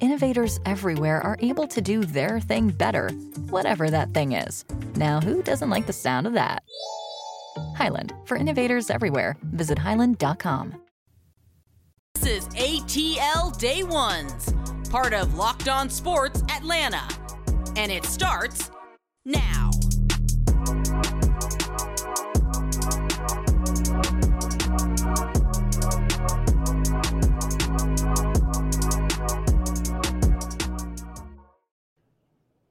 Innovators 0.00 0.60
everywhere 0.66 1.20
are 1.20 1.36
able 1.40 1.66
to 1.68 1.80
do 1.80 2.04
their 2.04 2.40
thing 2.40 2.70
better, 2.70 3.10
whatever 3.50 3.90
that 3.90 4.12
thing 4.12 4.32
is. 4.32 4.64
Now, 4.96 5.20
who 5.20 5.42
doesn't 5.42 5.70
like 5.70 5.86
the 5.86 5.92
sound 5.92 6.26
of 6.26 6.32
that? 6.32 6.62
Hyland, 7.76 8.12
for 8.24 8.36
innovators 8.36 8.90
everywhere, 8.90 9.36
visit 9.42 9.78
hyland.com. 9.78 10.74
This 12.14 12.26
is 12.26 12.48
ATL 12.54 13.58
Day 13.58 13.82
Ones, 13.82 14.54
part 14.90 15.12
of 15.12 15.34
Locked 15.34 15.68
On 15.68 15.90
Sports 15.90 16.42
Atlanta. 16.50 17.02
And 17.76 17.90
it 17.90 18.04
starts 18.04 18.70
now. 19.24 19.70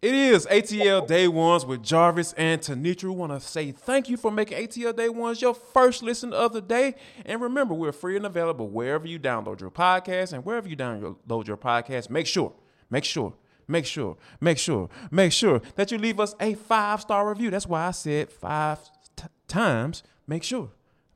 It 0.04 0.14
is 0.14 0.46
ATL 0.48 1.08
Day 1.08 1.30
Ones 1.30 1.66
with 1.66 1.82
Jarvis 1.82 2.34
and 2.34 2.59
Tenitra. 2.59 3.06
We 3.06 3.12
want 3.12 3.32
to 3.32 3.40
say 3.40 3.72
thank 3.72 4.10
you 4.10 4.18
for 4.18 4.32
making 4.32 4.58
ATL 4.58 4.94
Day 4.94 5.08
Ones 5.08 5.42
your 5.42 5.54
first 5.54 6.04
listen 6.04 6.34
of 6.34 6.52
the 6.52 6.60
day. 6.60 6.95
And 7.26 7.40
remember, 7.40 7.73
we're 7.73 7.94
free 7.94 8.18
and 8.18 8.26
available 8.26 8.68
wherever 8.68 9.08
you 9.08 9.18
download 9.18 9.62
your 9.62 9.72
podcast 9.72 10.34
and 10.34 10.44
wherever 10.44 10.68
you 10.68 10.76
download 10.76 11.48
your 11.48 11.56
podcast. 11.56 12.10
Make 12.10 12.28
sure, 12.28 12.52
make 12.90 13.06
sure, 13.06 13.34
make 13.66 13.86
sure, 13.86 14.18
make 14.42 14.58
sure, 14.58 14.90
make 15.10 15.32
sure 15.32 15.62
that 15.76 15.90
you 15.90 15.98
leave 15.98 16.20
us 16.20 16.36
a 16.38 16.56
five 16.56 17.00
star 17.00 17.30
review. 17.30 17.50
That's 17.50 17.66
why 17.67 17.88
I 17.88 17.92
said 17.92 18.30
five 18.30 18.80
t- 19.16 19.23
times. 19.48 20.04
Make 20.28 20.44
sure, 20.44 20.70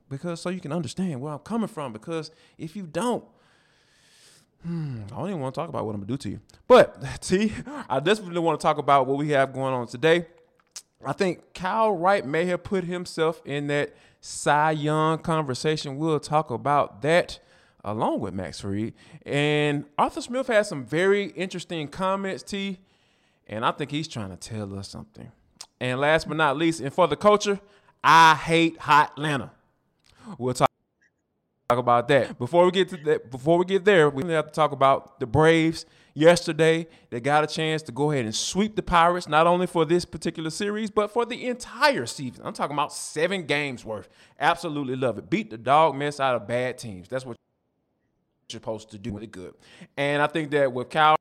because 0.08 0.40
so 0.40 0.48
you 0.48 0.60
can 0.60 0.72
understand 0.72 1.20
where 1.20 1.34
I'm 1.34 1.40
coming 1.40 1.68
from. 1.68 1.92
Because 1.92 2.30
if 2.56 2.74
you 2.74 2.84
don't, 2.84 3.22
Hmm, 4.64 5.02
I 5.12 5.16
don't 5.16 5.28
even 5.28 5.40
want 5.40 5.54
to 5.54 5.60
talk 5.60 5.68
about 5.68 5.86
what 5.86 5.94
I'm 5.94 6.00
gonna 6.00 6.08
do 6.08 6.16
to 6.18 6.30
you. 6.30 6.40
But 6.66 7.00
T, 7.20 7.52
I 7.88 8.00
definitely 8.00 8.40
want 8.40 8.58
to 8.58 8.62
talk 8.62 8.78
about 8.78 9.06
what 9.06 9.18
we 9.18 9.30
have 9.30 9.52
going 9.52 9.74
on 9.74 9.86
today. 9.86 10.26
I 11.04 11.12
think 11.12 11.54
Kyle 11.54 11.92
Wright 11.92 12.26
may 12.26 12.46
have 12.46 12.64
put 12.64 12.84
himself 12.84 13.40
in 13.44 13.68
that 13.68 13.94
Cy 14.20 14.72
Young 14.72 15.18
conversation. 15.18 15.96
We'll 15.96 16.18
talk 16.18 16.50
about 16.50 17.02
that 17.02 17.38
along 17.84 18.20
with 18.20 18.34
Max 18.34 18.60
Fried. 18.60 18.94
And 19.24 19.84
Arthur 19.96 20.20
Smith 20.20 20.48
has 20.48 20.68
some 20.68 20.84
very 20.84 21.26
interesting 21.26 21.88
comments, 21.88 22.42
T, 22.42 22.78
and 23.46 23.64
I 23.64 23.70
think 23.70 23.90
he's 23.90 24.08
trying 24.08 24.30
to 24.30 24.36
tell 24.36 24.76
us 24.76 24.88
something. 24.88 25.30
And 25.80 26.00
last 26.00 26.26
but 26.26 26.36
not 26.36 26.56
least, 26.56 26.80
and 26.80 26.92
for 26.92 27.06
the 27.06 27.16
culture, 27.16 27.60
I 28.02 28.34
hate 28.34 28.78
Hotlanta. 28.80 29.50
We'll 30.36 30.54
talk 30.54 30.67
talk 31.70 31.78
about 31.78 32.08
that. 32.08 32.38
Before 32.38 32.64
we 32.64 32.70
get 32.70 32.88
to 32.88 32.96
that, 33.04 33.30
before 33.30 33.58
we 33.58 33.66
get 33.66 33.84
there, 33.84 34.08
we 34.08 34.26
have 34.32 34.46
to 34.46 34.52
talk 34.52 34.72
about 34.72 35.20
the 35.20 35.26
Braves. 35.26 35.84
Yesterday, 36.14 36.86
they 37.10 37.20
got 37.20 37.44
a 37.44 37.46
chance 37.46 37.82
to 37.82 37.92
go 37.92 38.10
ahead 38.10 38.24
and 38.24 38.34
sweep 38.34 38.74
the 38.74 38.82
Pirates, 38.82 39.28
not 39.28 39.46
only 39.46 39.66
for 39.66 39.84
this 39.84 40.06
particular 40.06 40.48
series, 40.48 40.90
but 40.90 41.10
for 41.10 41.26
the 41.26 41.46
entire 41.46 42.06
season. 42.06 42.40
I'm 42.46 42.54
talking 42.54 42.74
about 42.74 42.94
seven 42.94 43.44
games 43.44 43.84
worth. 43.84 44.08
Absolutely 44.40 44.96
love 44.96 45.18
it. 45.18 45.28
Beat 45.28 45.50
the 45.50 45.58
dog 45.58 45.94
mess 45.94 46.20
out 46.20 46.34
of 46.34 46.48
bad 46.48 46.78
teams. 46.78 47.06
That's 47.06 47.26
what 47.26 47.36
you're 48.48 48.60
supposed 48.60 48.90
to 48.92 48.98
do 48.98 49.12
with 49.12 49.20
really 49.20 49.26
good. 49.26 49.52
And 49.98 50.22
I 50.22 50.26
think 50.26 50.50
that 50.52 50.72
with 50.72 50.88
Cal, 50.88 51.16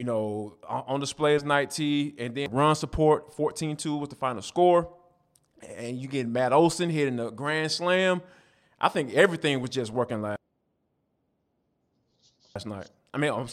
you 0.00 0.06
know, 0.06 0.56
on 0.68 0.98
display 0.98 1.36
is 1.36 1.44
night 1.44 1.70
T, 1.70 2.16
and 2.18 2.34
then 2.34 2.50
run 2.50 2.74
support 2.74 3.32
14-2 3.36 4.00
was 4.00 4.08
the 4.08 4.16
final 4.16 4.42
score. 4.42 4.92
And 5.76 5.96
you 5.96 6.08
get 6.08 6.26
Matt 6.26 6.52
Olson 6.52 6.90
hitting 6.90 7.14
the 7.14 7.30
grand 7.30 7.70
slam. 7.70 8.22
I 8.80 8.88
think 8.88 9.12
everything 9.14 9.60
was 9.60 9.70
just 9.70 9.92
working 9.92 10.22
last 10.22 10.38
last 12.54 12.66
night. 12.66 12.88
I 13.12 13.18
mean, 13.18 13.32
I'm 13.32 13.48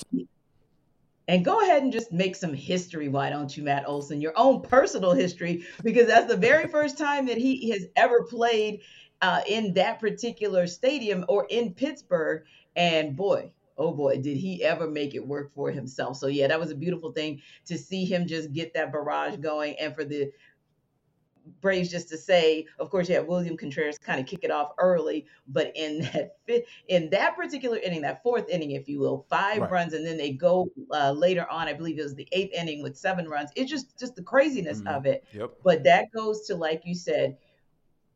and 1.27 1.43
go 1.43 1.61
ahead 1.61 1.83
and 1.83 1.91
just 1.91 2.13
make 2.13 2.35
some 2.37 2.53
history, 2.53 3.09
why 3.09 3.29
don't 3.29 3.55
you, 3.55 3.63
Matt 3.63 3.87
Olson? 3.87 4.21
Your 4.21 4.33
own 4.37 4.61
personal 4.61 5.11
history, 5.11 5.65
because 5.83 6.07
that's 6.07 6.27
the 6.27 6.37
very 6.37 6.67
first 6.71 6.97
time 6.97 7.25
that 7.25 7.37
he 7.37 7.69
has 7.71 7.85
ever 7.97 8.23
played 8.23 8.81
uh, 9.21 9.41
in 9.47 9.73
that 9.73 9.99
particular 9.99 10.67
stadium 10.67 11.25
or 11.27 11.45
in 11.49 11.73
Pittsburgh. 11.73 12.43
And 12.77 13.17
boy, 13.17 13.51
oh 13.77 13.91
boy, 13.91 14.21
did 14.21 14.37
he 14.37 14.63
ever 14.63 14.89
make 14.89 15.15
it 15.15 15.27
work 15.27 15.51
for 15.53 15.69
himself. 15.69 16.15
So, 16.15 16.27
yeah, 16.27 16.47
that 16.47 16.59
was 16.59 16.71
a 16.71 16.75
beautiful 16.75 17.11
thing 17.11 17.41
to 17.65 17.77
see 17.77 18.05
him 18.05 18.25
just 18.25 18.53
get 18.53 18.73
that 18.75 18.93
barrage 18.93 19.37
going 19.37 19.75
and 19.79 19.93
for 19.93 20.05
the 20.05 20.31
Braves 21.61 21.89
just 21.89 22.09
to 22.09 22.17
say, 22.17 22.65
of 22.79 22.89
course, 22.89 23.09
you 23.09 23.15
have 23.15 23.27
William 23.27 23.57
Contreras 23.57 23.97
kind 23.97 24.19
of 24.19 24.25
kick 24.25 24.43
it 24.43 24.51
off 24.51 24.71
early, 24.77 25.25
but 25.47 25.71
in 25.75 25.99
that 26.13 26.37
fifth, 26.45 26.65
in 26.87 27.09
that 27.11 27.35
particular 27.35 27.77
inning, 27.77 28.01
that 28.01 28.23
fourth 28.23 28.49
inning, 28.49 28.71
if 28.71 28.87
you 28.87 28.99
will, 28.99 29.25
five 29.29 29.61
right. 29.61 29.71
runs, 29.71 29.93
and 29.93 30.05
then 30.05 30.17
they 30.17 30.31
go 30.31 30.69
uh, 30.91 31.11
later 31.11 31.49
on. 31.49 31.67
I 31.67 31.73
believe 31.73 31.99
it 31.99 32.03
was 32.03 32.15
the 32.15 32.27
eighth 32.31 32.53
inning 32.53 32.83
with 32.83 32.97
seven 32.97 33.27
runs. 33.27 33.51
It's 33.55 33.69
just 33.69 33.97
just 33.99 34.15
the 34.15 34.23
craziness 34.23 34.79
mm-hmm. 34.79 34.95
of 34.95 35.05
it. 35.05 35.25
Yep. 35.33 35.51
But 35.63 35.83
that 35.83 36.11
goes 36.11 36.45
to 36.47 36.55
like 36.55 36.83
you 36.85 36.95
said, 36.95 37.37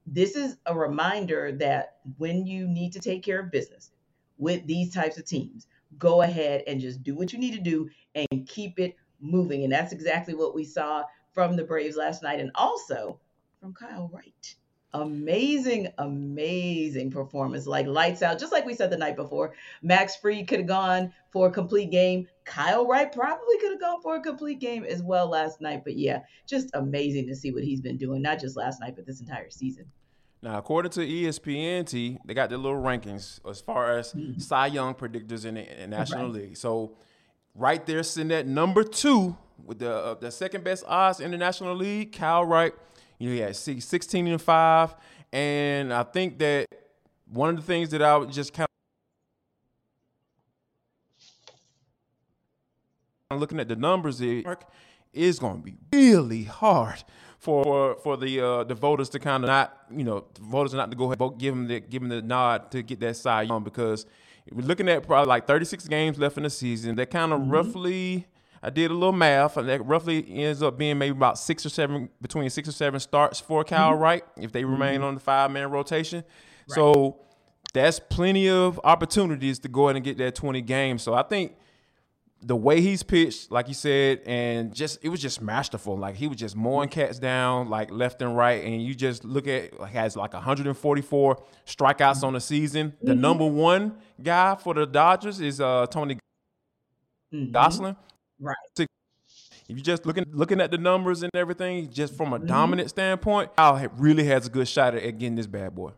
this 0.05 0.35
is 0.35 0.57
a 0.65 0.75
reminder 0.77 1.51
that 1.53 1.97
when 2.17 2.45
you 2.45 2.67
need 2.67 2.93
to 2.93 2.99
take 2.99 3.23
care 3.23 3.39
of 3.39 3.51
business 3.51 3.91
with 4.37 4.65
these 4.65 4.93
types 4.93 5.17
of 5.17 5.25
teams, 5.25 5.67
go 5.97 6.21
ahead 6.21 6.63
and 6.67 6.79
just 6.79 7.03
do 7.03 7.15
what 7.15 7.31
you 7.31 7.39
need 7.39 7.53
to 7.53 7.59
do 7.59 7.89
and 8.15 8.47
keep 8.47 8.79
it 8.79 8.95
moving. 9.19 9.63
And 9.63 9.71
that's 9.71 9.93
exactly 9.93 10.33
what 10.33 10.55
we 10.55 10.63
saw 10.63 11.03
from 11.33 11.55
the 11.55 11.63
Braves 11.63 11.95
last 11.95 12.23
night 12.23 12.39
and 12.39 12.51
also 12.55 13.19
from 13.59 13.73
Kyle 13.73 14.09
Wright. 14.13 14.55
Amazing, 14.93 15.87
amazing 15.99 17.11
performance. 17.11 17.65
Like 17.65 17.87
lights 17.87 18.21
out, 18.21 18.39
just 18.39 18.51
like 18.51 18.65
we 18.65 18.73
said 18.73 18.89
the 18.89 18.97
night 18.97 19.15
before. 19.15 19.53
Max 19.81 20.17
Fried 20.17 20.47
could 20.47 20.59
have 20.59 20.67
gone 20.67 21.13
for 21.31 21.47
a 21.47 21.51
complete 21.51 21.91
game. 21.91 22.27
Kyle 22.43 22.85
Wright 22.85 23.09
probably 23.09 23.57
could 23.59 23.71
have 23.71 23.79
gone 23.79 24.01
for 24.01 24.17
a 24.17 24.21
complete 24.21 24.59
game 24.59 24.83
as 24.83 25.01
well 25.01 25.29
last 25.29 25.61
night. 25.61 25.83
But 25.85 25.97
yeah, 25.97 26.23
just 26.45 26.69
amazing 26.73 27.27
to 27.27 27.35
see 27.35 27.51
what 27.51 27.63
he's 27.63 27.79
been 27.79 27.97
doing, 27.97 28.21
not 28.21 28.39
just 28.39 28.57
last 28.57 28.81
night, 28.81 28.95
but 28.97 29.05
this 29.05 29.21
entire 29.21 29.49
season. 29.49 29.85
Now, 30.43 30.57
according 30.57 30.91
to 30.93 31.01
ESPN, 31.01 31.87
T, 31.87 32.17
they 32.25 32.33
got 32.33 32.49
their 32.49 32.57
little 32.57 32.81
rankings 32.81 33.39
as 33.47 33.61
far 33.61 33.97
as 33.97 34.11
mm-hmm. 34.13 34.39
Cy 34.39 34.67
Young 34.67 34.95
predictors 34.95 35.45
in 35.45 35.53
the, 35.53 35.83
in 35.83 35.91
the 35.91 35.97
National 35.97 36.25
right. 36.25 36.33
League. 36.33 36.57
So, 36.57 36.97
right 37.55 37.85
there, 37.85 38.03
sitting 38.03 38.31
at 38.31 38.47
number 38.47 38.83
two 38.83 39.37
with 39.63 39.79
the 39.79 39.93
uh, 39.93 40.13
the 40.15 40.31
second 40.31 40.63
best 40.63 40.83
odds 40.87 41.19
in 41.19 41.31
the 41.31 41.37
National 41.37 41.75
League, 41.75 42.13
Kyle 42.13 42.45
Wright. 42.45 42.73
You 43.19 43.29
know, 43.29 43.35
he 43.35 43.41
had 43.41 43.55
16 43.55 44.27
and 44.27 44.41
five, 44.41 44.95
and 45.31 45.93
I 45.93 46.03
think 46.03 46.39
that 46.39 46.65
one 47.31 47.49
of 47.49 47.55
the 47.57 47.61
things 47.61 47.89
that 47.89 48.01
I 48.01 48.17
would 48.17 48.31
just 48.31 48.53
kind 48.53 48.67
of 53.29 53.39
looking 53.39 53.59
at 53.59 53.67
the 53.67 53.75
numbers 53.75 54.21
is 54.21 55.39
going 55.39 55.61
to 55.61 55.63
be 55.63 55.75
really 55.93 56.43
hard 56.43 57.03
for 57.41 57.95
for 58.03 58.17
the 58.17 58.39
uh, 58.39 58.63
the 58.63 58.75
voters 58.75 59.09
to 59.09 59.19
kind 59.19 59.43
of 59.43 59.47
not 59.47 59.77
you 59.89 60.03
know 60.03 60.25
voters 60.39 60.73
not 60.73 60.91
to 60.91 60.97
go 60.97 61.05
ahead 61.05 61.17
vote 61.17 61.39
give 61.39 61.53
him 61.53 61.67
the 61.67 61.79
give 61.79 62.01
him 62.03 62.09
the 62.09 62.21
nod 62.21 62.69
to 62.71 62.83
get 62.83 62.99
that 62.99 63.17
side 63.17 63.49
on 63.49 63.63
because 63.63 64.05
we're 64.51 64.65
looking 64.65 64.89
at 64.89 65.05
probably 65.05 65.27
like 65.27 65.47
36 65.47 65.87
games 65.87 66.17
left 66.17 66.37
in 66.37 66.43
the 66.43 66.49
season. 66.49 66.95
That 66.95 67.11
kind 67.11 67.31
of 67.33 67.41
mm-hmm. 67.41 67.51
roughly 67.51 68.27
I 68.63 68.69
did 68.69 68.91
a 68.91 68.93
little 68.93 69.11
math, 69.11 69.57
and 69.57 69.67
that 69.69 69.83
roughly 69.85 70.25
ends 70.29 70.61
up 70.61 70.77
being 70.77 70.97
maybe 70.97 71.11
about 71.11 71.39
six 71.39 71.65
or 71.65 71.69
seven, 71.69 72.09
between 72.21 72.49
six 72.49 72.69
or 72.69 72.73
seven 72.73 72.99
starts 72.99 73.39
for 73.39 73.63
Kyle 73.63 73.91
mm-hmm. 73.91 74.01
Wright 74.01 74.23
if 74.37 74.51
they 74.51 74.63
remain 74.63 74.95
mm-hmm. 74.95 75.05
on 75.05 75.13
the 75.15 75.19
five 75.19 75.49
man 75.51 75.71
rotation. 75.71 76.23
Right. 76.69 76.75
So 76.75 77.19
that's 77.73 77.99
plenty 77.99 78.49
of 78.49 78.79
opportunities 78.83 79.59
to 79.59 79.67
go 79.67 79.87
ahead 79.87 79.95
and 79.95 80.05
get 80.05 80.17
that 80.19 80.35
20 80.35 80.61
games. 80.61 81.01
So 81.01 81.13
I 81.13 81.23
think 81.23 81.55
the 82.43 82.55
way 82.55 82.81
he's 82.81 83.03
pitched, 83.03 83.51
like 83.51 83.67
you 83.67 83.73
said, 83.73 84.21
and 84.25 84.73
just 84.73 84.99
it 85.03 85.09
was 85.09 85.21
just 85.21 85.41
masterful. 85.41 85.97
Like 85.97 86.15
he 86.15 86.27
was 86.27 86.37
just 86.37 86.55
mowing 86.55 86.89
cats 86.89 87.19
down 87.19 87.69
like 87.69 87.91
left 87.91 88.21
and 88.21 88.35
right, 88.35 88.63
and 88.63 88.81
you 88.81 88.95
just 88.95 89.23
look 89.23 89.47
at 89.47 89.79
like 89.79 89.91
has 89.91 90.15
like 90.15 90.33
144 90.33 91.43
strikeouts 91.65 91.97
mm-hmm. 91.97 92.25
on 92.25 92.33
the 92.33 92.41
season. 92.41 92.93
The 93.01 93.11
mm-hmm. 93.11 93.21
number 93.21 93.45
one 93.45 93.97
guy 94.21 94.55
for 94.55 94.73
the 94.73 94.85
Dodgers 94.85 95.39
is 95.39 95.61
uh, 95.61 95.85
Tony 95.87 96.17
mm-hmm. 97.33 97.55
Gonsolin 97.55 97.95
Right. 98.41 98.55
If 98.75 98.87
you're 99.77 99.85
just 99.85 100.05
looking 100.05 100.25
looking 100.31 100.59
at 100.59 100.71
the 100.71 100.77
numbers 100.77 101.21
and 101.21 101.31
everything, 101.35 101.91
just 101.91 102.17
from 102.17 102.33
a 102.33 102.37
mm-hmm. 102.37 102.47
dominant 102.47 102.89
standpoint, 102.89 103.51
Al 103.57 103.77
really 103.97 104.23
has 104.25 104.47
a 104.47 104.49
good 104.49 104.67
shot 104.67 104.95
at 104.95 105.17
getting 105.17 105.35
this 105.35 105.47
bad 105.47 105.75
boy. 105.75 105.91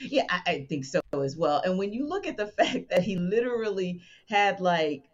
Yeah, 0.00 0.24
I, 0.30 0.40
I 0.46 0.66
think 0.68 0.84
so 0.84 1.00
as 1.12 1.36
well. 1.36 1.60
And 1.64 1.76
when 1.76 1.92
you 1.92 2.06
look 2.06 2.26
at 2.26 2.36
the 2.36 2.46
fact 2.58 2.90
that 2.90 3.02
he 3.02 3.16
literally 3.16 4.00
had 4.28 4.60
like 4.60 5.04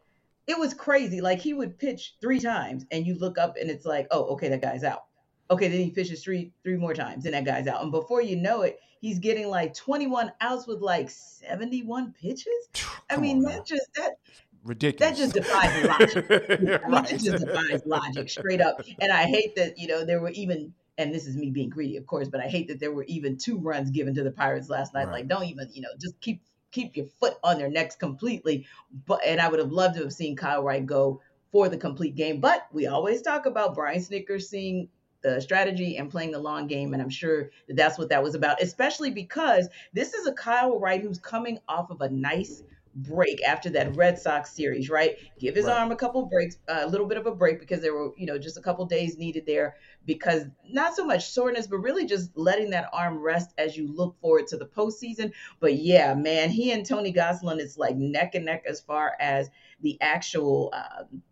it 0.51 0.59
was 0.59 0.75
crazy. 0.75 1.21
Like 1.21 1.39
he 1.39 1.55
would 1.55 1.79
pitch 1.79 2.17
three 2.21 2.41
times, 2.41 2.85
and 2.91 3.07
you 3.07 3.15
look 3.15 3.39
up, 3.39 3.57
and 3.59 3.71
it's 3.71 3.87
like, 3.87 4.09
oh, 4.11 4.25
okay, 4.35 4.49
that 4.49 4.61
guy's 4.61 4.83
out. 4.83 5.05
Okay, 5.49 5.69
then 5.69 5.81
he 5.81 5.91
pitches 5.91 6.25
three 6.25 6.53
three 6.65 6.77
more 6.77 6.93
times, 6.93 7.25
and 7.25 7.35
that 7.35 7.45
guy's 7.45 7.69
out. 7.69 7.83
And 7.83 7.93
before 7.93 8.21
you 8.21 8.35
know 8.35 8.63
it, 8.63 8.81
he's 9.01 9.21
getting 9.21 9.49
like 9.49 9.75
21 9.75 10.33
outs 10.41 10.67
with 10.67 10.81
like 10.81 11.09
71 11.09 12.15
pitches. 12.21 12.69
I 13.09 13.17
mean, 13.17 13.39
on 13.39 13.53
that 13.53 13.65
just 13.67 13.89
that 13.95 14.17
Ridiculous. 14.65 15.11
that 15.11 15.23
just 15.23 15.35
defies 15.35 15.85
logic. 15.85 16.27
I 16.51 16.63
mean, 16.63 16.93
right. 16.93 17.13
it 17.13 17.21
just 17.21 17.47
defies 17.47 17.83
logic 17.87 18.29
straight 18.29 18.61
up. 18.61 18.83
And 19.01 19.13
I 19.13 19.23
hate 19.23 19.55
that, 19.57 19.79
you 19.79 19.87
know, 19.87 20.05
there 20.05 20.21
were 20.21 20.31
even, 20.31 20.75
and 20.99 21.15
this 21.15 21.27
is 21.27 21.37
me 21.37 21.51
being 21.51 21.71
greedy, 21.71 21.97
of 21.97 22.07
course, 22.07 22.29
but 22.29 22.41
I 22.41 22.49
hate 22.49 22.69
that 22.69 22.81
there 22.81 22.93
were 22.93 23.05
even 23.05 23.39
two 23.39 23.57
runs 23.57 23.91
given 23.91 24.15
to 24.17 24.23
the 24.23 24.33
Pirates 24.33 24.69
last 24.69 24.93
night. 24.93 25.07
Right. 25.07 25.13
Like, 25.13 25.29
don't 25.29 25.45
even, 25.45 25.71
you 25.73 25.81
know, 25.81 25.89
just 25.99 26.21
keep 26.21 26.43
keep 26.73 26.97
your 26.97 27.07
foot 27.07 27.35
on 27.43 27.59
their 27.59 27.71
necks 27.71 27.97
completely. 27.97 28.67
But 29.07 29.21
and 29.25 29.41
I 29.41 29.49
would 29.49 29.61
have 29.61 29.73
loved 29.73 29.97
to 29.97 30.03
have 30.03 30.13
seen 30.13 30.37
Kyle 30.37 30.63
Wright 30.63 30.85
go 30.85 31.21
for 31.53 31.69
the 31.69 31.77
complete 31.77 32.15
game. 32.15 32.41
But 32.41 32.67
we 32.73 32.87
always 32.87 33.23
talk 33.23 33.47
about 33.47 33.75
Brian 33.75 34.01
Snitker's 34.01 34.49
seeing 34.49 34.89
the 35.23 35.41
strategy 35.41 35.97
and 35.97 36.11
playing 36.11 36.33
the 36.33 36.39
long 36.39 36.67
game. 36.67 36.95
And 36.95 37.03
I'm 37.03 37.11
sure 37.11 37.51
that 37.69 37.77
that's 37.77 37.99
what 37.99 38.09
that 38.09 38.23
was 38.23 38.35
about, 38.35 38.63
especially 38.63 39.11
because 39.11 39.69
this 39.93 40.15
is 40.15 40.27
a 40.27 40.33
Kyle 40.33 40.79
Wright 40.79 41.03
who's 41.03 41.19
coming 41.19 41.59
off 41.69 41.91
of 41.91 42.01
a 42.01 42.09
nice 42.09 42.63
break 42.95 43.43
after 43.45 43.71
that 43.71 43.97
Red 43.97 44.19
Sox 44.19 44.53
series, 44.53 44.91
right? 44.91 45.17
Give 45.39 45.55
his 45.55 45.67
Right. 45.67 45.79
arm 45.79 45.93
a 45.93 45.97
couple 45.97 46.27
breaks, 46.27 46.57
a 46.69 46.87
little 46.87 47.07
bit 47.07 47.19
of 47.19 47.27
a 47.27 47.35
break 47.35 47.61
because 47.61 47.81
there 47.81 47.95
were, 47.95 48.13
you 48.17 48.27
know, 48.27 48.39
just 48.39 48.57
a 48.57 48.61
couple 48.61 48.85
days 48.87 49.17
needed 49.19 49.47
there 49.47 49.77
because 50.07 50.45
not 50.69 50.97
so 50.97 51.05
much 51.05 51.29
soreness, 51.29 51.67
but 51.67 51.79
really 51.79 52.07
just 52.07 52.37
letting 52.37 52.71
that 52.71 52.89
arm 52.93 53.19
rest 53.19 53.55
as 53.59 53.77
you 53.77 53.87
look 53.93 54.21
forward 54.21 54.47
to 54.49 54.57
the 54.57 54.67
postseason. 54.67 55.33
But 55.61 55.77
yeah, 55.77 56.15
man, 56.15 56.51
he 56.51 56.73
and 56.73 56.87
Tony 56.87 57.13
Gonsolin 57.13 57.61
is 57.61 57.79
like 57.79 57.97
neck 57.97 58.35
and 58.35 58.45
neck 58.45 58.65
as 58.69 58.81
far 58.81 59.17
as 59.21 59.51
the 59.81 59.97
actual, 60.01 60.73
um, 60.75 61.23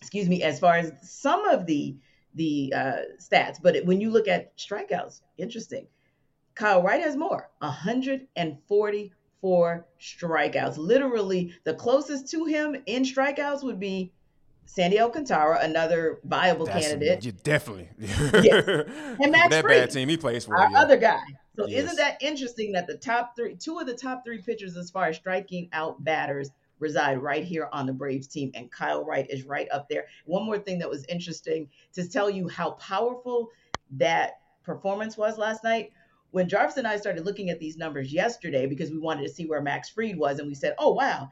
excuse 0.00 0.28
me, 0.28 0.42
as 0.42 0.58
far 0.58 0.76
as 0.76 0.92
some 1.02 1.46
of 1.46 1.66
the 1.66 1.96
the 2.34 2.72
uh, 2.76 2.96
stats. 3.18 3.56
But 3.62 3.84
when 3.84 4.00
you 4.00 4.10
look 4.10 4.28
at 4.28 4.56
strikeouts, 4.56 5.20
interesting. 5.36 5.86
Kyle 6.54 6.82
Wright 6.82 7.02
has 7.02 7.16
more, 7.16 7.50
144 9.40 9.86
strikeouts. 10.00 10.76
Literally, 10.76 11.54
the 11.64 11.74
closest 11.74 12.28
to 12.30 12.44
him 12.44 12.76
in 12.86 13.02
strikeouts 13.02 13.62
would 13.62 13.80
be 13.80 14.12
Sandy 14.64 15.00
Alcantara, 15.00 15.60
another 15.62 16.20
viable 16.24 16.66
That's- 16.66 16.88
candidate, 16.88 17.24
yeah, 17.24 17.32
definitely. 17.42 17.88
And 19.20 19.32
Max 19.32 19.48
that 19.50 19.62
Fried, 19.62 19.80
bad 19.80 19.90
team 19.90 20.08
he 20.08 20.16
plays 20.16 20.44
for. 20.44 20.56
our 20.58 20.70
yeah. 20.70 20.80
other 20.80 20.96
guy. 20.96 21.20
So 21.56 21.66
Yes. 21.66 21.84
isn't 21.84 21.96
that 21.96 22.18
interesting 22.22 22.72
that 22.72 22.86
the 22.86 22.96
top 22.96 23.34
three, 23.34 23.56
two 23.56 23.78
of 23.78 23.86
the 23.86 23.94
top 23.94 24.22
three 24.24 24.40
pitchers 24.42 24.76
as 24.76 24.90
far 24.90 25.06
as 25.06 25.16
striking 25.16 25.68
out 25.72 26.02
batters 26.04 26.50
reside 26.80 27.18
right 27.18 27.42
here 27.44 27.68
on 27.72 27.86
the 27.86 27.92
Braves 27.92 28.28
team, 28.28 28.52
and 28.54 28.70
Kyle 28.70 29.04
Wright 29.04 29.26
is 29.28 29.44
right 29.44 29.66
up 29.72 29.88
there. 29.88 30.04
One 30.26 30.44
more 30.44 30.58
thing 30.58 30.78
that 30.78 30.88
was 30.88 31.04
interesting 31.06 31.68
to 31.94 32.08
tell 32.08 32.30
you 32.30 32.46
how 32.46 32.72
powerful 32.72 33.48
that 33.96 34.34
performance 34.62 35.16
was 35.16 35.38
last 35.38 35.64
night. 35.64 35.90
When 36.30 36.48
Jarvis 36.48 36.76
and 36.76 36.86
I 36.86 36.96
started 36.96 37.24
looking 37.24 37.50
at 37.50 37.58
these 37.58 37.76
numbers 37.76 38.12
yesterday 38.12 38.66
because 38.66 38.90
we 38.90 38.98
wanted 38.98 39.22
to 39.22 39.32
see 39.32 39.46
where 39.46 39.62
Max 39.62 39.88
Fried 39.88 40.18
was, 40.18 40.38
and 40.38 40.48
we 40.48 40.54
said, 40.54 40.74
"Oh 40.78 40.92
wow." 40.92 41.30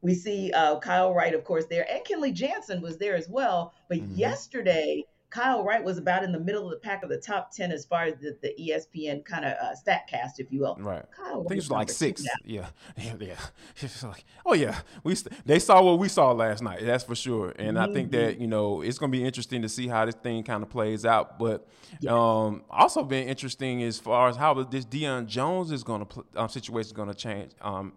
We 0.00 0.14
see 0.14 0.50
uh, 0.52 0.80
Kyle 0.80 1.14
Wright, 1.14 1.34
of 1.34 1.44
course, 1.44 1.66
there, 1.66 1.86
and 1.88 2.04
Kenley 2.04 2.32
Jansen 2.32 2.82
was 2.82 2.98
there 2.98 3.14
as 3.14 3.28
well. 3.28 3.72
But 3.88 3.98
Mhm. 3.98 4.18
yesterday, 4.18 5.04
Kyle 5.32 5.64
Wright 5.64 5.82
was 5.82 5.96
about 5.96 6.22
in 6.24 6.30
the 6.30 6.38
middle 6.38 6.64
of 6.66 6.70
the 6.72 6.76
pack 6.76 7.02
of 7.02 7.08
the 7.08 7.16
top 7.16 7.50
10 7.52 7.72
as 7.72 7.86
far 7.86 8.02
as 8.04 8.16
the, 8.20 8.36
the 8.42 8.54
ESPN 8.60 9.24
kind 9.24 9.46
of 9.46 9.52
uh, 9.52 9.74
stat 9.74 10.06
cast, 10.06 10.38
if 10.40 10.52
you 10.52 10.60
will. 10.60 10.76
Right. 10.78 11.02
Kyle 11.10 11.26
I 11.46 11.48
think 11.48 11.50
it 11.52 11.54
Wright's 11.54 11.64
was 11.64 11.70
like 11.70 11.88
six. 11.88 12.22
Yeah, 12.44 12.66
yeah, 12.98 13.14
yeah. 13.18 13.34
It's 13.80 14.02
like, 14.02 14.24
oh 14.44 14.52
yeah, 14.52 14.80
we 15.04 15.14
st- 15.14 15.32
they 15.46 15.58
saw 15.58 15.82
what 15.82 15.98
we 15.98 16.08
saw 16.08 16.32
last 16.32 16.62
night. 16.62 16.80
That's 16.84 17.04
for 17.04 17.14
sure. 17.14 17.54
And 17.58 17.78
I 17.78 17.90
think 17.92 18.10
that 18.12 18.34
Mm-hmm. 18.34 18.42
you 18.42 18.46
know 18.46 18.82
it's 18.82 18.98
gonna 18.98 19.10
be 19.10 19.24
interesting 19.24 19.62
to 19.62 19.70
see 19.70 19.88
how 19.88 20.04
this 20.04 20.14
thing 20.16 20.42
kind 20.44 20.62
of 20.62 20.68
plays 20.68 21.06
out. 21.06 21.38
But 21.38 21.66
um, 22.06 22.62
also 22.70 23.02
been 23.02 23.26
interesting 23.26 23.82
as 23.84 23.98
far 23.98 24.28
as 24.28 24.36
how 24.36 24.52
this 24.64 24.84
Deion 24.84 25.26
Jones 25.26 25.72
is 25.72 25.82
gonna 25.82 26.04
pl- 26.04 26.26
um, 26.36 26.50
situation 26.50 26.88
is 26.88 26.92
gonna 26.92 27.14
change 27.14 27.52
um, 27.62 27.94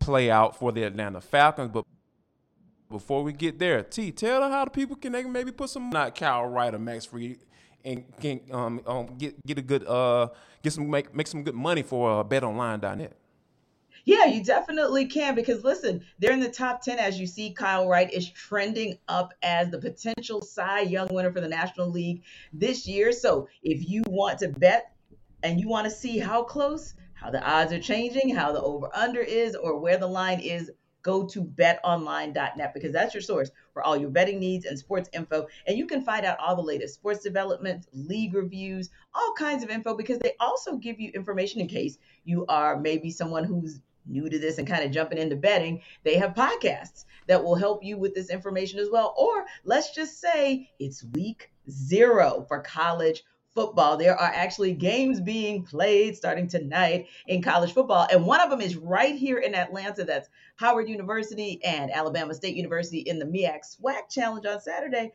play 0.00 0.30
out 0.32 0.58
for 0.58 0.72
the 0.72 0.82
Atlanta 0.82 1.20
Falcons. 1.20 1.70
But 1.72 1.84
before 2.90 3.22
we 3.22 3.32
get 3.32 3.58
there, 3.58 3.82
T, 3.82 4.12
tell 4.12 4.40
them 4.40 4.50
how 4.50 4.64
the 4.64 4.70
people 4.70 4.96
can 4.96 5.12
they 5.12 5.24
maybe 5.24 5.52
put 5.52 5.70
some 5.70 5.90
not 5.90 6.14
Kyle 6.14 6.46
Wright 6.46 6.74
or 6.74 6.78
Max 6.78 7.04
Fried 7.04 7.38
and 7.84 8.04
can 8.20 8.40
um, 8.50 8.80
um 8.86 9.06
get 9.18 9.44
get 9.46 9.58
a 9.58 9.62
good 9.62 9.86
uh 9.86 10.28
get 10.62 10.72
some 10.72 10.90
make 10.90 11.14
make 11.14 11.26
some 11.26 11.42
good 11.42 11.54
money 11.54 11.82
for 11.82 12.20
uh, 12.20 12.24
betonline.net. 12.24 13.12
Yeah, 14.04 14.26
you 14.26 14.44
definitely 14.44 15.06
can 15.06 15.34
because 15.34 15.64
listen, 15.64 16.04
they're 16.20 16.32
in 16.32 16.38
the 16.38 16.48
top 16.48 16.80
10 16.80 16.98
as 17.00 17.18
you 17.18 17.26
see. 17.26 17.50
Kyle 17.50 17.88
Wright 17.88 18.12
is 18.12 18.30
trending 18.30 18.98
up 19.08 19.34
as 19.42 19.70
the 19.70 19.78
potential 19.78 20.42
Cy 20.42 20.82
Young 20.82 21.08
winner 21.12 21.32
for 21.32 21.40
the 21.40 21.48
National 21.48 21.90
League 21.90 22.22
this 22.52 22.86
year. 22.86 23.10
So 23.10 23.48
if 23.64 23.88
you 23.88 24.04
want 24.06 24.38
to 24.40 24.48
bet 24.48 24.92
and 25.42 25.58
you 25.58 25.68
want 25.68 25.86
to 25.86 25.90
see 25.90 26.18
how 26.18 26.44
close, 26.44 26.94
how 27.14 27.30
the 27.30 27.42
odds 27.42 27.72
are 27.72 27.80
changing, 27.80 28.32
how 28.32 28.52
the 28.52 28.62
over 28.62 28.88
under 28.94 29.20
is, 29.20 29.56
or 29.56 29.80
where 29.80 29.98
the 29.98 30.06
line 30.06 30.38
is, 30.38 30.70
go 31.06 31.24
to 31.24 31.44
betonline.net 31.44 32.74
because 32.74 32.92
that's 32.92 33.14
your 33.14 33.20
source 33.20 33.52
for 33.72 33.82
all 33.84 33.96
your 33.96 34.10
betting 34.10 34.40
needs 34.40 34.64
and 34.64 34.76
sports 34.76 35.08
info. 35.12 35.46
And 35.68 35.78
you 35.78 35.86
can 35.86 36.02
find 36.02 36.26
out 36.26 36.40
all 36.40 36.56
the 36.56 36.62
latest 36.62 36.94
sports 36.94 37.22
developments, 37.22 37.86
league 37.92 38.34
reviews, 38.34 38.90
all 39.14 39.32
kinds 39.38 39.62
of 39.62 39.70
info 39.70 39.94
because 39.94 40.18
they 40.18 40.32
also 40.40 40.76
give 40.76 40.98
you 40.98 41.12
information 41.14 41.60
in 41.60 41.68
case 41.68 41.98
you 42.24 42.44
are 42.48 42.80
maybe 42.80 43.12
someone 43.12 43.44
who's 43.44 43.80
new 44.04 44.28
to 44.28 44.38
this 44.40 44.58
and 44.58 44.66
kind 44.66 44.82
of 44.82 44.90
jumping 44.90 45.18
into 45.18 45.36
betting. 45.36 45.80
They 46.02 46.16
have 46.16 46.34
podcasts 46.34 47.04
that 47.28 47.42
will 47.42 47.54
help 47.54 47.84
you 47.84 47.96
with 47.98 48.12
this 48.12 48.28
information 48.28 48.80
as 48.80 48.90
well. 48.90 49.14
Or 49.16 49.44
let's 49.64 49.94
just 49.94 50.20
say 50.20 50.70
it's 50.80 51.04
week 51.14 51.52
zero 51.70 52.44
for 52.48 52.60
college 52.62 53.22
football. 53.56 53.96
There 53.96 54.14
are 54.14 54.32
actually 54.32 54.74
games 54.74 55.20
being 55.20 55.64
played 55.64 56.14
starting 56.14 56.46
tonight 56.46 57.08
in 57.26 57.42
college 57.42 57.72
football. 57.72 58.06
And 58.12 58.26
one 58.26 58.40
of 58.40 58.50
them 58.50 58.60
is 58.60 58.76
right 58.76 59.16
here 59.16 59.38
in 59.38 59.54
Atlanta. 59.54 60.04
That's 60.04 60.28
Howard 60.56 60.88
University 60.88 61.58
and 61.64 61.90
Alabama 61.90 62.34
State 62.34 62.54
University 62.54 62.98
in 62.98 63.18
the 63.18 63.24
MEAC 63.24 63.60
SWAC 63.80 64.10
Challenge 64.10 64.44
on 64.46 64.60
Saturday. 64.60 65.12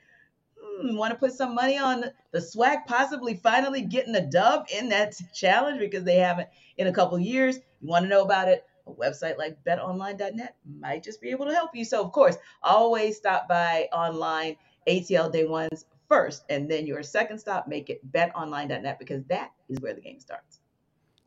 Hmm, 0.60 0.96
want 0.98 1.14
to 1.14 1.20
put 1.20 1.34
some 1.34 1.54
money 1.54 1.78
on 1.78 2.06
the 2.32 2.40
SWAC 2.40 2.88
possibly 2.88 3.36
finally 3.36 3.84
getting 3.84 4.16
a 4.16 4.26
dub 4.26 4.66
in 4.76 4.90
that 4.90 5.16
challenge 5.34 5.80
because 5.80 6.04
they 6.04 6.18
haven't 6.18 6.50
in 6.78 6.88
a 6.88 6.94
couple 6.94 7.20
years. 7.20 7.58
You 7.80 7.90
want 7.90 8.04
to 8.06 8.10
know 8.10 8.24
about 8.24 8.50
it? 8.50 8.66
A 8.88 8.92
website 8.92 9.38
like 9.38 9.64
betonline.net 9.64 10.56
might 10.80 11.04
just 11.04 11.22
be 11.22 11.30
able 11.30 11.46
to 11.46 11.54
help 11.54 11.76
you. 11.76 11.86
So, 11.86 12.04
of 12.04 12.12
course, 12.12 12.36
always 12.64 13.18
stop 13.18 13.48
by 13.48 13.88
online 13.94 14.56
ATL 14.88 15.31
Day 15.31 15.45
Ones 15.45 15.86
first, 16.11 16.44
and 16.49 16.69
then 16.69 16.85
your 16.85 17.01
second 17.01 17.39
stop, 17.39 17.69
make 17.69 17.89
it 17.89 18.11
betonline.net 18.11 18.99
because 18.99 19.23
that 19.30 19.51
is 19.69 19.80
where 19.80 19.94
the 19.94 20.01
game 20.01 20.19
starts. 20.19 20.59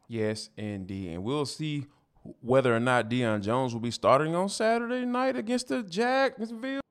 Yes, 0.08 0.50
indeed. 0.58 1.14
And 1.14 1.24
we'll 1.24 1.46
see 1.46 1.86
whether 2.42 2.76
or 2.76 2.80
not 2.80 3.08
Deion 3.08 3.40
Jones 3.40 3.72
will 3.72 3.80
be 3.80 3.90
starting 3.90 4.34
on 4.34 4.50
Saturday 4.50 5.06
night 5.06 5.36
against 5.36 5.68
the 5.68 5.82
Jacksonville 5.82 6.82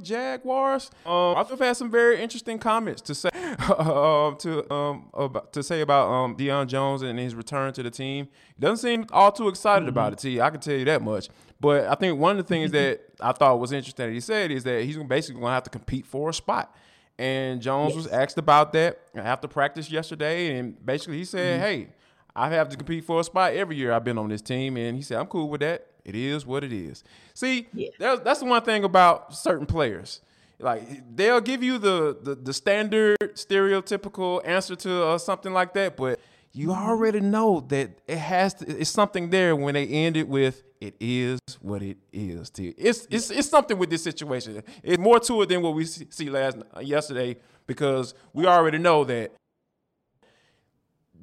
Jaguars. 0.00 0.90
Um, 1.04 1.34
I've 1.36 1.58
had 1.58 1.76
some 1.76 1.90
very 1.90 2.20
interesting 2.20 2.58
comments 2.58 3.02
to 3.02 3.14
say 3.14 3.30
uh, 3.32 4.34
to 4.38 4.72
um 4.72 5.10
about, 5.14 5.52
to 5.54 5.62
say 5.62 5.80
about 5.80 6.08
um 6.08 6.36
Deion 6.36 6.68
Jones 6.68 7.02
and 7.02 7.18
his 7.18 7.34
return 7.34 7.72
to 7.72 7.82
the 7.82 7.90
team. 7.90 8.28
He 8.54 8.60
doesn't 8.60 8.76
seem 8.76 9.06
all 9.10 9.32
too 9.32 9.48
excited 9.48 9.88
about 9.88 10.12
it. 10.12 10.18
T. 10.20 10.40
I 10.40 10.50
can 10.50 10.60
tell 10.60 10.76
you 10.76 10.84
that 10.84 11.02
much. 11.02 11.28
But 11.60 11.86
I 11.86 11.94
think 11.94 12.18
one 12.18 12.38
of 12.38 12.46
the 12.46 12.48
things 12.48 12.70
that 12.72 13.00
I 13.20 13.32
thought 13.32 13.58
was 13.58 13.72
interesting 13.72 14.06
that 14.06 14.12
he 14.12 14.20
said 14.20 14.50
is 14.50 14.64
that 14.64 14.84
he's 14.84 14.96
basically 14.98 15.40
going 15.40 15.50
to 15.50 15.54
have 15.54 15.64
to 15.64 15.70
compete 15.70 16.06
for 16.06 16.30
a 16.30 16.34
spot. 16.34 16.74
And 17.18 17.60
Jones 17.60 17.96
was 17.96 18.06
asked 18.06 18.38
about 18.38 18.72
that 18.74 19.00
after 19.14 19.48
practice 19.48 19.90
yesterday, 19.90 20.56
and 20.56 20.84
basically 20.86 21.18
he 21.18 21.24
said, 21.24 21.60
"Hey, 21.60 21.88
I 22.36 22.48
have 22.50 22.68
to 22.68 22.76
compete 22.76 23.04
for 23.04 23.18
a 23.18 23.24
spot 23.24 23.54
every 23.54 23.74
year 23.74 23.90
I've 23.92 24.04
been 24.04 24.18
on 24.18 24.28
this 24.28 24.40
team," 24.40 24.76
and 24.76 24.94
he 24.96 25.02
said, 25.02 25.18
"I'm 25.18 25.26
cool 25.26 25.48
with 25.48 25.60
that. 25.62 25.84
It 26.04 26.14
is 26.14 26.46
what 26.46 26.62
it 26.62 26.72
is." 26.72 27.02
See, 27.34 27.66
Yeah. 27.72 27.88
that's, 27.98 28.20
that's 28.20 28.38
the 28.38 28.46
one 28.46 28.62
thing 28.62 28.84
about 28.84 29.34
certain 29.34 29.66
players. 29.66 30.20
Like 30.60 31.16
they'll 31.16 31.40
give 31.40 31.60
you 31.64 31.78
the 31.78 32.16
the, 32.22 32.36
the 32.36 32.52
standard 32.52 33.16
stereotypical 33.34 34.40
answer 34.46 34.76
to 34.76 35.04
uh, 35.04 35.18
something 35.18 35.52
like 35.52 35.74
that, 35.74 35.96
but 35.96 36.20
you 36.58 36.68
mm-hmm. 36.68 36.88
already 36.88 37.20
know 37.20 37.64
that 37.68 38.00
it 38.08 38.18
has 38.18 38.54
to, 38.54 38.66
it's 38.68 38.90
something 38.90 39.30
there 39.30 39.54
when 39.54 39.74
they 39.74 39.86
end 39.86 40.16
it 40.16 40.26
with 40.26 40.64
it 40.80 40.96
is 40.98 41.38
what 41.60 41.82
it 41.82 41.98
is. 42.12 42.50
T. 42.50 42.74
It's 42.76 43.06
it's 43.10 43.30
it's 43.30 43.48
something 43.48 43.78
with 43.78 43.90
this 43.90 44.02
situation. 44.02 44.64
It's 44.82 44.98
more 44.98 45.20
to 45.20 45.42
it 45.42 45.48
than 45.48 45.62
what 45.62 45.74
we 45.74 45.84
see 45.84 46.08
see 46.10 46.28
last 46.28 46.58
uh, 46.76 46.80
yesterday 46.80 47.36
because 47.68 48.14
we 48.32 48.46
already 48.46 48.78
know 48.78 49.04
that 49.04 49.32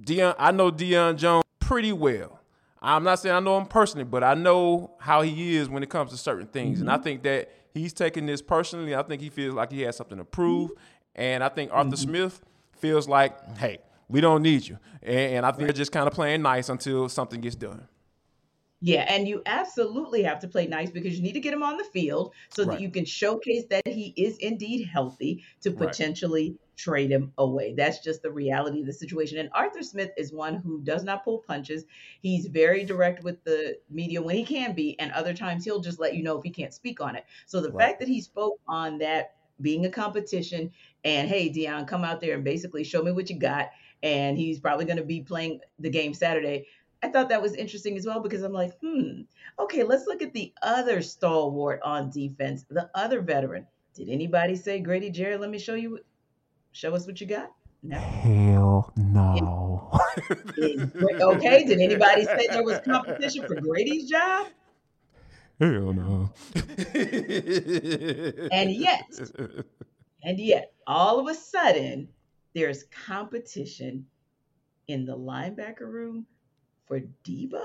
Deion. 0.01 0.35
I 0.39 0.51
know 0.51 0.71
Deion 0.71 1.17
Jones 1.17 1.43
pretty 1.59 1.91
well. 1.91 2.39
I'm 2.81 3.03
not 3.03 3.19
saying 3.19 3.35
I 3.35 3.39
know 3.41 3.57
him 3.57 3.65
personally, 3.65 4.05
but 4.05 4.23
I 4.23 4.35
know 4.35 4.95
how 4.99 5.21
he 5.21 5.57
is 5.57 5.67
when 5.67 5.83
it 5.83 5.89
comes 5.89 6.11
to 6.11 6.17
certain 6.17 6.47
things, 6.47 6.79
and 6.79 6.89
I 6.89 6.95
mm-hmm. 6.95 7.03
think 7.03 7.23
that 7.23 7.51
he's 7.73 7.91
taking 7.91 8.25
this 8.25 8.41
personally. 8.41 8.95
I 8.95 9.03
think 9.03 9.21
he 9.21 9.29
feels 9.29 9.53
like 9.53 9.71
he 9.71 9.81
has 9.81 9.97
something 9.97 10.17
to 10.17 10.23
prove, 10.23 10.71
and 11.13 11.43
I 11.43 11.49
think 11.49 11.71
Arthur 11.73 11.89
mm-hmm. 11.89 11.95
Smith 11.95 12.41
feels 12.73 13.09
like, 13.09 13.57
hey, 13.57 13.79
we 14.09 14.21
don't 14.21 14.41
need 14.41 14.67
you, 14.67 14.77
and, 15.01 15.35
and 15.37 15.45
I 15.45 15.51
think 15.51 15.67
they're 15.67 15.73
just 15.73 15.91
kind 15.91 16.07
of 16.07 16.13
playing 16.13 16.41
nice 16.41 16.69
until 16.69 17.09
something 17.09 17.41
gets 17.41 17.55
done. 17.55 17.87
Yeah, 18.81 19.05
and 19.09 19.27
you 19.27 19.41
absolutely 19.45 20.21
have 20.23 20.39
to 20.39 20.47
play 20.47 20.67
nice 20.67 20.91
because 20.91 21.15
you 21.15 21.23
need 21.23 21.33
to 21.33 21.39
get 21.39 21.53
him 21.53 21.63
on 21.63 21.77
the 21.77 21.83
field 21.85 22.33
so 22.49 22.65
that 22.65 22.81
you 22.81 22.91
can 22.91 23.05
showcase 23.05 23.63
that 23.69 23.87
he 23.87 24.13
is 24.15 24.37
indeed 24.37 24.85
healthy 24.85 25.43
to 25.61 25.71
Right. 25.71 25.89
potentially 25.89 26.57
trade 26.75 27.09
him 27.09 27.31
away. 27.37 27.73
That's 27.73 27.99
just 27.99 28.21
the 28.21 28.31
reality 28.31 28.81
of 28.81 28.85
the 28.85 28.93
situation. 28.93 29.39
And 29.39 29.49
Arthur 29.53 29.81
Smith 29.81 30.11
is 30.17 30.33
one 30.33 30.55
who 30.55 30.81
does 30.81 31.03
not 31.03 31.23
pull 31.23 31.39
punches. 31.39 31.85
He's 32.21 32.47
very 32.47 32.83
direct 32.83 33.23
with 33.23 33.43
the 33.43 33.79
media 33.89 34.21
when 34.21 34.35
he 34.35 34.43
can 34.43 34.73
be, 34.75 34.99
and 34.99 35.11
other 35.13 35.33
times 35.33 35.63
he'll 35.63 35.79
just 35.79 35.99
let 35.99 36.13
you 36.15 36.21
know 36.21 36.37
if 36.37 36.43
he 36.43 36.51
can't 36.51 36.73
speak 36.73 37.01
on 37.01 37.15
it. 37.15 37.25
So 37.47 37.61
the 37.61 37.71
Right. 37.71 37.87
fact 37.87 37.99
that 38.01 38.09
he 38.09 38.21
spoke 38.21 38.59
on 38.67 38.99
that 38.99 39.35
being 39.61 39.85
a 39.85 39.89
competition 39.89 40.69
and 41.05 41.29
hey, 41.29 41.49
Deion, 41.49 41.87
come 41.87 42.03
out 42.03 42.19
there 42.19 42.33
and 42.33 42.43
basically 42.43 42.83
show 42.83 43.03
me 43.03 43.11
what 43.11 43.29
you 43.29 43.37
got. 43.37 43.69
And 44.03 44.37
he's 44.37 44.59
probably 44.59 44.85
going 44.85 44.97
to 44.97 45.03
be 45.03 45.21
playing 45.21 45.61
the 45.79 45.89
game 45.89 46.13
Saturday. 46.13 46.67
I 47.03 47.09
thought 47.09 47.29
that 47.29 47.41
was 47.41 47.53
interesting 47.53 47.95
as 47.95 48.05
well 48.05 48.19
because 48.19 48.41
I'm 48.41 48.51
like, 48.51 48.73
hmm, 48.79 49.21
okay, 49.59 49.83
let's 49.83 50.07
look 50.07 50.23
at 50.23 50.33
the 50.33 50.51
other 50.63 51.01
stalwart 51.03 51.79
on 51.83 52.09
defense, 52.09 52.65
the 52.69 52.89
other 52.95 53.21
veteran. 53.21 53.67
Did 53.93 54.09
anybody 54.09 54.55
say, 54.55 54.79
Grady 54.79 55.11
Jarrett, 55.11 55.39
let 55.39 55.51
me 55.51 55.59
show 55.59 55.75
you, 55.75 55.99
show 56.71 56.93
us 56.95 57.05
what 57.05 57.21
you 57.21 57.27
got? 57.27 57.51
No. 57.83 57.97
Hell 57.99 58.93
no. 58.97 59.91
Okay, 61.21 61.65
did 61.65 61.79
anybody 61.79 62.25
say 62.25 62.47
there 62.49 62.63
was 62.63 62.79
competition 62.79 63.45
for 63.45 63.55
Grady's 63.61 64.09
job? 64.09 64.47
Hell 65.59 65.93
no. 65.93 66.31
And 68.51 68.71
yet, 68.71 69.03
and 70.25 70.39
yet, 70.39 70.73
all 70.87 71.19
of 71.19 71.27
a 71.27 71.35
sudden, 71.35 72.09
there's 72.53 72.83
competition 73.05 74.07
in 74.87 75.05
the 75.05 75.17
linebacker 75.17 75.81
room 75.81 76.25
for 76.87 77.01
Debo? 77.23 77.61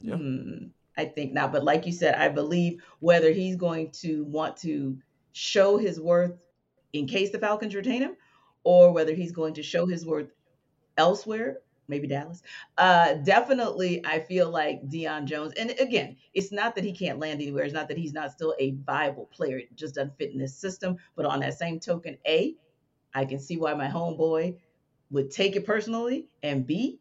Yeah. 0.00 0.16
Hmm, 0.16 0.66
I 0.96 1.04
think 1.04 1.32
not. 1.32 1.52
But 1.52 1.64
like 1.64 1.86
you 1.86 1.92
said, 1.92 2.16
I 2.16 2.28
believe 2.28 2.82
whether 2.98 3.30
he's 3.32 3.56
going 3.56 3.90
to 4.02 4.24
want 4.24 4.56
to 4.58 4.98
show 5.32 5.78
his 5.78 6.00
worth 6.00 6.44
in 6.92 7.06
case 7.06 7.30
the 7.30 7.38
Falcons 7.38 7.74
retain 7.74 8.02
him, 8.02 8.16
or 8.64 8.92
whether 8.92 9.14
he's 9.14 9.32
going 9.32 9.54
to 9.54 9.62
show 9.62 9.86
his 9.86 10.04
worth 10.04 10.32
elsewhere, 10.96 11.58
maybe 11.90 12.08
Dallas. 12.08 12.42
Uh, 12.78 13.14
definitely, 13.14 14.04
I 14.06 14.20
feel 14.20 14.50
like 14.50 14.88
Deion 14.88 15.26
Jones. 15.26 15.52
And 15.58 15.72
again, 15.80 16.16
it's 16.34 16.52
not 16.52 16.76
that 16.76 16.84
he 16.84 16.92
can't 16.92 17.18
land 17.18 17.42
anywhere. 17.42 17.64
It's 17.64 17.74
not 17.74 17.88
that 17.88 17.98
he's 17.98 18.14
not 18.14 18.32
still 18.32 18.54
a 18.58 18.72
viable 18.72 19.26
player. 19.26 19.58
It 19.58 19.76
just 19.76 19.96
doesn't 19.96 20.16
fit 20.18 20.32
in 20.32 20.38
this 20.38 20.56
system. 20.56 20.98
But 21.16 21.26
on 21.26 21.40
that 21.40 21.58
same 21.58 21.80
token, 21.80 22.18
A, 22.26 22.56
I 23.14 23.26
can 23.26 23.40
see 23.40 23.58
why 23.58 23.74
my 23.74 23.88
homeboy 23.88 24.56
would 25.10 25.30
take 25.30 25.56
it 25.56 25.66
personally, 25.66 26.28
and 26.42 26.66
B, 26.66 27.00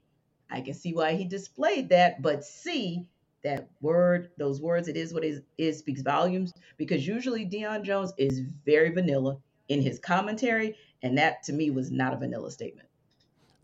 I 0.50 0.62
can 0.62 0.74
see 0.74 0.93
why 0.93 1.13
he 1.13 1.25
displayed 1.25 1.89
that. 1.89 2.22
But 2.22 2.43
C, 2.43 3.08
that 3.43 3.69
word, 3.81 4.31
those 4.38 4.62
words, 4.62 4.88
it 4.88 4.98
is 4.98 5.13
what 5.13 5.24
it 5.24 5.29
is, 5.29 5.41
is 5.58 5.79
speaks 5.79 6.01
volumes 6.01 6.53
because 6.77 7.08
usually 7.08 7.46
Deion 7.46 7.84
Jones 7.84 8.13
is 8.17 8.41
very 8.65 8.91
vanilla 8.91 9.38
in 9.69 9.81
his 9.81 10.00
commentary, 10.00 10.75
and 11.03 11.17
that 11.19 11.43
to 11.43 11.53
me 11.53 11.72
was 11.72 11.91
not 11.91 12.13
a 12.13 12.17
vanilla 12.17 12.51
statement. 12.51 12.88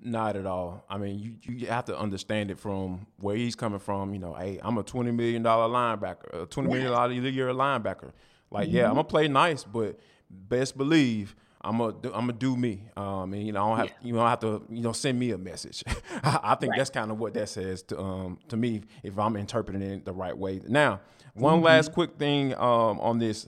Not 0.05 0.35
at 0.35 0.45
all. 0.45 0.85
I 0.89 0.97
mean, 1.00 1.17
you, 1.19 1.33
you 1.55 1.67
have 1.67 1.85
to 1.85 1.97
understand 1.97 2.51
it 2.51 2.59
from 2.59 3.07
where 3.19 3.35
he's 3.35 3.55
coming 3.55 3.79
from. 3.79 4.13
You 4.13 4.19
know, 4.19 4.33
hey, 4.35 4.59
I'm 4.63 4.77
a 4.77 4.83
twenty 4.83 5.12
million 5.12 5.41
dollar 5.41 5.67
linebacker, 5.74 6.43
a 6.43 6.45
twenty 6.45 6.69
million 6.69 6.91
dollar 6.91 7.12
a 7.12 7.15
year 7.15 7.47
linebacker. 7.47 8.12
Like, 8.51 8.69
yeah, 8.71 8.83
I'm 8.88 8.91
gonna 8.95 9.03
play 9.03 9.27
nice, 9.27 9.63
but 9.63 10.00
best 10.29 10.77
believe 10.77 11.35
I'm 11.62 11.79
gonna 11.79 11.93
do, 12.00 12.09
I'm 12.13 12.27
gonna 12.27 12.33
do 12.33 12.55
me. 12.55 12.83
Um, 12.95 13.33
and 13.33 13.43
you 13.45 13.51
know, 13.51 13.63
I 13.65 13.69
don't 13.69 13.77
have 13.89 13.97
you 14.03 14.13
don't 14.13 14.27
have 14.27 14.39
to 14.41 14.63
you 14.69 14.81
know 14.81 14.91
send 14.91 15.17
me 15.19 15.31
a 15.31 15.38
message. 15.39 15.83
I, 16.24 16.39
I 16.43 16.55
think 16.55 16.71
Right. 16.71 16.77
that's 16.77 16.91
kind 16.91 17.09
of 17.09 17.17
what 17.17 17.33
that 17.33 17.50
says 17.50 17.81
to 17.83 18.00
um 18.00 18.38
to 18.50 18.57
me 18.57 18.81
if 19.01 19.17
I'm 19.17 19.35
interpreting 19.35 19.81
it 19.81 20.05
the 20.05 20.13
right 20.13 20.38
way. 20.38 20.62
Now, 20.67 21.01
one 21.33 21.62
last 21.62 21.91
quick 21.93 22.17
thing 22.19 22.53
um 22.53 23.00
on 23.00 23.17
this. 23.17 23.47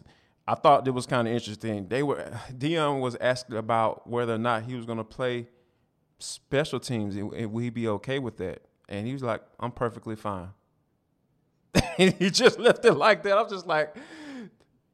I 0.49 0.55
thought 0.55 0.87
it 0.87 0.91
was 0.91 1.05
kind 1.05 1.27
of 1.27 1.33
interesting. 1.35 1.87
They 1.87 2.01
were 2.01 2.31
Deion 2.51 2.99
was 3.01 3.15
asked 3.21 3.53
about 3.53 4.09
whether 4.09 4.33
or 4.33 4.39
not 4.39 4.63
he 4.63 4.75
was 4.75 4.85
gonna 4.85 5.03
play 5.03 5.47
special 6.19 6.79
teams 6.79 7.15
and, 7.15 7.51
will 7.51 7.61
he 7.61 7.69
be 7.69 7.87
okay 7.87 8.19
with 8.19 8.37
that? 8.37 8.61
And 8.89 9.05
he 9.05 9.13
was 9.13 9.23
like, 9.23 9.41
I'm 9.59 9.71
perfectly 9.71 10.15
fine. 10.15 10.49
and 11.97 12.13
he 12.13 12.29
just 12.29 12.59
left 12.59 12.85
it 12.85 12.93
like 12.93 13.23
that. 13.23 13.37
I'm 13.37 13.49
just 13.49 13.67
like, 13.67 13.95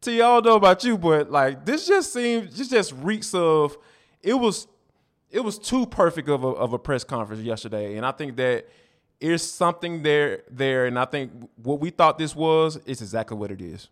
to 0.01 0.12
y'all 0.12 0.42
know 0.42 0.56
about 0.56 0.84
you, 0.84 0.98
but 0.98 1.32
like 1.32 1.65
this 1.65 1.88
just 1.88 2.13
seems 2.13 2.58
this 2.58 2.70
just 2.70 2.94
reeks 2.94 3.34
of 3.34 3.77
it 4.22 4.34
was 4.34 4.68
it 5.30 5.39
was 5.39 5.58
too 5.58 5.86
perfect 5.86 6.30
of 6.30 6.44
a 6.44 6.48
of 6.48 6.74
a 6.74 6.80
press 6.80 7.03
conference 7.03 7.42
yesterday. 7.42 7.98
And 7.98 8.06
I 8.06 8.12
think 8.12 8.36
that 8.38 8.68
is 9.20 9.42
something 9.42 10.03
there 10.03 10.44
there 10.50 10.86
and 10.86 11.00
I 11.00 11.06
think 11.06 11.32
what 11.56 11.80
we 11.80 11.89
thought 11.89 12.18
this 12.18 12.36
was 12.36 12.77
is 12.86 13.01
exactly 13.01 13.38
what 13.38 13.51
it 13.51 13.62
is. 13.62 13.89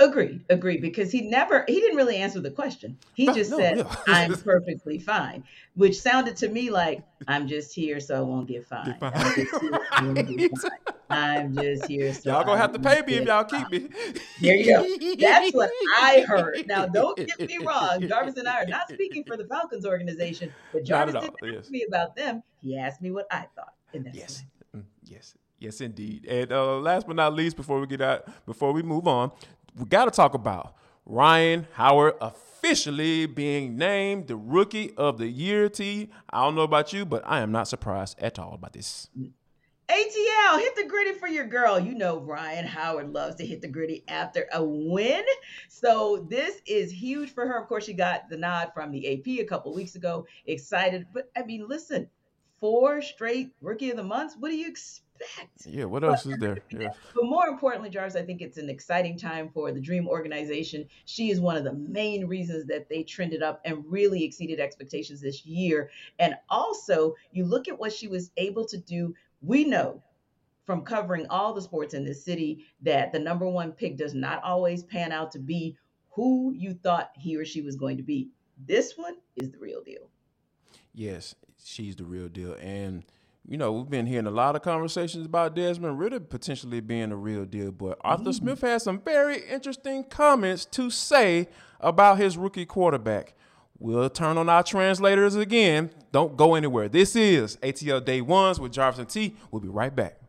Agreed, 0.00 0.44
agreed. 0.50 0.80
Because 0.80 1.12
he 1.12 1.22
never, 1.22 1.64
he 1.68 1.78
didn't 1.80 1.96
really 1.96 2.16
answer 2.16 2.40
the 2.40 2.50
question. 2.50 2.98
He 3.14 3.26
just 3.26 3.52
no, 3.52 3.58
said, 3.58 3.78
yeah. 3.78 3.94
"I'm 4.08 4.34
perfectly 4.34 4.98
fine," 4.98 5.44
which 5.76 6.00
sounded 6.00 6.36
to 6.38 6.48
me 6.48 6.68
like 6.70 7.02
I'm 7.28 7.46
just 7.46 7.72
here 7.72 8.00
so 8.00 8.16
I 8.16 8.20
won't 8.20 8.48
get 8.48 8.66
fined. 8.66 8.98
fined. 8.98 9.14
I'm 9.14 9.34
just 9.36 9.46
here, 9.60 9.70
so 9.70 9.78
I 9.92 10.02
won't 10.02 10.36
get 10.36 10.50
fined. 10.60 10.74
I'm 11.10 11.54
just 11.54 11.86
here 11.86 12.12
so 12.12 12.32
Y'all 12.32 12.44
gonna 12.44 12.60
have 12.60 12.72
to 12.72 12.80
pay 12.80 13.02
me 13.02 13.14
if 13.14 13.24
y'all 13.24 13.44
keep 13.44 13.70
me. 13.70 13.88
There 14.40 14.56
you 14.56 14.66
go. 14.66 15.16
That's 15.16 15.54
what 15.54 15.70
I 16.00 16.24
heard. 16.26 16.66
Now, 16.66 16.86
don't 16.92 17.16
get 17.16 17.38
me 17.38 17.58
wrong. 17.58 18.04
Jarvis 18.08 18.36
and 18.36 18.48
I 18.48 18.62
are 18.62 18.66
not 18.66 18.88
speaking 18.88 19.22
for 19.24 19.36
the 19.36 19.44
Falcons 19.44 19.86
organization, 19.86 20.52
but 20.72 20.84
Jarvis 20.84 21.14
didn't 21.14 21.36
ask 21.40 21.54
yes. 21.54 21.70
me 21.70 21.84
about 21.86 22.16
them. 22.16 22.42
He 22.60 22.76
asked 22.76 23.00
me 23.00 23.12
what 23.12 23.26
I 23.30 23.46
thought, 23.54 23.74
and 23.92 24.06
that's 24.06 24.16
Yes. 24.16 24.44
Mm, 24.74 24.82
Yes. 25.04 25.36
Yes, 25.64 25.80
indeed. 25.80 26.26
And 26.26 26.52
uh, 26.52 26.76
last 26.76 27.06
but 27.06 27.16
not 27.16 27.32
least, 27.32 27.56
before 27.56 27.80
we 27.80 27.86
get 27.86 28.02
out, 28.02 28.28
before 28.44 28.72
we 28.72 28.82
move 28.82 29.08
on, 29.08 29.30
we 29.76 29.86
got 29.86 30.04
to 30.04 30.10
talk 30.10 30.34
about 30.34 30.74
Rhyne 31.06 31.66
Howard 31.72 32.14
officially 32.20 33.26
being 33.26 33.76
named 33.76 34.28
the 34.28 34.36
Rookie 34.36 34.94
of 34.96 35.18
the 35.18 35.26
Year. 35.26 35.68
T. 35.68 36.10
I 36.30 36.42
don't 36.42 36.54
know 36.54 36.62
about 36.62 36.92
you, 36.92 37.04
but 37.04 37.22
I 37.26 37.40
am 37.40 37.52
not 37.52 37.68
surprised 37.68 38.18
at 38.20 38.38
all 38.38 38.54
about 38.54 38.72
this. 38.72 39.08
ATL, 39.88 40.58
hit 40.60 40.76
the 40.76 40.86
gritty 40.88 41.12
for 41.12 41.28
your 41.28 41.44
girl. 41.44 41.78
You 41.78 41.94
know 41.94 42.18
Rhyne 42.18 42.64
Howard 42.64 43.12
loves 43.12 43.36
to 43.36 43.46
hit 43.46 43.60
the 43.60 43.68
gritty 43.68 44.02
after 44.08 44.46
a 44.52 44.64
win. 44.64 45.24
So 45.68 46.26
this 46.30 46.62
is 46.66 46.90
huge 46.90 47.34
for 47.34 47.46
her. 47.46 47.60
Of 47.60 47.68
course, 47.68 47.84
she 47.84 47.92
got 47.92 48.30
the 48.30 48.38
nod 48.38 48.70
from 48.72 48.92
the 48.92 49.12
AP 49.12 49.26
a 49.40 49.44
couple 49.44 49.74
weeks 49.74 49.94
ago. 49.94 50.26
Excited. 50.46 51.06
But 51.12 51.30
I 51.36 51.42
mean, 51.42 51.68
listen, 51.68 52.08
four 52.60 53.02
straight 53.02 53.50
rookie 53.60 53.90
of 53.90 53.98
the 53.98 54.04
months. 54.04 54.36
What 54.38 54.50
do 54.50 54.56
you 54.56 54.68
expect? 54.68 55.03
Yeah. 55.66 55.84
What 55.84 56.04
else 56.04 56.26
is 56.26 56.38
there? 56.38 56.58
Yeah. 56.70 56.88
But 57.14 57.24
more 57.24 57.46
importantly, 57.46 57.90
Jarvis, 57.90 58.16
I 58.16 58.22
think 58.22 58.40
it's 58.42 58.58
an 58.58 58.68
exciting 58.68 59.16
time 59.16 59.50
for 59.52 59.70
the 59.70 59.80
Dream 59.80 60.08
organization. 60.08 60.86
She 61.04 61.30
is 61.30 61.40
one 61.40 61.56
of 61.56 61.64
the 61.64 61.72
main 61.72 62.26
reasons 62.26 62.66
that 62.66 62.88
they 62.88 63.02
trended 63.02 63.42
up 63.42 63.60
and 63.64 63.84
really 63.86 64.24
exceeded 64.24 64.58
expectations 64.60 65.20
this 65.20 65.46
year. 65.46 65.90
And 66.18 66.34
also, 66.48 67.14
you 67.32 67.44
look 67.44 67.68
at 67.68 67.78
what 67.78 67.92
she 67.92 68.08
was 68.08 68.30
able 68.36 68.64
to 68.66 68.76
do. 68.76 69.14
We 69.40 69.64
know 69.64 70.02
from 70.64 70.82
covering 70.82 71.26
all 71.28 71.52
the 71.52 71.62
sports 71.62 71.94
in 71.94 72.04
this 72.04 72.24
city 72.24 72.64
that 72.82 73.12
the 73.12 73.18
number 73.18 73.48
one 73.48 73.72
pick 73.72 73.96
does 73.96 74.14
not 74.14 74.42
always 74.42 74.82
pan 74.82 75.12
out 75.12 75.30
to 75.32 75.38
be 75.38 75.76
who 76.10 76.52
you 76.56 76.74
thought 76.74 77.10
he 77.16 77.36
or 77.36 77.44
she 77.44 77.60
was 77.60 77.76
going 77.76 77.96
to 77.96 78.02
be. 78.02 78.30
This 78.66 78.96
one 78.96 79.16
is 79.36 79.50
the 79.50 79.58
real 79.58 79.82
deal. 79.82 80.08
Yes, 80.94 81.34
she's 81.62 81.96
the 81.96 82.04
real 82.04 82.28
deal. 82.28 82.54
And, 82.60 83.04
you 83.46 83.58
know, 83.58 83.72
we've 83.72 83.90
been 83.90 84.06
hearing 84.06 84.26
a 84.26 84.30
lot 84.30 84.56
of 84.56 84.62
conversations 84.62 85.26
about 85.26 85.54
Desmond 85.54 85.98
Ridder 85.98 86.20
potentially 86.20 86.80
being 86.80 87.12
a 87.12 87.16
real 87.16 87.44
deal. 87.44 87.72
But 87.72 87.98
Arthur 88.00 88.30
mm. 88.30 88.34
Smith 88.34 88.60
has 88.62 88.82
some 88.82 89.00
very 89.00 89.42
interesting 89.46 90.04
comments 90.04 90.64
to 90.66 90.90
say 90.90 91.48
about 91.80 92.18
his 92.18 92.38
rookie 92.38 92.64
quarterback. 92.64 93.34
We'll 93.78 94.08
turn 94.08 94.38
on 94.38 94.48
our 94.48 94.62
translators 94.62 95.34
again. 95.34 95.90
Don't 96.10 96.36
go 96.36 96.54
anywhere. 96.54 96.88
This 96.88 97.16
is 97.16 97.56
ATL 97.56 98.04
Day 98.04 98.20
Ones 98.20 98.58
with 98.58 98.72
Jarvis 98.72 99.00
and 99.00 99.08
T. 99.08 99.36
We'll 99.50 99.60
be 99.60 99.68
right 99.68 99.94
back. 99.94 100.23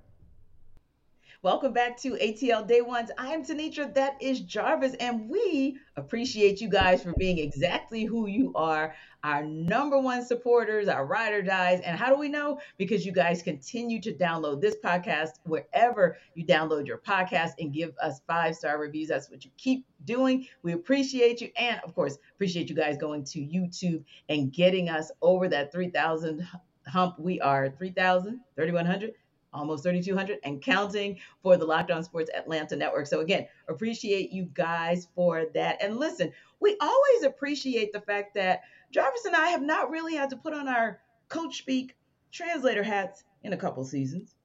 Welcome 1.42 1.74
back 1.74 1.98
to 2.02 2.14
ATL 2.14 2.66
Day 2.66 2.82
Ones. 2.82 3.12
I'm 3.18 3.44
Tenitra, 3.44 3.94
that 3.94 4.20
is 4.22 4.40
Jarvis, 4.40 4.96
and 4.96 5.30
we 5.30 5.78
appreciate 5.98 6.62
you 6.62 6.70
guys 6.70 7.04
for 7.04 7.14
being 7.18 7.38
exactly 7.38 8.04
who 8.06 8.28
you 8.28 8.54
are, 8.56 8.96
our 9.24 9.44
number 9.44 10.00
one 10.00 10.26
supporters, 10.26 10.88
our 10.88 11.06
ride 11.06 11.34
or 11.34 11.42
dies. 11.42 11.82
And 11.82 12.00
how 12.00 12.10
do 12.10 12.18
we 12.18 12.30
know? 12.30 12.60
Because 12.78 13.06
you 13.06 13.12
guys 13.12 13.44
continue 13.44 14.02
to 14.02 14.14
download 14.14 14.62
this 14.62 14.76
podcast 14.84 15.32
wherever 15.44 16.18
you 16.36 16.46
download 16.46 16.88
your 16.88 17.00
podcast 17.00 17.52
and 17.60 17.74
give 17.74 17.94
us 18.02 18.22
five 18.26 18.56
star 18.56 18.80
reviews. 18.80 19.10
That's 19.10 19.30
what 19.30 19.44
you 19.44 19.52
keep 19.58 19.86
doing. 20.06 20.48
We 20.64 20.72
appreciate 20.72 21.42
you. 21.42 21.50
And 21.58 21.80
of 21.84 21.94
course, 21.94 22.18
appreciate 22.36 22.70
you 22.70 22.76
guys 22.76 22.98
going 22.98 23.26
to 23.26 23.40
YouTube 23.40 24.04
and 24.30 24.52
getting 24.54 24.90
us 24.90 25.12
over 25.22 25.48
that 25.50 25.72
3,000 25.72 26.48
hump. 26.88 27.20
We 27.20 27.42
are 27.42 27.70
3,000, 27.70 28.40
3,100 28.56 29.12
almost 29.56 29.84
3,200 29.84 30.40
and 30.44 30.62
counting 30.62 31.18
for 31.42 31.58
the 31.58 31.66
Locked 31.66 31.92
On 31.92 32.04
Sports 32.04 32.30
Atlanta 32.36 32.76
network. 32.76 33.08
So, 33.08 33.22
again, 33.22 33.48
appreciate 33.68 34.32
you 34.32 34.50
guys 34.54 35.08
for 35.16 35.46
that. 35.54 35.82
And 35.82 35.98
listen, 35.98 36.32
we 36.60 36.78
always 36.80 37.24
appreciate 37.24 37.94
the 37.94 38.02
fact 38.02 38.36
that 38.36 38.62
Jarvis 38.92 39.26
and 39.26 39.36
I 39.36 39.48
have 39.48 39.62
not 39.62 39.90
really 39.90 40.16
had 40.16 40.30
to 40.32 40.38
put 40.38 40.54
on 40.54 40.68
our 40.68 41.00
coach 41.30 41.58
speak 41.58 41.96
translator 42.32 42.84
hats 42.84 43.24
in 43.44 43.54
a 43.54 43.58
couple 43.58 43.84
seasons. 43.86 44.36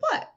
But 0.00 0.30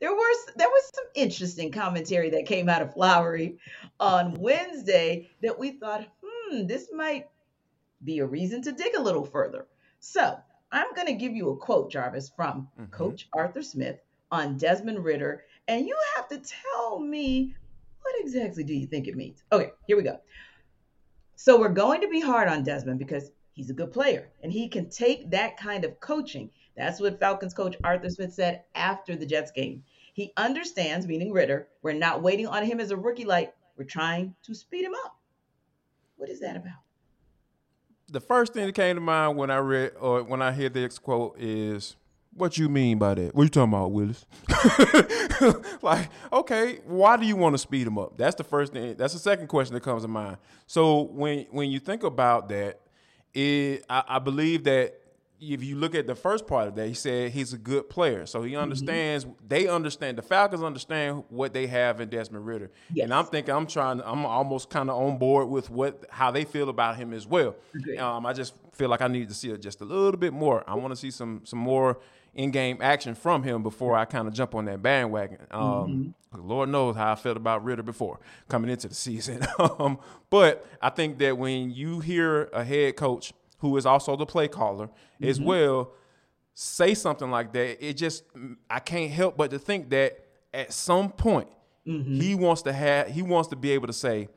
there 0.00 0.12
was 0.12 0.46
there 0.56 0.68
was 0.68 0.90
some 0.94 1.04
interesting 1.14 1.70
commentary 1.70 2.30
that 2.30 2.46
came 2.46 2.68
out 2.68 2.82
of 2.82 2.94
Flowery 2.94 3.58
on 4.00 4.34
Wednesday 4.34 5.30
that 5.42 5.58
we 5.58 5.72
thought, 5.72 6.08
hmm, 6.22 6.66
this 6.66 6.88
might 6.92 7.28
be 8.02 8.18
a 8.18 8.26
reason 8.26 8.62
to 8.62 8.72
dig 8.72 8.96
a 8.96 9.02
little 9.02 9.24
further. 9.24 9.66
So 10.00 10.36
I'm 10.72 10.92
going 10.94 11.06
to 11.06 11.12
give 11.12 11.34
you 11.34 11.50
a 11.50 11.56
quote, 11.56 11.90
Jarvis, 11.90 12.32
from 12.34 12.68
mm-hmm. 12.80 12.90
Coach 12.90 13.28
Arthur 13.34 13.62
Smith 13.62 13.98
on 14.30 14.56
Desmond 14.56 15.04
Ridder, 15.04 15.44
and 15.68 15.86
you 15.86 15.96
have 16.16 16.28
to 16.28 16.38
tell 16.38 16.98
me 16.98 17.54
what 18.00 18.14
exactly 18.18 18.64
do 18.64 18.74
you 18.74 18.86
think 18.86 19.06
it 19.06 19.16
means. 19.16 19.44
Okay, 19.52 19.70
here 19.86 19.96
we 19.96 20.02
go. 20.02 20.18
So 21.36 21.58
we're 21.58 21.68
going 21.68 22.00
to 22.00 22.08
be 22.08 22.20
hard 22.20 22.48
on 22.48 22.64
Desmond 22.64 22.98
because 22.98 23.30
he's 23.52 23.70
a 23.70 23.74
good 23.74 23.92
player 23.92 24.28
and 24.42 24.52
he 24.52 24.68
can 24.68 24.88
take 24.88 25.30
that 25.30 25.56
kind 25.56 25.84
of 25.84 26.00
coaching. 26.00 26.50
That's 26.76 27.00
what 27.00 27.20
Falcons 27.20 27.54
coach 27.54 27.76
Arthur 27.84 28.10
Smith 28.10 28.32
said 28.32 28.62
after 28.74 29.14
the 29.14 29.26
Jets 29.26 29.50
game. 29.50 29.82
He 30.14 30.32
understands, 30.36 31.06
meaning 31.06 31.32
Ridder, 31.32 31.68
we're 31.82 31.92
not 31.92 32.22
waiting 32.22 32.46
on 32.46 32.64
him 32.64 32.80
as 32.80 32.90
a 32.90 32.96
rookie, 32.96 33.24
like 33.24 33.54
we're 33.76 33.84
trying 33.84 34.34
to 34.44 34.54
speed 34.54 34.84
him 34.84 34.94
up. 35.04 35.16
What 36.16 36.28
is 36.28 36.40
that 36.40 36.56
about? 36.56 36.80
The 38.12 38.20
first 38.20 38.52
thing 38.52 38.66
that 38.66 38.74
came 38.74 38.96
to 38.96 39.00
mind 39.00 39.38
when 39.38 39.50
I 39.50 39.56
read 39.56 39.92
or 39.98 40.22
when 40.22 40.42
I 40.42 40.52
hear 40.52 40.68
this 40.68 40.98
quote 40.98 41.34
is, 41.38 41.96
"What 42.34 42.58
you 42.58 42.68
mean 42.68 42.98
by 42.98 43.14
that? 43.14 43.34
What 43.34 43.44
you 43.44 43.48
talking 43.48 43.72
about, 43.72 43.90
Willis?" 43.90 44.26
like, 45.82 46.10
okay, 46.30 46.80
why 46.84 47.16
do 47.16 47.24
you 47.24 47.36
want 47.36 47.54
to 47.54 47.58
speed 47.58 47.86
him 47.86 47.96
up? 47.96 48.18
That's 48.18 48.34
the 48.34 48.44
first 48.44 48.74
thing. 48.74 48.96
That's 48.96 49.14
the 49.14 49.18
second 49.18 49.46
question 49.46 49.72
that 49.72 49.82
comes 49.82 50.02
to 50.02 50.08
mind. 50.08 50.36
So 50.66 51.00
when 51.04 51.46
when 51.52 51.70
you 51.70 51.78
think 51.78 52.02
about 52.02 52.50
that, 52.50 52.80
it 53.32 53.84
I, 53.88 54.04
I 54.06 54.18
believe 54.18 54.64
that 54.64 55.01
if 55.50 55.64
you 55.64 55.76
look 55.76 55.94
at 55.94 56.06
the 56.06 56.14
first 56.14 56.46
part 56.46 56.68
of 56.68 56.76
that, 56.76 56.86
he 56.86 56.94
said 56.94 57.32
he's 57.32 57.52
a 57.52 57.58
good 57.58 57.90
player. 57.90 58.26
So 58.26 58.42
he 58.42 58.52
mm-hmm. 58.52 58.62
understands, 58.62 59.24
mm-hmm. 59.24 59.48
they 59.48 59.66
understand, 59.66 60.16
the 60.16 60.22
Falcons 60.22 60.62
understand 60.62 61.24
what 61.28 61.52
they 61.52 61.66
have 61.66 62.00
in 62.00 62.08
Desmond 62.08 62.46
Ridder. 62.46 62.70
Yes. 62.92 63.04
And 63.04 63.14
I'm 63.14 63.26
thinking, 63.26 63.52
I'm 63.52 63.66
trying, 63.66 64.00
I'm 64.04 64.24
almost 64.24 64.70
kind 64.70 64.88
of 64.88 64.96
on 64.96 65.18
board 65.18 65.48
with 65.48 65.68
what, 65.68 66.04
how 66.10 66.30
they 66.30 66.44
feel 66.44 66.68
about 66.68 66.96
him 66.96 67.12
as 67.12 67.26
well. 67.26 67.56
Um, 67.98 68.24
I 68.24 68.32
just 68.32 68.54
feel 68.72 68.88
like 68.88 69.02
I 69.02 69.08
need 69.08 69.28
to 69.28 69.34
see 69.34 69.50
it 69.50 69.60
just 69.60 69.80
a 69.80 69.84
little 69.84 70.18
bit 70.18 70.32
more. 70.32 70.62
I 70.66 70.74
want 70.74 70.92
to 70.92 70.96
see 70.96 71.10
some, 71.10 71.42
some 71.44 71.58
more 71.58 71.98
in-game 72.34 72.78
action 72.80 73.14
from 73.14 73.42
him 73.42 73.62
before 73.62 73.96
I 73.96 74.04
kind 74.04 74.28
of 74.28 74.34
jump 74.34 74.54
on 74.54 74.64
that 74.66 74.80
bandwagon. 74.80 75.38
Um, 75.50 76.14
mm-hmm. 76.32 76.48
Lord 76.48 76.70
knows 76.70 76.96
how 76.96 77.12
I 77.12 77.14
felt 77.14 77.36
about 77.36 77.62
Ridder 77.64 77.82
before 77.82 78.20
coming 78.48 78.70
into 78.70 78.88
the 78.88 78.94
season. 79.08 79.44
um, 79.58 79.98
but 80.30 80.66
I 80.80 80.90
think 80.90 81.18
that 81.18 81.36
when 81.36 81.70
you 81.70 82.00
hear 82.00 82.44
a 82.52 82.64
head 82.64 82.96
coach 82.96 83.34
who 83.62 83.76
is 83.76 83.86
also 83.86 84.16
the 84.16 84.26
play 84.26 84.48
caller 84.48 84.88
mm-hmm. 84.88 85.24
as 85.24 85.40
well, 85.40 85.92
say 86.52 86.94
something 86.94 87.30
like 87.30 87.52
that, 87.52 87.82
it 87.82 87.94
just 87.94 88.24
I 88.68 88.80
can't 88.80 89.10
help 89.10 89.36
but 89.36 89.52
to 89.52 89.58
think 89.58 89.88
that 89.90 90.18
at 90.52 90.72
some 90.72 91.12
point 91.12 91.48
mm-hmm. 91.86 92.20
he 92.20 92.34
wants 92.34 92.62
to 92.62 92.72
have 92.72 93.06
he 93.06 93.22
wants 93.22 93.48
to 93.50 93.56
be 93.56 93.70
able 93.70 93.86
to 93.86 93.92
say, 93.92 94.28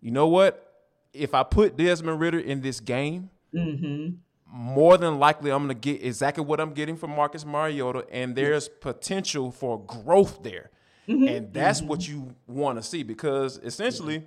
you 0.00 0.12
know 0.12 0.28
what, 0.28 0.86
if 1.12 1.34
I 1.34 1.42
put 1.42 1.76
Desmond 1.76 2.20
Ridder 2.20 2.38
in 2.38 2.60
this 2.60 2.78
game, 2.78 3.30
mm-hmm. 3.52 4.14
more 4.46 4.96
than 4.96 5.18
likely 5.18 5.50
I'm 5.50 5.66
going 5.66 5.76
to 5.76 5.92
get 5.92 6.04
exactly 6.04 6.44
what 6.44 6.60
I'm 6.60 6.72
getting 6.72 6.96
from 6.96 7.10
Marcus 7.10 7.44
Mariota, 7.44 8.06
and 8.12 8.36
there's 8.36 8.68
potential 8.68 9.50
for 9.50 9.84
growth 9.84 10.44
there. 10.44 10.70
Mm-hmm. 11.08 11.26
And 11.26 11.52
that's 11.52 11.82
what 11.82 12.00
mm-hmm. 12.00 12.28
you 12.28 12.34
want 12.46 12.78
to 12.78 12.82
see 12.82 13.02
because 13.02 13.58
essentially, 13.58 14.24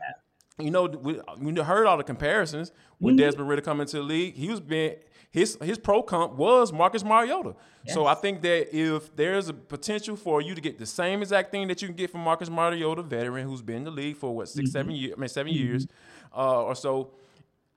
you 0.61 0.71
know, 0.71 0.85
we, 0.85 1.19
we 1.39 1.53
heard 1.61 1.87
all 1.87 1.97
the 1.97 2.03
comparisons 2.03 2.71
with 2.99 3.15
mm-hmm. 3.15 3.23
Desmond 3.25 3.49
Ridder 3.49 3.61
coming 3.61 3.87
to 3.87 3.97
the 3.97 4.03
league. 4.03 4.35
He 4.35 4.49
was 4.49 4.59
being 4.59 4.95
his 5.31 5.57
his 5.61 5.77
pro 5.77 6.03
comp 6.03 6.33
was 6.33 6.73
Marcus 6.73 7.03
Mariota. 7.03 7.55
Yes. 7.85 7.95
So 7.95 8.05
I 8.05 8.15
think 8.15 8.41
that 8.41 8.75
if 8.75 9.15
there's 9.15 9.47
a 9.47 9.53
potential 9.53 10.17
for 10.17 10.41
you 10.41 10.53
to 10.53 10.61
get 10.61 10.77
the 10.77 10.85
same 10.85 11.21
exact 11.21 11.51
thing 11.51 11.69
that 11.69 11.81
you 11.81 11.87
can 11.87 11.95
get 11.95 12.11
from 12.11 12.21
Marcus 12.21 12.49
Mariota, 12.49 13.01
veteran 13.01 13.47
who's 13.47 13.61
been 13.61 13.77
in 13.77 13.83
the 13.85 13.91
league 13.91 14.17
for 14.17 14.35
what 14.35 14.49
6 14.49 14.57
mm-hmm. 14.57 14.71
seven 14.71 14.91
years, 14.91 15.13
I 15.17 15.19
mean 15.19 15.29
7 15.29 15.51
mm-hmm. 15.51 15.63
years 15.63 15.87
uh, 16.35 16.63
or 16.63 16.75
so, 16.75 17.11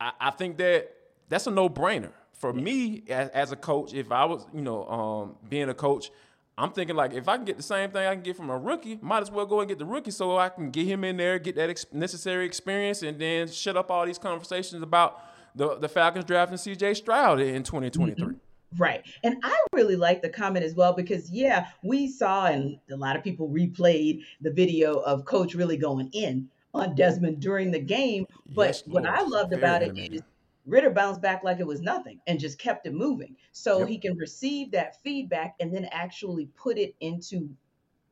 I, 0.01 0.13
I, 0.21 0.31
think 0.31 0.59
that 0.59 0.91
that's 1.29 1.47
a 1.47 1.51
no 1.51 1.69
brainer 1.69 2.13
for 2.33 2.53
me 2.53 3.05
as, 3.09 3.29
as, 3.31 3.53
a 3.53 3.57
coach. 3.57 3.95
If 3.95 4.13
I 4.13 4.25
was, 4.25 4.47
you 4.53 4.61
know, 4.61 4.87
um, 4.87 5.37
being 5.49 5.69
a 5.69 5.75
coach, 5.75 6.11
I'm 6.57 6.71
thinking 6.71 6.95
like 6.97 7.13
if 7.13 7.29
I 7.29 7.37
can 7.37 7.45
get 7.45 7.57
the 7.57 7.63
same 7.63 7.91
thing 7.91 8.07
I 8.07 8.15
can 8.15 8.23
get 8.23 8.37
from 8.37 8.51
a 8.51 8.57
rookie, 8.57 8.99
might 9.03 9.23
as 9.23 9.31
well 9.31 9.47
go 9.47 9.61
and 9.61 9.69
get 9.69 9.79
the 9.79 9.85
rookie 9.85 10.13
so 10.13 10.39
I 10.39 10.49
can 10.49 10.71
get 10.71 10.87
him 10.87 11.03
in 11.05 11.17
there, 11.17 11.39
get 11.39 11.57
that 11.57 11.71
ex- 11.71 11.87
necessary 11.93 12.47
experience, 12.47 13.03
and 13.03 13.19
then 13.19 13.49
shut 13.49 13.77
up 13.77 13.91
all 13.91 14.07
these 14.07 14.19
conversations 14.19 14.83
about 14.83 15.21
the 15.55 15.77
the 15.77 15.89
Falcons 15.89 16.25
drafting 16.25 16.57
C.J. 16.57 16.95
Stroud 16.95 17.41
in 17.41 17.63
2023. 17.63 18.25
Mm-hmm. 18.25 18.37
Right. 18.77 19.05
And 19.23 19.37
I 19.43 19.57
really 19.73 19.97
like 19.97 20.23
the 20.23 20.29
comment 20.29 20.65
as 20.65 20.75
well 20.75 20.93
because, 20.93 21.31
yeah, 21.31 21.69
we 21.83 22.09
saw 22.09 22.47
and 22.47 22.79
a 22.91 22.97
lot 22.97 23.17
of 23.17 23.23
people 23.23 23.49
replayed 23.49 24.23
the 24.41 24.51
video 24.51 24.99
of 24.99 25.25
Coach 25.25 25.55
really 25.55 25.77
going 25.77 26.11
in 26.13 26.49
on 26.73 26.95
Desmond 26.97 27.41
during 27.41 27.71
the 27.71 27.79
game. 27.79 28.27
But 28.55 28.69
yes, 28.69 28.83
what 28.87 29.07
I 29.07 29.23
loved 29.23 29.53
about 29.53 29.83
it 29.83 29.97
is 29.97 30.23
Ridder 30.67 30.91
bounced 30.91 31.21
back 31.21 31.45
like 31.45 31.61
it 31.61 31.67
was 31.67 31.81
nothing 31.81 32.21
and 32.27 32.41
just 32.41 32.59
kept 32.59 32.87
it 32.87 32.95
moving. 32.95 33.37
So 33.53 33.81
yep. 33.81 33.89
he 33.89 33.99
can 33.99 34.17
receive 34.17 34.71
that 34.73 35.03
feedback 35.03 35.55
and 35.61 35.75
then 35.75 35.89
actually 35.91 36.47
put 36.57 36.79
it 36.79 36.95
into 37.01 37.51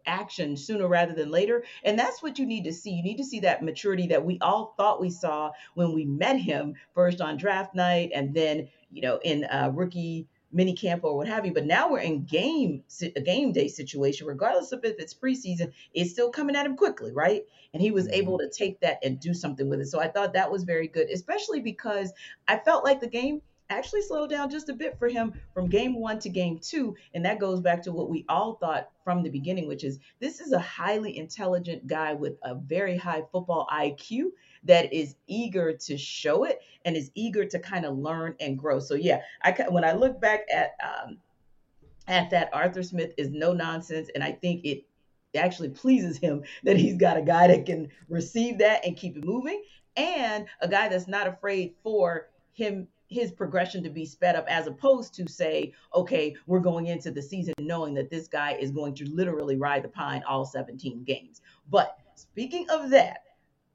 action 0.07 0.57
sooner 0.57 0.89
rather 0.89 1.15
than 1.15 1.31
later. 1.31 1.65
And 1.85 1.99
that's 1.99 2.23
what 2.23 2.39
you 2.39 2.47
need 2.47 2.65
to 2.65 2.73
see. 2.73 2.91
You 2.91 3.03
need 3.03 3.19
to 3.19 3.25
see 3.25 3.41
that 3.41 3.63
maturity 3.63 4.09
that 4.09 4.25
we 4.25 4.39
all 4.41 4.75
thought 4.77 5.01
we 5.01 5.11
saw 5.11 5.53
when 5.75 5.93
we 5.93 6.05
met 6.05 6.39
him 6.39 6.75
first 6.95 7.21
on 7.21 7.37
draft 7.37 7.75
night 7.75 8.11
and 8.15 8.35
then, 8.35 8.69
you 8.91 9.03
know, 9.03 9.19
in 9.23 9.45
uh, 9.45 9.71
rookie 9.73 10.27
mini 10.53 10.75
camp 10.75 11.05
or 11.05 11.17
what 11.17 11.29
have 11.29 11.47
you. 11.47 11.53
But 11.53 11.67
now 11.67 11.91
we're 11.91 12.01
in 12.01 12.25
game 12.25 12.85
a 13.03 13.21
game 13.21 13.53
day 13.53 13.69
situation, 13.69 14.27
regardless 14.27 14.73
of 14.73 14.85
if 14.85 14.99
it's 14.99 15.15
preseason, 15.15 15.73
it's 15.95 16.11
still 16.11 16.31
coming 16.31 16.57
at 16.57 16.67
him 16.67 16.77
quickly, 16.77 17.13
right? 17.13 17.43
And 17.73 17.83
he 17.83 17.91
was 17.91 18.05
mm-hmm. 18.05 18.15
able 18.15 18.39
to 18.39 18.49
take 18.49 18.81
that 18.81 18.99
and 19.03 19.19
do 19.19 19.35
something 19.35 19.69
with 19.69 19.81
it. 19.81 19.87
So 19.87 20.01
I 20.01 20.09
thought 20.09 20.35
that 20.35 20.51
was 20.51 20.65
very 20.65 20.89
good, 20.89 21.09
especially 21.11 21.61
because 21.61 22.13
I 22.47 22.59
felt 22.59 22.85
like 22.85 23.01
the 23.01 23.09
game 23.09 23.43
actually 23.71 24.03
slowed 24.03 24.31
down 24.31 24.51
just 24.51 24.69
a 24.69 24.75
bit 24.75 24.99
for 24.99 25.09
him 25.09 25.33
from 25.55 25.69
game 25.69 25.99
one 25.99 26.19
to 26.21 26.29
game 26.29 26.59
two. 26.59 26.95
And 27.15 27.25
that 27.25 27.39
goes 27.39 27.61
back 27.61 27.83
to 27.85 27.93
what 27.93 28.11
we 28.11 28.25
all 28.29 28.55
thought 28.55 28.91
from 29.05 29.23
the 29.23 29.31
beginning, 29.31 29.67
which 29.67 29.85
is 29.85 29.99
this 30.21 30.41
is 30.41 30.53
a 30.53 30.59
highly 30.59 31.17
intelligent 31.17 31.87
guy 31.87 32.13
with 32.13 32.35
a 32.43 32.55
very 32.55 32.97
high 32.97 33.23
football 33.33 33.67
IQ 33.73 34.33
that 34.65 34.93
is 34.93 35.17
eager 35.27 35.73
to 35.73 35.97
show 35.97 36.45
it 36.45 36.61
and 36.85 36.97
is 36.97 37.11
eager 37.15 37.45
to 37.45 37.59
kind 37.59 37.85
of 37.85 37.99
learn 37.99 38.35
and 38.41 38.59
grow. 38.59 38.79
So 38.79 38.95
yeah, 38.95 39.21
I 39.43 39.53
when 39.69 39.85
I 39.85 39.93
look 39.93 40.21
back 40.21 40.47
at 40.53 40.73
um, 40.83 41.19
at 42.09 42.31
that, 42.31 42.51
Arthur 42.53 42.83
Smith 42.83 43.13
is 43.17 43.31
no 43.31 43.53
nonsense, 43.53 44.09
and 44.15 44.23
I 44.23 44.33
think 44.33 44.65
it 44.65 44.85
actually 45.37 45.71
pleases 45.71 46.19
him 46.19 46.43
that 46.65 46.77
he's 46.77 46.97
got 46.97 47.17
a 47.17 47.23
guy 47.23 47.49
that 47.49 47.67
can 47.67 47.89
receive 48.09 48.59
that 48.59 48.85
and 48.85 48.97
keep 48.97 49.17
it 49.17 49.25
moving, 49.25 49.63
and 49.97 50.47
a 50.61 50.69
guy 50.69 50.89
that's 50.89 51.09
not 51.09 51.27
afraid 51.27 51.75
for 51.83 52.29
him 52.53 52.87
his 53.09 53.31
progression 53.31 53.83
to 53.83 53.91
be 53.91 54.07
sped 54.07 54.37
up 54.37 54.47
as 54.49 54.67
opposed 54.67 55.15
to 55.15 55.29
say 55.29 55.71
okay 55.95 56.35
we're 56.47 56.59
going 56.59 56.87
into 56.87 57.11
the 57.11 57.21
season 57.21 57.53
knowing 57.59 57.93
that 57.93 58.11
this 58.11 58.27
guy 58.27 58.53
is 58.53 58.71
going 58.71 58.95
to 58.95 59.05
literally 59.11 59.57
ride 59.57 59.85
the 59.85 59.89
pine 59.89 60.23
all 60.27 60.47
17 60.47 61.05
games 61.05 61.43
but 61.71 61.99
speaking 62.15 62.65
of 62.71 62.89
that 62.89 63.25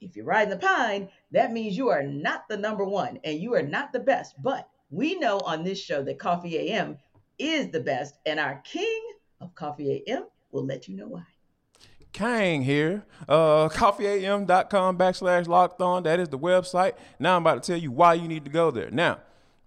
if 0.02 0.16
you're 0.16 0.26
riding 0.26 0.50
the 0.50 0.58
pine, 0.58 1.10
that 1.32 1.52
means 1.52 1.78
you 1.78 1.90
are 1.90 2.04
not 2.04 2.48
the 2.48 2.58
number 2.58 2.86
one 2.86 3.20
and 3.24 3.40
you 3.40 3.54
are 3.56 3.64
not 3.64 3.94
the 3.94 4.00
best. 4.00 4.36
But 4.42 4.70
we 4.90 5.16
know 5.16 5.40
on 5.40 5.64
this 5.64 5.82
show 5.82 6.04
that 6.04 6.20
Coffee 6.20 6.58
AM 6.58 6.98
is 7.40 7.70
the 7.70 7.80
best, 7.80 8.16
and 8.26 8.40
our 8.40 8.62
king 8.64 9.02
of 9.42 9.54
Coffee 9.54 10.04
AM 10.08 10.26
will 10.52 10.66
let 10.66 10.88
you 10.88 10.96
know 10.96 11.08
why. 11.08 11.24
Kang 12.14 12.64
here. 12.64 13.04
Uh, 13.30 13.70
coffeeam.com 13.70 14.98
backslash 14.98 15.48
locked 15.48 15.82
on. 15.82 16.04
That 16.04 16.20
is 16.20 16.30
the 16.30 16.40
website. 16.40 16.94
Now 17.20 17.36
I'm 17.36 17.44
about 17.44 17.62
to 17.62 17.72
tell 17.72 17.80
you 17.80 17.92
why 17.92 18.16
you 18.16 18.28
need 18.28 18.46
to 18.46 18.50
go 18.50 18.72
there. 18.72 18.90
Now, 18.90 19.20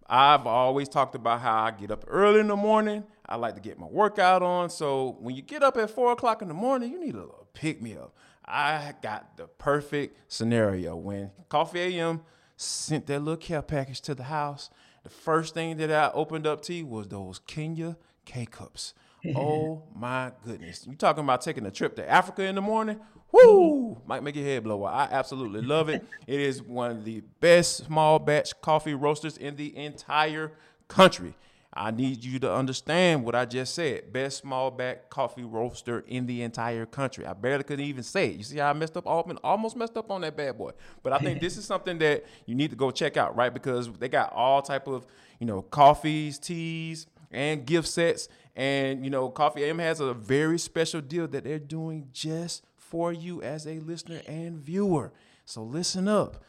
I've 0.09 0.47
always 0.47 0.89
talked 0.89 1.15
about 1.15 1.41
how 1.41 1.65
I 1.65 1.71
get 1.71 1.93
up 1.93 2.05
early 2.09 2.41
in 2.41 2.49
the 2.49 2.57
morning. 2.57 3.05
I 3.29 3.37
like 3.37 3.55
to 3.55 3.61
get 3.61 3.79
my 3.79 3.87
workout 3.87 4.43
on. 4.43 4.69
So 4.71 5.17
when 5.21 5.37
you 5.37 5.43
get 5.43 5.63
up 5.63 5.77
at 5.77 5.91
four 5.91 6.11
o'clock 6.11 6.43
in 6.43 6.49
the 6.49 6.55
morning, 6.55 6.91
you 6.91 6.99
need 6.99 7.15
a 7.15 7.21
little 7.21 7.47
pick 7.55 7.81
me 7.81 7.97
up. 7.97 8.17
I 8.51 8.95
got 9.01 9.37
the 9.37 9.47
perfect 9.47 10.33
scenario 10.33 10.97
when 10.97 11.31
Coffee 11.49 11.81
AM 11.81 12.23
sent 12.57 13.07
that 13.07 13.21
little 13.21 13.37
care 13.37 13.63
package 13.63 14.01
to 14.03 14.15
the 14.15 14.25
house. 14.25 14.71
The 15.03 15.11
first 15.11 15.55
thing 15.55 15.77
that 15.79 15.91
I 15.91 16.11
opened 16.13 16.47
up 16.47 16.61
to 16.63 16.83
was 16.83 17.09
those 17.09 17.39
Kenya 17.47 17.97
K 18.25 18.47
cups. 18.47 18.95
oh 19.37 19.83
my 19.95 20.33
goodness. 20.45 20.87
You 20.87 20.95
talking 20.95 21.25
about 21.25 21.43
taking 21.43 21.65
a 21.67 21.71
trip 21.71 21.97
to 21.97 22.11
Africa 22.11 22.43
in 22.43 22.55
the 22.55 22.61
morning? 22.61 22.99
Woo! 23.33 24.01
Might 24.07 24.23
make 24.23 24.35
your 24.35 24.45
head 24.45 24.65
blow. 24.65 24.83
I 24.85 25.09
absolutely 25.11 25.63
love 25.63 25.89
it. 25.89 26.05
It 26.27 26.41
is 26.41 26.63
one 26.63 26.91
of 26.91 27.05
the 27.05 27.23
best 27.41 27.85
small 27.85 28.19
batch 28.19 28.61
coffee 28.61 28.95
roasters 28.95 29.37
in 29.37 29.57
the 29.57 29.77
entire 29.77 30.53
country. 30.89 31.35
I 31.73 31.93
need 31.93 32.25
you 32.25 32.41
to 32.41 32.53
understand 32.53 33.25
what 33.25 33.37
I 33.37 33.45
just 33.45 33.75
said. 33.75 34.13
Best 34.13 34.39
small 34.39 34.73
back 34.73 35.09
coffee 35.09 35.45
roaster 35.45 36.05
in 36.09 36.27
the 36.27 36.43
entire 36.43 36.85
country. 36.85 37.25
I 37.25 37.33
barely 37.33 37.63
could 37.63 37.81
even 37.81 38.03
say 38.03 38.31
it. 38.31 38.37
You 38.37 38.43
see 38.43 38.59
how 38.59 38.71
I 38.71 38.73
messed 38.73 38.97
up, 38.97 39.07
almost 39.07 39.77
messed 39.77 39.97
up 39.97 40.11
on 40.11 40.23
that 40.23 40.37
bad 40.37 40.59
boy. 40.59 40.73
But 41.03 41.13
I 41.13 41.19
think 41.19 41.41
this 41.41 41.57
is 41.57 41.65
something 41.65 41.99
that 41.99 42.25
you 42.45 42.57
need 42.57 42.71
to 42.71 42.77
go 42.77 42.91
check 42.91 43.17
out, 43.17 43.37
right? 43.37 43.55
Because 43.55 43.89
they 43.93 44.09
got 44.09 44.33
all 44.33 44.63
type 44.63 44.89
of, 44.89 45.07
you 45.39 45.47
know, 45.47 45.63
coffees, 45.63 46.41
teas, 46.41 47.07
and 47.31 47.65
gift 47.65 47.87
sets. 47.87 48.29
And 48.57 49.05
you 49.05 49.11
know, 49.11 49.29
Coffee 49.29 49.65
AM 49.65 49.79
has 49.79 50.01
a 50.01 50.13
very 50.13 50.59
special 50.59 51.01
deal 51.01 51.29
that 51.29 51.45
they're 51.45 51.61
doing 51.61 52.09
just 52.13 52.65
for 52.77 53.13
you 53.13 53.43
as 53.43 53.67
a 53.67 53.79
listener 53.79 54.21
and 54.27 54.59
viewer. 54.59 55.13
So 55.45 55.63
listen 55.63 56.09
up. 56.09 56.43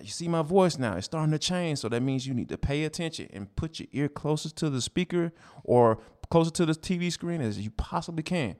You 0.00 0.08
see 0.08 0.28
my 0.28 0.42
voice 0.42 0.78
now, 0.78 0.96
it's 0.96 1.06
starting 1.06 1.32
to 1.32 1.38
change. 1.38 1.78
So 1.80 1.88
that 1.88 2.02
means 2.02 2.26
you 2.26 2.34
need 2.34 2.48
to 2.50 2.58
pay 2.58 2.84
attention 2.84 3.28
and 3.32 3.54
put 3.56 3.78
your 3.78 3.88
ear 3.92 4.08
closest 4.08 4.56
to 4.56 4.70
the 4.70 4.80
speaker 4.80 5.32
or 5.64 5.98
closer 6.30 6.50
to 6.50 6.66
the 6.66 6.72
TV 6.72 7.10
screen 7.10 7.40
as 7.40 7.58
you 7.58 7.70
possibly 7.70 8.22
can. 8.22 8.56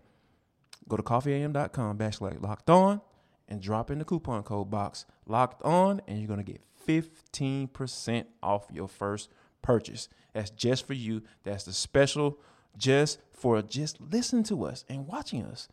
Go 0.88 0.96
to 0.96 1.03
coffeeam.com 1.03 1.99
backslash 1.99 2.40
locked 2.42 2.70
on 2.70 3.01
and 3.49 3.61
drop 3.61 3.90
in 3.90 3.99
the 3.99 4.05
coupon 4.05 4.42
code 4.42 4.70
box 4.70 5.05
locked 5.27 5.62
on, 5.62 6.01
and 6.07 6.18
you're 6.18 6.29
going 6.29 6.44
to 6.44 6.53
get 6.53 6.62
15% 6.87 8.25
off 8.42 8.66
your 8.72 8.88
first 8.88 9.31
purchase. 9.62 10.09
That's 10.33 10.51
just 10.51 10.87
for 10.87 10.94
you. 10.94 11.22
That's 11.44 11.64
the 11.64 11.72
special 11.72 12.38
just 12.77 13.20
for 13.33 13.61
just 13.62 14.01
listening 14.01 14.44
to 14.44 14.64
us 14.64 14.85
and 14.88 15.07
watching 15.07 15.44
us. 15.44 15.68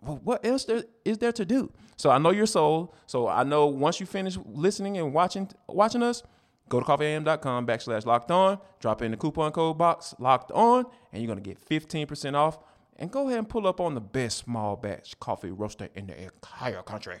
Well, 0.00 0.20
what 0.22 0.44
else 0.44 0.64
there 0.64 0.84
is 1.04 1.18
there 1.18 1.32
to 1.32 1.44
do? 1.44 1.72
So 1.96 2.10
I 2.10 2.18
know 2.18 2.30
your 2.30 2.46
soul. 2.46 2.94
So 3.06 3.28
I 3.28 3.44
know 3.44 3.66
once 3.66 4.00
you 4.00 4.06
finish 4.06 4.38
listening 4.46 4.98
and 4.98 5.12
watching 5.12 5.50
watching 5.68 6.02
us, 6.02 6.22
go 6.68 6.80
to 6.80 6.86
coffeeam.com 6.86 7.66
backslash 7.66 8.06
locked 8.06 8.30
on, 8.30 8.58
drop 8.80 9.02
in 9.02 9.10
the 9.10 9.16
coupon 9.16 9.52
code 9.52 9.78
box 9.78 10.14
locked 10.18 10.50
on, 10.52 10.86
and 11.12 11.22
you're 11.22 11.28
gonna 11.28 11.40
get 11.40 11.58
15% 11.58 12.34
off. 12.34 12.58
And 12.96 13.10
go 13.10 13.26
ahead 13.28 13.38
and 13.38 13.48
pull 13.48 13.66
up 13.66 13.80
on 13.80 13.94
the 13.94 14.00
best 14.00 14.38
small 14.38 14.76
batch 14.76 15.18
coffee 15.20 15.50
roaster 15.50 15.88
in 15.94 16.06
the 16.06 16.22
entire 16.22 16.82
country. 16.82 17.20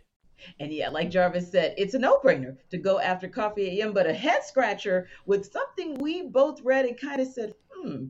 And 0.59 0.71
yeah, 0.71 0.89
like 0.89 1.09
Jarvis 1.09 1.51
said, 1.51 1.73
it's 1.77 1.93
a 1.93 1.99
no 1.99 2.19
brainer 2.19 2.57
to 2.69 2.77
go 2.77 2.99
after 2.99 3.27
Coffee 3.27 3.81
AM, 3.81 3.93
but 3.93 4.07
a 4.07 4.13
head 4.13 4.43
scratcher 4.43 5.07
with 5.25 5.51
something 5.51 5.95
we 5.95 6.23
both 6.23 6.61
read 6.61 6.85
and 6.85 6.99
kind 6.99 7.21
of 7.21 7.27
said, 7.27 7.53
hmm, 7.69 8.05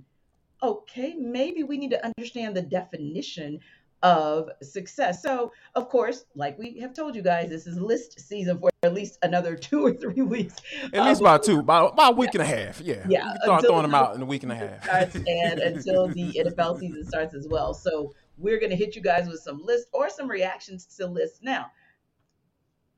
okay, 0.64 1.16
maybe 1.18 1.64
we 1.64 1.78
need 1.78 1.92
to 1.92 2.06
understand 2.06 2.56
the 2.56 2.62
definition 2.62 3.60
of 4.04 4.50
success. 4.62 5.22
So, 5.22 5.52
of 5.76 5.90
course, 5.90 6.26
like 6.36 6.58
we 6.58 6.80
have 6.80 6.94
told 6.94 7.16
you 7.16 7.22
guys, 7.22 7.50
this 7.50 7.68
is 7.68 7.80
list 7.80 8.20
season 8.20 8.60
for 8.60 8.72
at 8.84 8.94
least 8.94 9.20
another 9.22 9.56
two 9.58 9.86
or 9.86 9.94
three 9.94 10.22
weeks. 10.22 10.56
At 10.94 11.06
least 11.06 11.22
uh, 11.22 11.26
about 11.26 11.44
two, 11.44 11.60
about, 11.60 11.94
about 11.94 12.14
a 12.14 12.16
week 12.16 12.34
and 12.34 12.42
a 12.42 12.46
half. 12.46 12.82
Yeah. 12.82 13.06
Yeah. 13.08 13.34
start 13.44 13.66
throwing 13.66 13.84
them 13.84 13.96
out 13.96 14.16
in 14.16 14.22
a 14.22 14.26
week 14.26 14.44
and 14.44 14.52
a 14.52 14.56
half. 14.56 14.84
Starts 14.84 15.16
and 15.16 15.60
until 15.60 16.08
the 16.08 16.32
NFL 16.34 16.80
season 16.80 17.06
starts 17.06 17.34
as 17.34 17.48
well. 17.48 17.74
So, 17.74 18.14
we're 18.38 18.60
going 18.60 18.72
to 18.72 18.76
hit 18.76 18.96
you 18.96 19.04
guys 19.04 19.28
with 19.28 19.40
some 19.40 19.64
lists 19.64 19.88
or 19.94 20.10
some 20.10 20.28
reactions 20.28 20.86
to 20.98 21.06
lists 21.06 21.42
now 21.44 21.72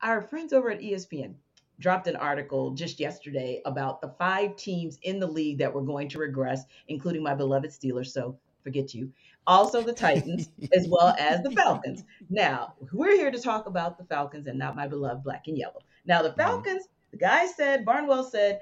our 0.04 0.20
friends 0.20 0.52
over 0.52 0.70
at 0.70 0.80
ESPN 0.80 1.34
dropped 1.80 2.06
an 2.06 2.14
article 2.16 2.70
just 2.72 3.00
yesterday 3.00 3.60
about 3.64 4.00
the 4.00 4.14
five 4.18 4.54
teams 4.54 4.98
in 5.02 5.18
the 5.18 5.26
league 5.26 5.58
that 5.58 5.72
were 5.72 5.82
going 5.82 6.08
to 6.10 6.18
regress, 6.18 6.64
including 6.88 7.22
my 7.22 7.34
beloved 7.34 7.70
Steelers. 7.70 8.08
So 8.08 8.38
forget 8.62 8.94
you. 8.94 9.10
Also, 9.46 9.82
the 9.82 9.92
Titans, 9.92 10.50
as 10.76 10.86
well 10.88 11.14
as 11.18 11.42
the 11.42 11.50
Falcons. 11.50 12.04
Now, 12.30 12.74
we're 12.92 13.16
here 13.16 13.30
to 13.30 13.40
talk 13.40 13.66
about 13.66 13.98
the 13.98 14.04
Falcons 14.04 14.46
and 14.46 14.58
not 14.58 14.76
my 14.76 14.86
beloved 14.86 15.24
black 15.24 15.48
and 15.48 15.58
yellow. 15.58 15.80
Now, 16.06 16.22
the 16.22 16.28
mm-hmm. 16.30 16.40
Falcons, 16.40 16.88
the 17.10 17.16
guy 17.16 17.46
said, 17.46 17.84
Barnwell 17.84 18.24
said, 18.24 18.60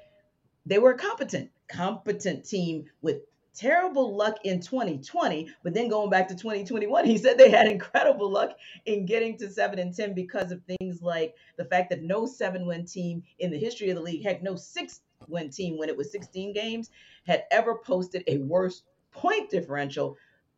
they 0.65 0.79
were 0.79 0.93
a 0.93 0.99
competent, 0.99 1.51
competent 1.69 2.45
team 2.45 2.87
with 3.03 3.19
terrible 3.55 4.17
luck 4.17 4.37
in 4.45 4.61
2020, 4.61 5.49
but 5.63 5.75
then 5.75 5.89
going 5.89 6.11
back 6.11 6.29
to 6.29 6.35
2021, 6.35 7.05
he 7.05 7.19
said 7.19 7.37
they 7.37 7.51
had 7.51 7.67
incredible 7.67 8.31
luck 8.31 8.53
in 8.87 9.07
getting 9.07 9.37
to 9.39 9.51
7 9.51 9.79
and 9.79 9.95
10 9.95 10.15
because 10.15 10.53
of 10.53 10.63
things 10.65 11.03
like 11.03 11.35
the 11.57 11.65
fact 11.65 11.91
that 11.91 12.03
no 12.03 12.23
7-win 12.23 12.87
team 12.87 13.23
in 13.39 13.51
the 13.51 13.59
history 13.59 13.91
of 13.91 13.97
the 13.97 14.03
league, 14.03 14.23
heck 14.23 14.43
no 14.43 14.55
6-win 14.55 15.51
team 15.51 15.79
when 15.79 15.89
it 15.89 15.97
was 15.97 16.11
16 16.13 16.53
games 16.53 16.91
had 17.27 17.45
ever 17.51 17.77
posted 17.77 18.25
a 18.27 18.39
worse 18.39 18.83
point 19.13 19.51
differential 19.51 20.17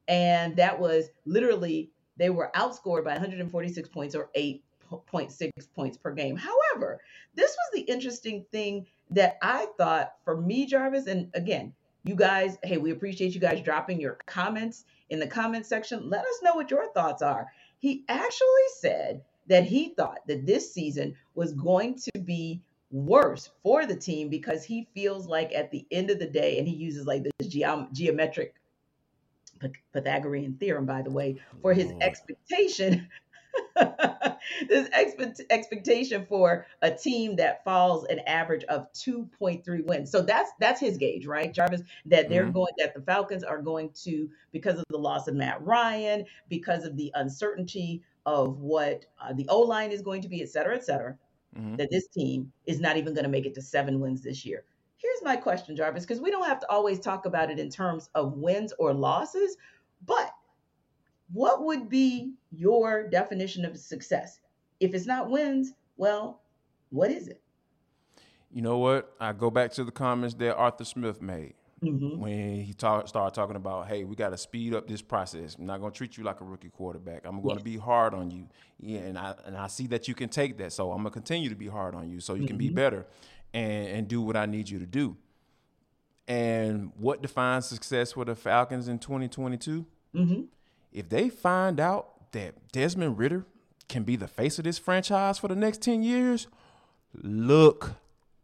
and 0.09 0.57
that 0.57 0.79
was 0.79 1.11
literally 1.25 1.91
they 2.17 2.31
were 2.31 2.51
outscored 2.55 3.05
by 3.05 3.13
146 3.13 3.89
points 3.89 4.15
or 4.15 4.31
8.6 4.37 5.51
points 5.75 5.97
per 5.97 6.13
game. 6.13 6.37
However, 6.37 7.01
this 7.35 7.51
was 7.51 7.71
the 7.73 7.81
interesting 7.81 8.45
thing 8.53 8.87
that 9.11 9.37
I 9.43 9.67
thought 9.77 10.13
for 10.25 10.41
me 10.41 10.67
Jarvis 10.67 11.07
and 11.07 11.31
again, 11.35 11.73
you 12.05 12.15
guys, 12.15 12.59
hey, 12.63 12.77
we 12.77 12.91
appreciate 12.91 13.35
you 13.35 13.41
guys 13.41 13.63
dropping 13.63 14.01
your 14.01 14.19
comments 14.27 14.85
in 15.09 15.19
the 15.19 15.27
comment 15.27 15.67
section. 15.67 16.09
Let 16.09 16.25
us 16.25 16.41
know 16.43 16.55
what 16.55 16.71
your 16.71 16.93
thoughts 16.93 17.23
are. 17.23 17.51
He 17.79 18.05
actually 18.09 18.69
said 18.79 19.23
that 19.47 19.65
he 19.65 19.91
thought 19.91 20.21
that 20.27 20.47
this 20.47 20.73
season 20.73 21.17
was 21.35 21.53
going 21.53 21.97
to 21.97 22.21
be 22.21 22.63
worse 22.91 23.51
for 23.63 23.87
the 23.87 23.97
team 23.97 24.29
because 24.29 24.65
he 24.65 24.89
feels 24.95 25.27
like 25.27 25.53
at 25.53 25.71
the 25.71 25.87
end 25.91 26.11
of 26.11 26.19
the 26.19 26.27
day, 26.27 26.59
and 26.59 26.69
he 26.69 26.75
uses 26.75 27.07
like 27.07 27.25
this 27.25 27.49
geom- 27.49 27.93
geometric 27.93 28.55
Pythagorean 29.93 30.57
theorem, 30.59 30.85
by 30.85 31.03
the 31.03 31.11
way, 31.11 31.41
for 31.63 31.73
his 31.73 31.93
expectation 32.01 33.09
this 34.69 34.89
expect- 34.93 35.41
expectation 35.51 36.27
for 36.29 36.67
a 36.83 36.91
team 36.91 37.37
that 37.37 37.65
falls 37.65 38.05
an 38.05 38.21
average 38.21 38.65
of 38.65 38.93
2.3 38.93 39.85
wins. 39.85 40.11
So 40.11 40.23
that's 40.23 40.51
that's 40.61 40.81
his 40.81 40.97
gauge, 40.97 41.27
right, 41.27 41.53
Jarvis? 41.53 41.83
That 42.07 42.29
they're 42.29 42.45
mm-hmm. 42.45 42.53
going 42.53 42.73
that 42.79 42.95
the 42.95 43.03
Falcons 43.03 43.45
are 43.45 43.61
going 43.61 43.91
to 44.05 44.29
because 44.53 44.79
of 44.79 44.85
the 44.89 44.99
loss 44.99 45.29
of 45.29 45.35
Matt 45.35 45.65
Ryan, 45.65 46.25
because 46.49 46.85
of 46.85 46.97
the 46.97 47.11
uncertainty 47.15 48.03
of 48.27 48.59
what 48.61 49.05
uh, 49.21 49.33
the 49.33 49.47
O 49.49 49.61
line 49.61 49.91
is 49.91 50.03
going 50.03 50.23
to 50.23 50.29
be, 50.29 50.43
et 50.43 50.49
cetera, 50.49 50.75
et 50.77 50.85
cetera. 50.85 51.17
Mm-hmm. 51.57 51.77
That 51.77 51.91
this 51.91 52.09
team 52.09 52.53
is 52.67 52.81
not 52.81 52.97
even 52.97 53.15
going 53.15 53.25
to 53.25 53.31
make 53.31 53.47
it 53.47 53.55
to 53.55 53.63
seven 53.63 54.01
wins 54.01 54.23
this 54.23 54.45
year. 54.45 54.65
Here's 54.97 55.23
my 55.23 55.37
question, 55.37 55.77
Jarvis, 55.77 56.05
because 56.05 56.21
we 56.21 56.31
don't 56.31 56.47
have 56.47 56.61
to 56.61 56.71
always 56.71 56.99
talk 56.99 57.27
about 57.27 57.51
it 57.51 57.59
in 57.59 57.69
terms 57.69 58.09
of 58.15 58.33
wins 58.33 58.73
or 58.79 58.93
losses, 58.95 59.57
but 60.05 60.34
what 61.33 61.65
would 61.65 61.89
be 61.89 62.35
your 62.51 63.09
definition 63.09 63.65
of 63.65 63.77
success? 63.77 64.41
If 64.81 64.95
it's 64.95 65.07
not 65.07 65.31
wins, 65.31 65.75
well, 65.97 66.43
what 66.91 67.11
is 67.11 67.29
it? 67.29 67.41
You 68.53 68.63
know 68.63 68.79
what? 68.79 69.13
I 69.19 69.33
go 69.33 69.51
back 69.51 69.73
to 69.73 69.85
the 69.85 69.91
comments 69.91 70.35
that 70.37 70.55
Arthur 70.55 70.85
Smith 70.85 71.21
made. 71.21 71.55
Mm-hmm. 71.83 72.19
When 72.19 72.61
he 72.61 72.73
talk, 72.73 73.09
started 73.09 73.35
talking 73.35 73.57
about, 73.57 73.89
hey, 73.89 74.05
we 74.05 74.17
got 74.17 74.31
to 74.31 74.39
speed 74.39 74.75
up 74.75 74.89
this 74.89 75.03
process. 75.03 75.57
I'm 75.57 75.67
not 75.67 75.81
going 75.81 75.93
to 75.93 75.97
treat 75.97 76.17
you 76.17 76.25
like 76.25 76.41
a 76.41 76.45
rookie 76.45 76.71
quarterback. 76.71 77.27
I'm 77.27 77.43
going 77.43 77.59
to 77.59 77.63
yes. 77.63 77.75
be 77.75 77.77
hard 77.77 78.15
on 78.15 78.31
you. 78.31 78.49
Yeah, 78.81 79.01
and 79.01 79.19
I 79.19 79.35
and 79.45 79.57
I 79.57 79.67
see 79.67 79.87
that 79.89 80.09
you 80.09 80.15
can 80.15 80.31
take 80.31 80.57
that. 80.59 80.73
So 80.73 80.93
I'm 80.93 81.03
going 81.03 81.07
to 81.07 81.11
continue 81.11 81.51
to 81.51 81.55
be 81.55 81.67
hard 81.67 81.95
on 81.95 82.09
you 82.09 82.21
so 82.21 82.33
you 82.35 82.41
mm-hmm. 82.41 82.47
can 82.47 82.57
be 82.57 82.67
mm-hmm. 82.67 82.77
better 82.77 83.07
and, 83.53 83.89
and 83.89 84.09
do 84.09 84.23
what 84.23 84.37
I 84.37 84.47
need 84.47 84.71
you 84.71 84.79
to 84.79 84.87
do. 84.87 85.17
And 86.27 86.93
what 86.97 87.21
defines 87.21 87.67
success 87.67 88.13
for 88.13 88.25
the 88.25 88.35
Falcons 88.35 88.89
in 88.89 88.99
2022? 88.99 89.85
Mm-hmm 90.15 90.43
if 90.95 91.09
they 91.09 91.29
find 91.29 91.81
out 91.81 92.31
that 92.33 92.55
Desmond 92.73 93.19
Ridder 93.19 93.45
can 93.89 94.05
be 94.05 94.17
the 94.17 94.29
face 94.29 94.59
of 94.59 94.65
this 94.65 94.79
franchise 94.79 95.39
for 95.39 95.49
the 95.49 95.57
next 95.57 95.83
10 95.83 96.03
years, 96.03 96.47
look 97.13 97.95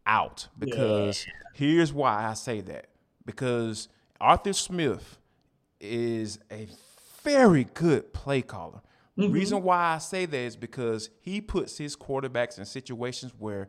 out. 0.04 0.48
Because 0.58 1.24
yeah. 1.26 1.32
here's 1.54 1.92
why 1.92 2.26
I 2.26 2.34
say 2.34 2.60
that. 2.62 2.88
Because 3.24 3.88
Arthur 4.20 4.52
Smith 4.52 5.18
is 5.80 6.38
a 6.50 6.68
very 7.22 7.64
good 7.72 8.12
play 8.12 8.42
caller. 8.42 8.82
Mm-hmm. 9.16 9.32
Reason 9.32 9.62
why 9.62 9.94
I 9.94 9.98
say 9.98 10.26
that 10.26 10.36
is 10.36 10.56
because 10.56 11.10
he 11.20 11.40
puts 11.40 11.78
his 11.78 11.96
quarterbacks 11.96 12.58
in 12.58 12.64
situations 12.64 13.32
where 13.38 13.68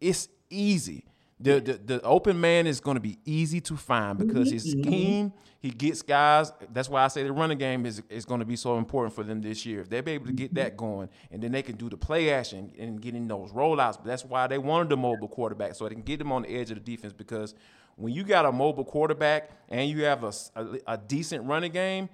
it's 0.00 0.28
easy 0.48 1.04
the, 1.42 1.60
the, 1.60 1.72
the 1.84 2.02
open 2.02 2.40
man 2.40 2.66
is 2.66 2.80
going 2.80 2.94
to 2.94 3.00
be 3.00 3.18
easy 3.24 3.60
to 3.62 3.76
find 3.76 4.16
because 4.16 4.50
his 4.50 4.66
mm-hmm. 4.66 4.82
scheme, 4.82 5.32
he 5.60 5.70
gets 5.70 6.00
guys. 6.02 6.52
That's 6.72 6.88
why 6.88 7.04
I 7.04 7.08
say 7.08 7.24
the 7.24 7.32
running 7.32 7.58
game 7.58 7.84
is, 7.84 8.02
is 8.08 8.24
going 8.24 8.40
to 8.40 8.46
be 8.46 8.54
so 8.56 8.78
important 8.78 9.14
for 9.14 9.24
them 9.24 9.42
this 9.42 9.66
year. 9.66 9.80
If 9.80 9.90
they're 9.90 10.08
able 10.08 10.26
to 10.26 10.32
get 10.32 10.54
that 10.54 10.76
going, 10.76 11.08
and 11.30 11.42
then 11.42 11.50
they 11.52 11.62
can 11.62 11.76
do 11.76 11.88
the 11.88 11.96
play 11.96 12.30
action 12.30 12.72
and 12.78 13.00
getting 13.00 13.26
those 13.26 13.50
rollouts. 13.50 13.96
But 13.96 14.06
that's 14.06 14.24
why 14.24 14.46
they 14.46 14.58
wanted 14.58 14.88
the 14.88 14.96
mobile 14.96 15.28
quarterback 15.28 15.74
so 15.74 15.88
they 15.88 15.94
can 15.94 16.02
get 16.02 16.18
them 16.18 16.30
on 16.30 16.42
the 16.42 16.48
edge 16.48 16.70
of 16.70 16.76
the 16.76 16.96
defense. 16.96 17.12
Because 17.12 17.54
when 17.96 18.12
you 18.12 18.22
got 18.22 18.46
a 18.46 18.52
mobile 18.52 18.84
quarterback 18.84 19.50
and 19.68 19.90
you 19.90 20.04
have 20.04 20.22
a, 20.24 20.32
a, 20.54 20.78
a 20.86 20.98
decent 20.98 21.44
running 21.44 21.72
game, 21.72 22.08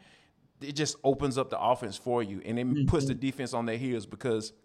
it 0.60 0.72
just 0.72 0.96
opens 1.04 1.36
up 1.36 1.50
the 1.50 1.60
offense 1.60 1.96
for 1.96 2.22
you, 2.22 2.40
and 2.44 2.58
it 2.58 2.86
puts 2.88 3.06
the 3.06 3.12
mm-hmm. 3.12 3.20
defense 3.20 3.52
on 3.52 3.66
their 3.66 3.78
heels 3.78 4.06
because– 4.06 4.52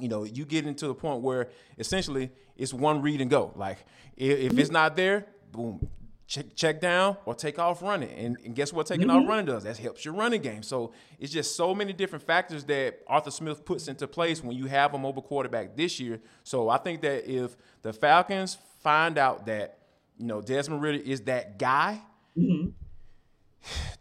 you 0.00 0.08
know, 0.08 0.24
you 0.24 0.44
get 0.44 0.66
into 0.66 0.86
the 0.86 0.94
point 0.94 1.22
where 1.22 1.48
essentially 1.78 2.30
it's 2.56 2.72
one 2.74 3.02
read 3.02 3.20
and 3.20 3.30
go. 3.30 3.52
Like 3.54 3.78
if, 4.16 4.52
if 4.52 4.58
it's 4.58 4.70
not 4.70 4.96
there, 4.96 5.26
boom, 5.52 5.86
check, 6.26 6.46
check 6.56 6.80
down 6.80 7.16
or 7.26 7.34
take 7.34 7.58
off 7.58 7.80
running. 7.82 8.10
And, 8.10 8.36
and 8.44 8.54
guess 8.54 8.72
what 8.72 8.86
taking 8.86 9.06
Mm-hmm. 9.08 9.16
off 9.22 9.28
running 9.28 9.46
does? 9.46 9.64
That 9.64 9.76
helps 9.76 10.04
your 10.04 10.14
running 10.14 10.42
game. 10.42 10.62
So 10.62 10.92
it's 11.20 11.32
just 11.32 11.54
so 11.56 11.74
many 11.74 11.92
different 11.92 12.24
factors 12.24 12.64
that 12.64 13.00
Arthur 13.06 13.30
Smith 13.30 13.64
puts 13.64 13.86
into 13.88 14.08
place 14.08 14.42
when 14.42 14.56
you 14.56 14.66
have 14.66 14.94
a 14.94 14.98
mobile 14.98 15.22
quarterback 15.22 15.76
this 15.76 16.00
year. 16.00 16.20
So 16.42 16.68
I 16.68 16.78
think 16.78 17.00
that 17.02 17.30
if 17.30 17.56
the 17.82 17.92
Falcons 17.92 18.58
find 18.82 19.16
out 19.16 19.46
that, 19.46 19.78
you 20.18 20.26
know, 20.26 20.40
Desmond 20.40 20.82
Ridder 20.82 21.02
is 21.04 21.20
that 21.22 21.58
guy, 21.58 22.00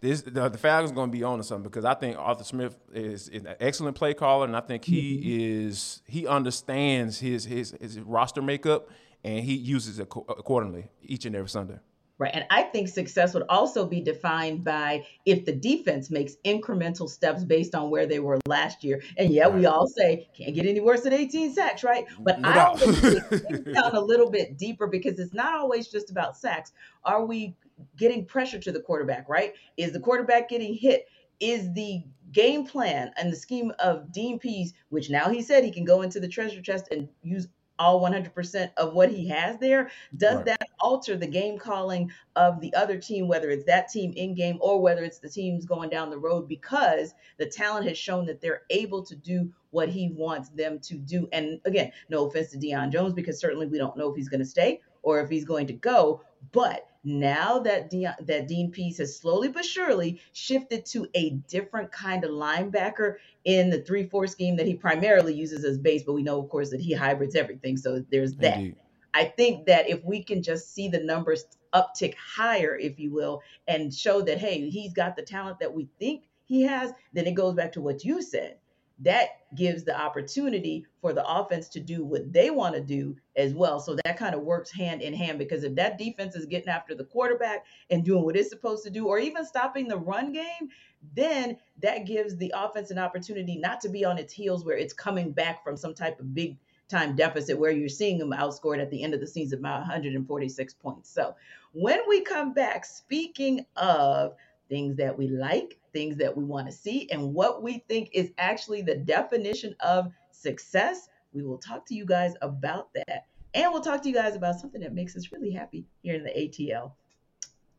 this 0.02 0.22
the, 0.22 0.50
the 0.50 0.58
Falcons 0.58 0.92
going 0.92 1.10
to 1.10 1.18
be 1.18 1.24
on 1.24 1.38
to 1.38 1.44
something 1.44 1.64
because 1.64 1.86
I 1.86 1.94
think 1.94 2.18
Arthur 2.18 2.44
Smith 2.44 2.78
is, 2.94 3.30
is 3.30 3.44
an 3.44 3.56
excellent 3.60 3.96
play 3.96 4.14
caller, 4.14 4.46
and 4.46 4.56
I 4.56 4.62
think 4.62 4.86
he 4.86 5.18
mm-hmm. 5.18 5.68
is 5.68 6.02
he 6.08 6.28
understands 6.28 7.20
his 7.20 7.46
his 7.46 7.76
his 7.80 8.00
roster 8.00 8.42
makeup 8.42 8.90
and 9.24 9.44
he 9.44 9.54
uses 9.56 10.00
it 10.00 10.10
co- 10.10 10.26
accordingly 10.28 10.90
each 11.02 11.26
and 11.26 11.36
every 11.36 11.50
Sunday. 11.50 11.80
Right. 12.24 12.34
And 12.34 12.46
I 12.50 12.64
think 12.64 12.88
success 12.88 13.34
would 13.34 13.44
also 13.50 13.86
be 13.86 14.00
defined 14.00 14.64
by 14.64 15.06
if 15.26 15.44
the 15.44 15.52
defense 15.52 16.10
makes 16.10 16.36
incremental 16.46 17.10
steps 17.10 17.44
based 17.44 17.76
on 17.76 17.90
where 17.90 18.06
they 18.06 18.20
were 18.20 18.40
last 18.48 18.82
year. 18.82 19.02
And 19.18 19.30
yeah, 19.30 19.50
we 19.50 19.66
all 19.66 19.88
say 19.88 20.30
can't 20.34 20.56
get 20.56 20.66
any 20.66 20.80
worse 20.80 21.02
than 21.02 21.12
18 21.12 21.54
sacks, 21.54 21.84
right? 21.84 22.06
But 22.18 22.40
No 22.40 22.48
I 22.48 22.66
always 22.68 23.02
dig 23.02 23.74
down 23.74 23.94
a 23.94 24.00
little 24.00 24.32
bit 24.32 24.58
deeper 24.58 24.88
because 24.88 25.20
it's 25.20 25.34
not 25.34 25.54
always 25.56 25.90
just 25.90 26.12
about 26.12 26.38
sacks. 26.38 26.72
Are 27.04 27.26
we 27.26 27.58
getting 27.98 28.24
pressure 28.24 28.60
to 28.60 28.72
the 28.72 28.80
quarterback, 28.80 29.28
right? 29.28 29.54
Is 29.76 29.92
the 29.92 30.00
quarterback 30.00 30.48
getting 30.48 30.74
hit? 30.74 31.10
Is 31.42 31.74
the 31.74 32.04
game 32.32 32.66
plan 32.66 33.12
and 33.18 33.34
the 33.34 33.36
scheme 33.36 33.74
of 33.80 34.14
Dean 34.14 34.40
Pees, 34.40 34.74
which 34.88 35.10
now 35.10 35.28
he 35.28 35.42
said 35.42 35.66
he 35.66 35.72
can 35.72 35.84
go 35.84 36.04
into 36.04 36.22
the 36.22 36.30
treasure 36.30 36.62
chest 36.62 36.88
and 36.90 37.10
use 37.22 37.50
all 37.84 38.02
100% 38.02 38.72
of 38.78 38.94
what 38.94 39.12
he 39.12 39.28
has 39.28 39.58
there, 39.60 39.92
does 40.18 40.38
Right. 40.38 40.46
that 40.46 40.70
alter 40.80 41.18
the 41.18 41.28
game 41.28 41.58
calling 41.58 42.12
of 42.36 42.60
the 42.62 42.74
other 42.74 42.98
team, 42.98 43.28
whether 43.28 43.50
it's 43.50 43.66
that 43.66 43.90
team 43.90 44.14
in 44.16 44.34
game 44.34 44.58
or 44.62 44.82
whether 44.82 45.04
it's 45.04 45.20
the 45.20 45.30
teams 45.30 45.66
going 45.66 45.90
down 45.90 46.10
the 46.10 46.18
road, 46.18 46.48
because 46.48 47.14
the 47.38 47.46
talent 47.46 47.88
has 47.88 47.98
shown 47.98 48.26
that 48.26 48.42
they're 48.42 48.64
able 48.70 49.04
to 49.04 49.16
do 49.16 49.52
what 49.72 49.90
he 49.90 50.10
wants 50.16 50.50
them 50.50 50.80
to 50.80 50.96
do. 50.96 51.28
And 51.32 51.60
again, 51.66 51.92
no 52.10 52.26
offense 52.28 52.52
to 52.52 52.58
Deion 52.58 52.92
Jones, 52.92 53.14
because 53.14 53.40
certainly 53.40 53.68
we 53.68 53.78
don't 53.78 53.98
know 53.98 54.10
if 54.10 54.16
he's 54.16 54.30
going 54.30 54.40
to 54.40 54.46
stay 54.46 54.82
or 55.02 55.20
if 55.20 55.30
he's 55.30 55.46
going 55.46 55.68
to 55.68 55.74
go. 55.74 56.22
But 56.52 56.88
now 57.04 57.60
that 57.60 57.92
Deon, 57.92 58.26
that 58.26 58.48
Dean 58.48 58.72
Pees 58.72 58.98
has 58.98 59.18
slowly 59.18 59.50
but 59.50 59.66
surely 59.66 60.22
shifted 60.34 60.86
to 60.88 61.08
a 61.14 61.32
different 61.48 61.92
kind 61.92 62.24
of 62.24 62.32
linebacker 62.32 63.16
in 63.46 63.70
the 63.70 63.82
three-four 63.82 64.28
scheme 64.28 64.56
that 64.58 64.68
he 64.68 64.74
primarily 64.74 65.34
uses 65.34 65.64
as 65.66 65.78
base, 65.78 66.04
but 66.04 66.14
we 66.14 66.24
know, 66.24 66.40
of 66.42 66.50
course, 66.50 66.70
that 66.72 66.82
he 66.82 66.94
hybrids 66.94 67.36
everything. 67.36 67.78
So 67.78 68.04
there's 68.12 68.36
that. 68.36 68.58
Indeed. 68.58 68.76
I 69.14 69.26
think 69.26 69.68
that 69.68 69.90
if 69.90 70.04
we 70.04 70.24
can 70.24 70.42
just 70.42 70.74
see 70.74 70.88
the 70.88 71.00
numbers 71.00 71.46
uptick 71.74 72.16
higher, 72.16 72.76
if 72.76 73.00
you 73.00 73.12
will, 73.12 73.42
and 73.68 73.94
show 73.94 74.22
that, 74.22 74.40
hey, 74.40 74.70
he's 74.70 74.94
got 74.94 75.16
the 75.16 75.22
talent 75.22 75.60
that 75.60 75.74
we 75.74 75.88
think 76.00 76.24
he 76.46 76.64
has, 76.64 76.94
then 77.14 77.28
it 77.28 77.36
goes 77.36 77.54
back 77.54 77.74
to 77.74 77.82
what 77.82 78.04
you 78.04 78.22
said. 78.22 78.58
That 79.00 79.30
gives 79.56 79.84
the 79.84 80.00
opportunity 80.00 80.86
for 81.02 81.14
the 81.14 81.28
offense 81.28 81.68
to 81.70 81.80
do 81.80 82.04
what 82.06 82.32
they 82.32 82.52
want 82.52 82.76
to 82.76 82.82
do 82.82 83.16
as 83.36 83.54
well. 83.54 83.80
So 83.80 83.98
that 84.04 84.18
kind 84.18 84.36
of 84.36 84.42
works 84.42 84.72
hand 84.72 85.02
in 85.02 85.14
hand 85.14 85.40
because 85.40 85.64
if 85.64 85.76
that 85.76 85.98
defense 85.98 86.36
is 86.36 86.46
getting 86.46 86.70
after 86.70 86.96
the 86.96 87.04
quarterback 87.04 87.66
and 87.90 88.06
doing 88.06 88.24
what 88.24 88.38
it's 88.38 88.50
supposed 88.50 88.84
to 88.84 88.90
do, 88.90 89.08
or 89.08 89.20
even 89.20 89.46
stopping 89.46 89.88
the 89.88 89.98
run 89.98 90.32
game, 90.32 90.70
then 91.16 91.58
that 91.82 92.06
gives 92.06 92.38
the 92.38 92.54
offense 92.56 92.92
an 92.92 93.00
opportunity 93.00 93.58
not 93.58 93.82
to 93.82 93.90
be 93.90 94.06
on 94.06 94.18
its 94.18 94.32
heels 94.32 94.64
where 94.64 94.78
it's 94.78 94.94
coming 94.94 95.32
back 95.32 95.64
from 95.64 95.76
some 95.76 95.94
type 95.94 96.20
of 96.20 96.34
big 96.34 96.58
time 96.88 97.16
deficit 97.16 97.58
where 97.58 97.72
you're 97.72 97.90
seeing 97.90 98.18
them 98.18 98.32
outscored 98.32 98.82
at 98.82 98.92
the 98.92 99.02
end 99.04 99.14
of 99.14 99.20
the 99.20 99.28
season 99.28 99.62
by 99.62 99.80
146 99.80 100.74
points. 100.76 101.10
So 101.10 101.36
when 101.72 102.00
we 102.08 102.22
come 102.22 102.54
back, 102.54 102.86
speaking 102.86 103.66
of 103.76 104.36
things 104.70 104.96
that 104.98 105.18
we 105.18 105.28
like, 105.28 105.80
things 105.92 106.18
that 106.18 106.36
we 106.36 106.44
want 106.44 106.68
to 106.68 106.74
see, 106.74 107.10
and 107.12 107.34
what 107.34 107.62
we 107.62 107.84
think 107.88 108.10
is 108.14 108.32
actually 108.38 108.82
the 108.82 108.96
definition 108.96 109.76
of 109.80 110.12
success, 110.32 111.10
we 111.34 111.44
will 111.44 111.58
talk 111.58 111.86
to 111.88 111.96
you 111.96 112.06
guys 112.06 112.34
about 112.42 112.90
that. 112.94 113.26
And 113.54 113.72
we'll 113.72 113.82
talk 113.82 114.02
to 114.02 114.10
you 114.10 114.16
guys 114.16 114.36
about 114.36 114.60
something 114.60 114.82
that 114.82 114.94
makes 114.94 115.16
us 115.16 115.32
really 115.32 115.52
happy 115.52 115.86
here 116.02 116.16
in 116.16 116.24
the 116.24 116.32
ATL. 116.32 116.94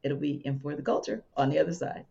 It'll 0.02 0.18
be 0.18 0.42
in 0.44 0.60
for 0.60 0.76
the 0.76 0.82
culture 0.82 1.24
on 1.36 1.50
the 1.50 1.58
other 1.58 1.72
side. 1.72 2.04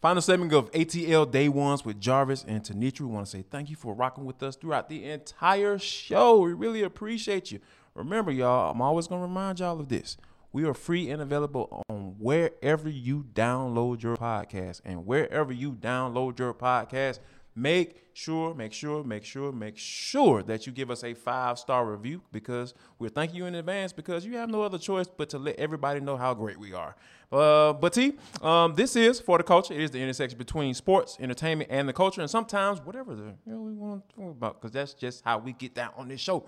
Final 0.00 0.22
segment 0.22 0.52
of 0.52 0.70
ATL 0.70 1.28
Day 1.28 1.48
Ones 1.48 1.84
with 1.84 2.00
Jarvis 2.00 2.44
and 2.46 2.62
Tenitra. 2.62 3.00
We 3.00 3.06
want 3.06 3.26
to 3.26 3.30
say 3.30 3.42
thank 3.42 3.68
you 3.68 3.74
for 3.74 3.94
rocking 3.94 4.24
with 4.24 4.40
us 4.44 4.54
throughout 4.54 4.88
the 4.88 5.04
entire 5.04 5.76
show. 5.78 6.38
We 6.38 6.52
really 6.52 6.82
appreciate 6.82 7.50
you. 7.50 7.58
Remember, 7.94 8.30
y'all, 8.30 8.70
I'm 8.70 8.80
always 8.80 9.08
going 9.08 9.20
to 9.20 9.26
remind 9.26 9.58
y'all 9.58 9.80
of 9.80 9.88
this. 9.88 10.16
We 10.50 10.64
are 10.64 10.74
free 10.74 11.10
and 11.10 11.20
available 11.20 11.84
on 11.90 12.16
wherever 12.18 12.88
you 12.88 13.26
download 13.34 14.02
your 14.02 14.16
podcast. 14.16 14.80
And 14.84 15.06
wherever 15.06 15.52
you 15.52 15.72
download 15.72 16.38
your 16.38 16.54
podcast, 16.54 17.18
make 17.54 18.08
sure, 18.14 18.54
make 18.54 18.72
sure, 18.72 19.04
make 19.04 19.24
sure, 19.24 19.52
make 19.52 19.76
sure 19.76 20.42
that 20.44 20.66
you 20.66 20.72
give 20.72 20.90
us 20.90 21.04
a 21.04 21.12
five 21.12 21.58
star 21.58 21.84
review 21.84 22.22
because 22.32 22.72
we're 22.98 23.10
thanking 23.10 23.36
you 23.36 23.46
in 23.46 23.54
advance 23.56 23.92
because 23.92 24.24
you 24.24 24.36
have 24.38 24.48
no 24.48 24.62
other 24.62 24.78
choice 24.78 25.06
but 25.06 25.28
to 25.28 25.38
let 25.38 25.56
everybody 25.56 26.00
know 26.00 26.16
how 26.16 26.32
great 26.32 26.58
we 26.58 26.72
are. 26.72 26.96
Uh, 27.30 27.74
but 27.74 27.92
T, 27.92 28.14
um, 28.40 28.74
this 28.74 28.96
is 28.96 29.20
for 29.20 29.36
the 29.36 29.44
culture. 29.44 29.74
It 29.74 29.80
is 29.82 29.90
the 29.90 30.00
intersection 30.00 30.38
between 30.38 30.72
sports, 30.72 31.18
entertainment, 31.20 31.70
and 31.70 31.86
the 31.86 31.92
culture, 31.92 32.22
and 32.22 32.30
sometimes 32.30 32.80
whatever 32.80 33.14
the 33.14 33.34
hell 33.46 33.58
we 33.58 33.74
want 33.74 34.08
to 34.08 34.14
talk 34.14 34.30
about 34.30 34.60
because 34.60 34.72
that's 34.72 34.94
just 34.94 35.22
how 35.24 35.36
we 35.38 35.52
get 35.52 35.74
down 35.74 35.90
on 35.96 36.08
this 36.08 36.20
show. 36.20 36.46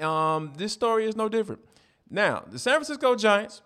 Um, 0.00 0.52
this 0.56 0.72
story 0.72 1.06
is 1.06 1.16
no 1.16 1.28
different. 1.28 1.60
Now, 2.10 2.44
the 2.50 2.58
San 2.58 2.74
Francisco 2.74 3.14
Giants 3.14 3.62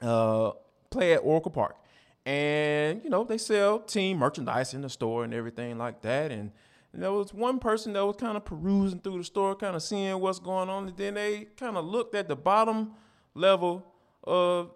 uh, 0.00 0.52
play 0.90 1.14
at 1.14 1.18
Oracle 1.18 1.50
Park. 1.50 1.76
And, 2.24 3.02
you 3.04 3.10
know, 3.10 3.24
they 3.24 3.36
sell 3.36 3.80
team 3.80 4.18
merchandise 4.18 4.72
in 4.72 4.80
the 4.80 4.88
store 4.88 5.24
and 5.24 5.34
everything 5.34 5.76
like 5.76 6.00
that. 6.02 6.30
And, 6.30 6.52
and 6.92 7.02
there 7.02 7.12
was 7.12 7.34
one 7.34 7.58
person 7.58 7.92
that 7.94 8.06
was 8.06 8.16
kind 8.16 8.36
of 8.36 8.44
perusing 8.44 9.00
through 9.00 9.18
the 9.18 9.24
store, 9.24 9.54
kind 9.54 9.76
of 9.76 9.82
seeing 9.82 10.18
what's 10.20 10.38
going 10.38 10.70
on. 10.70 10.88
And 10.88 10.96
then 10.96 11.14
they 11.14 11.48
kind 11.56 11.76
of 11.76 11.84
looked 11.84 12.14
at 12.14 12.28
the 12.28 12.36
bottom 12.36 12.92
level 13.34 13.84
of 14.22 14.70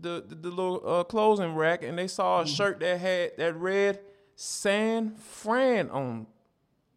the, 0.00 0.24
the, 0.26 0.34
the 0.34 0.50
little 0.50 0.82
uh, 0.86 1.04
clothing 1.04 1.54
rack 1.54 1.82
and 1.82 1.98
they 1.98 2.08
saw 2.08 2.42
a 2.42 2.46
shirt 2.46 2.80
that 2.80 3.00
had 3.00 3.36
that 3.38 3.54
red 3.56 4.00
San 4.36 5.14
Fran 5.14 5.90
on 5.90 6.26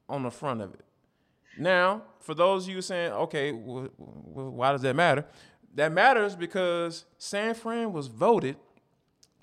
on 0.10 0.24
the 0.24 0.32
front 0.32 0.62
of 0.62 0.74
it. 0.74 0.86
Now, 1.58 2.04
for 2.28 2.36
those 2.36 2.68
of 2.68 2.74
you 2.76 2.82
saying, 2.82 3.14
okay, 3.14 3.52
wh- 3.54 3.88
wh- 3.96 4.54
why 4.54 4.74
does 4.74 4.82
that 4.82 4.98
matter? 4.98 5.26
That 5.76 5.94
matters 5.94 6.36
because 6.36 7.06
San 7.18 7.56
Fran 7.56 7.94
was 7.94 8.08
voted 8.08 8.58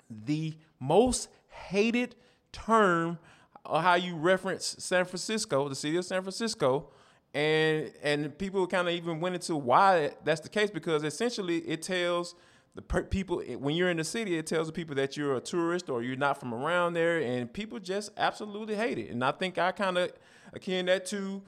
the 0.07 0.53
most 0.79 1.29
hated 1.49 2.15
term 2.51 3.17
or 3.65 3.81
how 3.81 3.95
you 3.95 4.15
reference 4.15 4.75
San 4.77 5.03
Francisco, 5.05 5.67
the 5.67 5.75
city 5.75 5.97
of 5.97 6.05
San 6.05 6.21
Francisco. 6.21 6.91
And 7.33 7.91
and 8.03 8.37
people 8.37 8.65
kind 8.67 8.87
of 8.87 8.93
even 8.93 9.19
went 9.19 9.33
into 9.33 9.55
why 9.55 10.11
that's 10.23 10.41
the 10.41 10.49
case 10.49 10.69
because 10.69 11.03
essentially 11.03 11.57
it 11.59 11.81
tells 11.81 12.35
the 12.75 12.83
per- 12.83 13.03
people 13.03 13.41
when 13.57 13.75
you're 13.75 13.89
in 13.89 13.97
the 13.97 14.03
city, 14.03 14.37
it 14.37 14.45
tells 14.45 14.67
the 14.67 14.73
people 14.73 14.95
that 14.95 15.17
you're 15.17 15.35
a 15.35 15.41
tourist 15.41 15.89
or 15.89 16.03
you're 16.03 16.15
not 16.15 16.39
from 16.39 16.53
around 16.53 16.93
there, 16.93 17.17
and 17.19 17.51
people 17.51 17.79
just 17.79 18.11
absolutely 18.15 18.75
hate 18.75 18.99
it. 18.99 19.09
And 19.09 19.23
I 19.23 19.31
think 19.31 19.57
I 19.57 19.71
kind 19.71 19.97
of 19.97 20.11
akin 20.53 20.85
that 20.85 21.05
to 21.07 21.41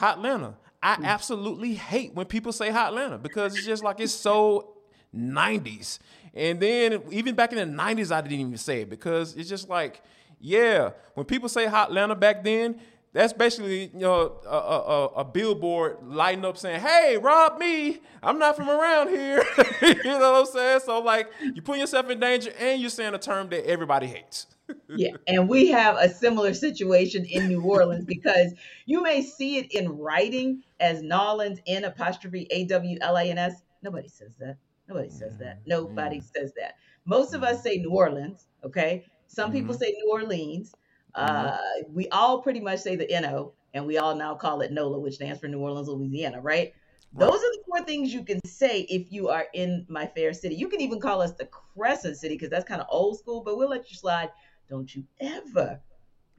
Hotlanta. 0.00 0.54
I 0.82 0.96
mm. 0.96 1.04
absolutely 1.04 1.74
hate 1.74 2.14
when 2.14 2.26
people 2.26 2.52
say 2.52 2.70
Hotlanta 2.70 3.20
because 3.20 3.56
it's 3.56 3.66
just 3.66 3.82
like 3.82 4.00
it's 4.00 4.12
so 4.28 4.74
90s. 5.14 5.98
And 6.34 6.60
then 6.60 7.02
even 7.10 7.34
back 7.34 7.52
in 7.52 7.58
the 7.58 7.82
90s, 7.82 8.12
I 8.12 8.20
didn't 8.20 8.38
even 8.38 8.56
say 8.58 8.82
it 8.82 8.90
because 8.90 9.34
it's 9.34 9.48
just 9.48 9.68
like, 9.68 10.02
yeah, 10.40 10.90
when 11.14 11.26
people 11.26 11.48
say 11.48 11.66
Hotlanta 11.66 12.18
back 12.18 12.44
then, 12.44 12.80
that's 13.12 13.32
basically 13.32 13.86
you 13.94 14.00
know 14.00 14.38
a, 14.46 14.48
a, 14.48 14.80
a- 14.80 15.06
a 15.06 15.24
billboard 15.24 15.96
lighting 16.02 16.44
up 16.44 16.58
saying, 16.58 16.80
"Hey, 16.80 17.16
rob 17.16 17.58
me! 17.58 18.00
I'm 18.22 18.38
not 18.38 18.54
from 18.54 18.68
around 18.68 19.08
here." 19.08 19.42
you 19.82 20.04
know 20.04 20.32
what 20.32 20.40
I'm 20.40 20.46
saying? 20.46 20.80
So 20.84 21.00
like, 21.00 21.30
you 21.54 21.62
put 21.62 21.78
yourself 21.78 22.10
in 22.10 22.20
danger, 22.20 22.52
and 22.58 22.80
you're 22.80 22.90
saying 22.90 23.14
a 23.14 23.18
term 23.18 23.48
that 23.48 23.66
everybody 23.66 24.06
hates. 24.06 24.46
Yeah, 24.88 25.12
and 25.26 25.48
we 25.48 25.68
have 25.68 25.96
a 25.96 26.08
similar 26.08 26.54
situation 26.54 27.24
in 27.24 27.48
New 27.48 27.62
Orleans 27.62 28.04
because 28.04 28.52
you 28.86 29.02
may 29.02 29.22
see 29.22 29.58
it 29.58 29.72
in 29.72 29.98
writing 29.98 30.62
as 30.80 31.02
Nolans 31.02 31.60
N 31.66 31.84
apostrophe 31.84 32.46
A 32.50 32.64
W 32.64 32.98
L 33.00 33.16
A 33.16 33.24
N 33.24 33.38
S. 33.38 33.62
Nobody 33.82 34.08
says 34.08 34.34
that. 34.38 34.56
Nobody 34.88 35.10
says 35.10 35.38
that. 35.38 35.60
Mm-hmm. 35.60 35.70
Nobody 35.70 36.18
mm-hmm. 36.18 36.38
says 36.40 36.52
that. 36.56 36.76
Most 37.04 37.34
of 37.34 37.42
us 37.42 37.56
mm-hmm. 37.56 37.62
say 37.62 37.76
New 37.78 37.90
Orleans. 37.90 38.46
Okay. 38.64 39.04
Some 39.26 39.52
people 39.52 39.74
say 39.74 39.90
New 39.92 40.10
Orleans. 40.10 40.74
Uh, 41.14 41.56
we 41.90 42.08
all 42.08 42.42
pretty 42.42 42.60
much 42.60 42.80
say 42.80 42.96
the 42.96 43.06
NO, 43.20 43.52
and 43.74 43.86
we 43.86 43.98
all 43.98 44.14
now 44.14 44.34
call 44.34 44.60
it 44.60 44.72
NOLA, 44.72 45.00
which 45.00 45.14
stands 45.14 45.40
for 45.40 45.48
New 45.48 45.58
Orleans, 45.58 45.88
Louisiana, 45.88 46.40
right? 46.40 46.72
Those 47.12 47.38
are 47.38 47.52
the 47.52 47.62
four 47.66 47.82
things 47.84 48.12
you 48.12 48.22
can 48.22 48.38
say 48.44 48.82
if 48.82 49.10
you 49.10 49.28
are 49.28 49.46
in 49.54 49.86
my 49.88 50.06
fair 50.06 50.32
city. 50.32 50.54
You 50.54 50.68
can 50.68 50.80
even 50.80 51.00
call 51.00 51.22
us 51.22 51.32
the 51.32 51.46
Crescent 51.46 52.18
City 52.18 52.34
because 52.34 52.50
that's 52.50 52.68
kind 52.68 52.80
of 52.80 52.86
old 52.90 53.18
school, 53.18 53.42
but 53.42 53.56
we'll 53.56 53.70
let 53.70 53.90
you 53.90 53.96
slide. 53.96 54.28
Don't 54.68 54.94
you 54.94 55.04
ever 55.20 55.80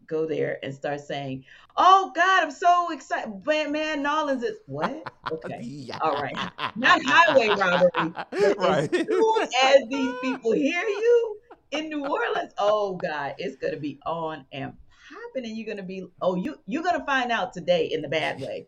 go 0.05 0.25
there 0.25 0.59
and 0.63 0.73
start 0.73 1.01
saying, 1.01 1.45
"Oh 1.77 2.11
God, 2.15 2.43
I'm 2.43 2.51
so 2.51 2.91
excited!" 2.91 3.31
Man, 3.45 3.71
man 3.71 4.03
Nolans 4.03 4.43
is 4.43 4.57
what? 4.67 5.03
Okay, 5.31 5.89
all 6.01 6.13
right, 6.13 6.37
not 6.75 6.99
highway 7.05 7.49
robbery. 7.49 8.13
right. 8.57 8.93
As 8.93 9.07
soon 9.07 9.47
as 9.63 9.81
these 9.89 10.15
people 10.21 10.51
hear 10.53 10.83
you 10.83 11.37
in 11.71 11.89
New 11.89 12.05
Orleans, 12.05 12.53
oh 12.57 12.95
God, 12.95 13.35
it's 13.37 13.55
gonna 13.57 13.77
be 13.77 13.99
on 14.05 14.45
and 14.51 14.73
popping, 15.09 15.49
and 15.49 15.57
you're 15.57 15.67
gonna 15.67 15.85
be, 15.85 16.05
oh, 16.21 16.35
you 16.35 16.59
you're 16.67 16.83
gonna 16.83 17.05
find 17.05 17.31
out 17.31 17.53
today 17.53 17.85
in 17.85 18.01
the 18.01 18.09
bad 18.09 18.39
way 18.39 18.67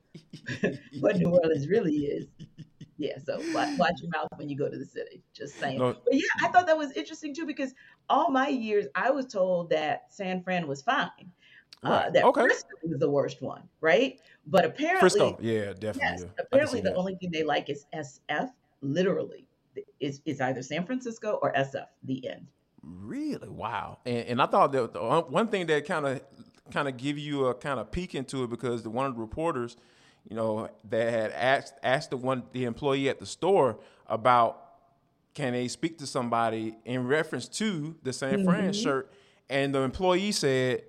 what 0.99 1.17
New 1.17 1.29
Orleans 1.29 1.67
really 1.67 1.95
is. 1.95 2.25
Yeah, 3.01 3.17
so 3.17 3.37
watch, 3.51 3.79
watch 3.79 3.99
your 3.99 4.11
mouth 4.11 4.27
when 4.35 4.47
you 4.47 4.55
go 4.55 4.69
to 4.69 4.77
the 4.77 4.85
city. 4.85 5.23
Just 5.33 5.55
saying. 5.55 5.79
No. 5.79 5.93
But 5.93 6.13
yeah, 6.13 6.21
I 6.43 6.49
thought 6.49 6.67
that 6.67 6.77
was 6.77 6.91
interesting 6.91 7.33
too 7.33 7.47
because 7.47 7.73
all 8.09 8.29
my 8.29 8.47
years 8.47 8.85
I 8.93 9.09
was 9.09 9.25
told 9.25 9.71
that 9.71 10.05
San 10.09 10.43
Fran 10.43 10.67
was 10.67 10.83
fine. 10.83 11.31
Uh, 11.81 12.11
that 12.11 12.23
Okay. 12.23 12.41
Frisco 12.41 12.69
was 12.83 12.99
the 12.99 13.09
worst 13.09 13.41
one, 13.41 13.63
right? 13.79 14.19
But 14.45 14.65
apparently, 14.65 14.99
Frisco. 14.99 15.35
Yeah, 15.41 15.73
definitely. 15.73 16.01
yes, 16.01 16.21
yeah. 16.25 16.43
Apparently 16.45 16.81
the 16.81 16.89
that. 16.91 16.95
only 16.95 17.15
thing 17.15 17.31
they 17.31 17.43
like 17.43 17.71
is 17.71 17.87
SF. 17.91 18.51
Literally, 18.83 19.47
is 19.99 20.21
is 20.25 20.39
either 20.39 20.61
San 20.61 20.85
Francisco 20.85 21.39
or 21.41 21.51
SF. 21.53 21.87
The 22.03 22.27
end. 22.29 22.45
Really? 22.83 23.49
Wow. 23.49 23.97
And, 24.05 24.27
and 24.27 24.41
I 24.43 24.45
thought 24.45 24.71
that 24.73 24.93
the 24.93 25.01
one 25.01 25.23
one 25.23 25.47
thing 25.47 25.65
that 25.67 25.87
kind 25.87 26.05
of 26.05 26.21
kind 26.71 26.87
of 26.87 26.97
give 26.97 27.17
you 27.17 27.47
a 27.47 27.55
kind 27.55 27.79
of 27.79 27.91
peek 27.91 28.13
into 28.13 28.43
it 28.43 28.51
because 28.51 28.83
the 28.83 28.91
one 28.91 29.07
of 29.07 29.15
the 29.15 29.21
reporters, 29.21 29.75
you 30.29 30.35
know, 30.35 30.69
that 30.89 31.11
had 31.11 31.31
asked 31.31 31.73
asked 31.83 32.09
the 32.11 32.17
one 32.17 32.43
the 32.51 32.65
employee 32.65 33.09
at 33.09 33.19
the 33.19 33.25
store 33.25 33.79
about 34.07 34.57
can 35.33 35.53
they 35.53 35.67
speak 35.67 35.97
to 35.99 36.07
somebody 36.07 36.75
in 36.85 37.07
reference 37.07 37.47
to 37.47 37.95
the 38.03 38.13
San 38.13 38.43
Fran 38.43 38.63
mm-hmm. 38.63 38.71
shirt, 38.71 39.11
and 39.49 39.73
the 39.73 39.81
employee 39.81 40.31
said. 40.31 40.83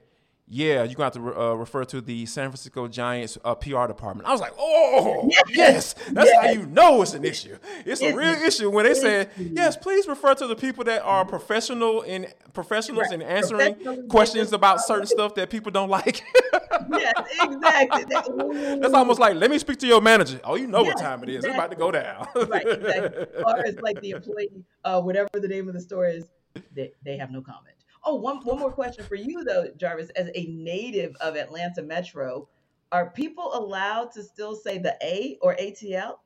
Yeah, 0.54 0.82
you're 0.84 0.96
going 0.96 1.10
to 1.10 1.18
have 1.18 1.34
to 1.34 1.40
uh, 1.40 1.54
refer 1.54 1.82
to 1.86 2.02
the 2.02 2.26
San 2.26 2.50
Francisco 2.50 2.86
Giants 2.86 3.38
uh, 3.42 3.54
PR 3.54 3.86
department. 3.86 4.28
I 4.28 4.32
was 4.32 4.40
like, 4.42 4.52
oh, 4.58 5.30
yes, 5.48 5.94
that's 6.10 6.30
how 6.34 6.50
you 6.50 6.66
know 6.66 7.00
it's 7.00 7.14
an 7.14 7.24
issue. 7.24 7.56
It's 7.86 8.02
a 8.02 8.14
real 8.14 8.34
issue 8.34 8.68
when 8.68 8.84
they 8.84 8.92
said, 8.92 9.30
yes, 9.38 9.78
please 9.78 10.06
refer 10.06 10.34
to 10.34 10.46
the 10.46 10.54
people 10.54 10.84
that 10.84 11.00
are 11.04 11.24
professional 11.24 12.02
in 12.02 12.26
professionals 12.52 13.04
Right. 13.10 13.14
in 13.14 13.22
answering 13.22 13.76
Professional 13.76 14.06
questions 14.08 14.52
about 14.52 14.82
certain 14.82 15.06
stuff 15.06 15.34
that 15.36 15.48
people 15.48 15.72
don't 15.72 15.88
like. 15.88 16.22
Yes, 16.98 17.14
exactly. 17.40 18.04
That- 18.10 18.78
That's 18.82 18.92
almost 18.92 19.20
like, 19.20 19.36
let 19.36 19.50
me 19.50 19.58
speak 19.58 19.78
to 19.78 19.86
your 19.86 20.02
manager. 20.02 20.38
Oh, 20.44 20.56
you 20.56 20.66
know 20.66 20.82
what 20.82 20.98
time 20.98 21.22
it 21.22 21.30
is. 21.30 21.46
It's 21.46 21.54
about 21.54 21.70
to 21.70 21.76
go 21.78 21.90
down. 21.90 22.28
right, 22.34 22.66
exactly. 22.68 23.24
Or 23.46 23.58
it's 23.64 23.80
like 23.80 23.98
the 24.02 24.10
employee, 24.16 24.50
uh, 24.84 25.00
whatever 25.00 25.28
the 25.32 25.48
name 25.48 25.68
of 25.68 25.72
the 25.74 25.80
store 25.80 26.06
is, 26.08 26.26
they, 26.74 26.92
they 27.02 27.16
have 27.16 27.30
no 27.30 27.40
comment. 27.40 27.76
Oh, 28.04 28.16
one 28.16 28.38
one 28.38 28.58
more 28.58 28.72
question 28.72 29.04
for 29.04 29.14
you 29.14 29.44
though, 29.44 29.68
Jarvis. 29.76 30.10
As 30.10 30.28
a 30.34 30.46
native 30.46 31.14
of 31.20 31.36
Atlanta 31.36 31.82
Metro, 31.82 32.48
are 32.90 33.10
people 33.10 33.54
allowed 33.54 34.12
to 34.12 34.22
still 34.22 34.56
say 34.56 34.78
the 34.78 34.96
A 35.02 35.38
or 35.40 35.54
ATL? 35.56 36.16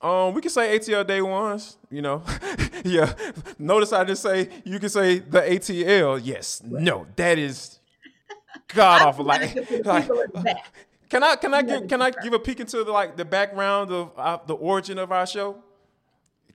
Um, 0.00 0.34
we 0.34 0.40
can 0.42 0.50
say 0.50 0.78
ATL 0.78 1.06
day 1.06 1.22
ones, 1.22 1.78
you 1.90 2.02
know. 2.02 2.22
yeah. 2.84 3.12
Notice 3.58 3.92
I 3.92 4.04
didn't 4.04 4.18
say 4.18 4.48
you 4.64 4.78
can 4.78 4.88
say 4.88 5.18
the 5.18 5.40
ATL. 5.40 6.20
Yes. 6.22 6.62
No, 6.64 7.06
that 7.16 7.38
is 7.38 7.78
god 8.68 9.02
awful. 9.02 9.24
Like, 9.24 9.54
like 9.84 10.02
people 10.02 10.20
in 10.20 10.30
the 10.34 10.40
back. 10.42 10.74
can 11.08 11.22
I 11.22 11.36
can 11.36 11.54
I 11.54 11.62
give 11.62 11.88
can 11.88 12.02
I 12.02 12.10
give 12.10 12.32
a 12.32 12.38
peek 12.38 12.60
into 12.60 12.84
the 12.84 12.92
like 12.92 13.16
the 13.16 13.24
background 13.24 13.90
of 13.90 14.12
uh, 14.16 14.38
the 14.46 14.54
origin 14.54 14.98
of 14.98 15.12
our 15.12 15.26
show? 15.26 15.62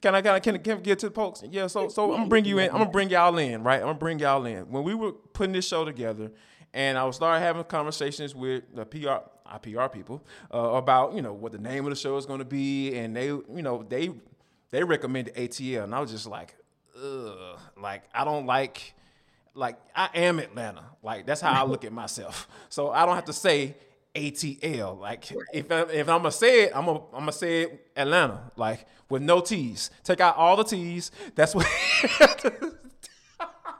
Can 0.01 0.15
I, 0.15 0.21
can 0.21 0.33
I 0.33 0.39
can 0.39 0.81
get 0.81 0.99
to 0.99 1.09
the 1.09 1.13
folks? 1.13 1.43
Yeah, 1.49 1.67
so 1.67 1.87
so 1.87 2.11
I'm 2.11 2.17
gonna 2.17 2.29
bring 2.29 2.45
you 2.45 2.57
in. 2.57 2.71
I'm 2.71 2.79
gonna 2.79 2.89
bring 2.89 3.09
y'all 3.09 3.37
in, 3.37 3.63
right? 3.63 3.79
I'm 3.79 3.87
gonna 3.87 3.93
bring 3.99 4.19
y'all 4.19 4.45
in. 4.45 4.71
When 4.71 4.83
we 4.83 4.95
were 4.95 5.11
putting 5.11 5.53
this 5.53 5.67
show 5.67 5.85
together, 5.85 6.31
and 6.73 6.97
I 6.97 7.03
was 7.03 7.17
started 7.17 7.41
having 7.41 7.63
conversations 7.65 8.33
with 8.33 8.63
the 8.73 8.85
PR, 8.85 9.19
IPR 9.47 9.91
people 9.91 10.23
uh, 10.53 10.57
about 10.57 11.13
you 11.13 11.21
know 11.21 11.33
what 11.33 11.51
the 11.51 11.59
name 11.59 11.85
of 11.85 11.91
the 11.91 11.95
show 11.95 12.17
is 12.17 12.25
gonna 12.25 12.45
be, 12.45 12.95
and 12.95 13.15
they 13.15 13.27
you 13.27 13.61
know 13.61 13.85
they 13.87 14.11
they 14.71 14.83
recommended 14.83 15.35
ATL, 15.35 15.83
and 15.83 15.93
I 15.93 15.99
was 15.99 16.09
just 16.09 16.25
like, 16.25 16.55
ugh, 17.01 17.59
like 17.79 18.03
I 18.13 18.23
don't 18.23 18.47
like 18.47 18.95
like 19.53 19.77
I 19.95 20.09
am 20.15 20.39
Atlanta. 20.39 20.83
Like 21.03 21.25
that's 21.25 21.41
how 21.41 21.51
I 21.51 21.67
look 21.67 21.85
at 21.85 21.93
myself. 21.93 22.47
So 22.69 22.89
I 22.89 23.05
don't 23.05 23.15
have 23.15 23.25
to 23.25 23.33
say 23.33 23.75
ATL. 24.15 24.99
Like 24.99 25.31
if 25.53 25.71
I, 25.71 25.81
if 25.81 26.09
I'm 26.09 26.19
gonna 26.19 26.31
say 26.31 26.63
it, 26.63 26.71
I'm 26.75 26.85
gonna 26.85 26.99
I'm 27.13 27.21
gonna 27.21 27.31
say 27.31 27.63
it 27.63 27.91
Atlanta. 27.95 28.51
Like 28.55 28.85
with 29.09 29.21
no 29.21 29.41
T's. 29.41 29.89
Take 30.03 30.19
out 30.19 30.35
all 30.37 30.55
the 30.57 30.63
T's. 30.63 31.11
That's 31.35 31.55
what. 31.55 31.65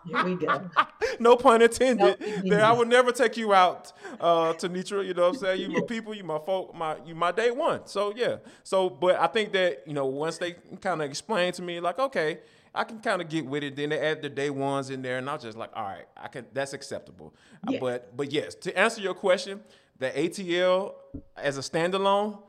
Here 0.05 0.25
we 0.25 0.35
go. 0.35 0.69
no 1.19 1.35
pun 1.35 1.61
intended. 1.61 2.19
No, 2.19 2.49
there, 2.49 2.65
I 2.65 2.71
would 2.71 2.87
never 2.87 3.11
take 3.11 3.37
you 3.37 3.53
out, 3.53 3.93
uh, 4.19 4.53
Tenitra. 4.53 5.05
You 5.05 5.13
know 5.13 5.27
what 5.27 5.35
I'm 5.35 5.39
saying? 5.39 5.61
You 5.61 5.69
my 5.69 5.81
people, 5.87 6.13
you 6.15 6.23
my 6.23 6.39
folk, 6.39 6.73
my 6.73 6.97
you 7.05 7.13
my 7.13 7.31
day 7.31 7.51
one. 7.51 7.85
So 7.85 8.13
yeah. 8.15 8.37
So, 8.63 8.89
but 8.89 9.19
I 9.19 9.27
think 9.27 9.51
that 9.53 9.83
you 9.85 9.93
know 9.93 10.05
once 10.05 10.37
they 10.37 10.55
kind 10.81 11.01
of 11.01 11.09
explain 11.09 11.53
to 11.53 11.61
me, 11.61 11.79
like, 11.79 11.99
okay, 11.99 12.39
I 12.73 12.83
can 12.83 12.99
kind 12.99 13.21
of 13.21 13.29
get 13.29 13.45
with 13.45 13.63
it. 13.63 13.75
Then 13.75 13.89
they 13.89 13.99
add 13.99 14.21
the 14.21 14.29
day 14.29 14.49
ones 14.49 14.89
in 14.89 15.01
there, 15.01 15.17
and 15.17 15.29
I 15.29 15.33
was 15.33 15.43
just 15.43 15.57
like, 15.57 15.71
all 15.75 15.83
right, 15.83 16.05
I 16.17 16.27
can. 16.29 16.45
That's 16.53 16.73
acceptable. 16.73 17.33
But 17.79 18.15
but 18.17 18.31
yes, 18.31 18.55
to 18.55 18.77
answer 18.77 19.01
your 19.01 19.13
question, 19.13 19.61
the 19.97 20.09
ATL 20.09 20.93
as 21.37 21.57
a 21.57 21.61
standalone, 21.61 22.41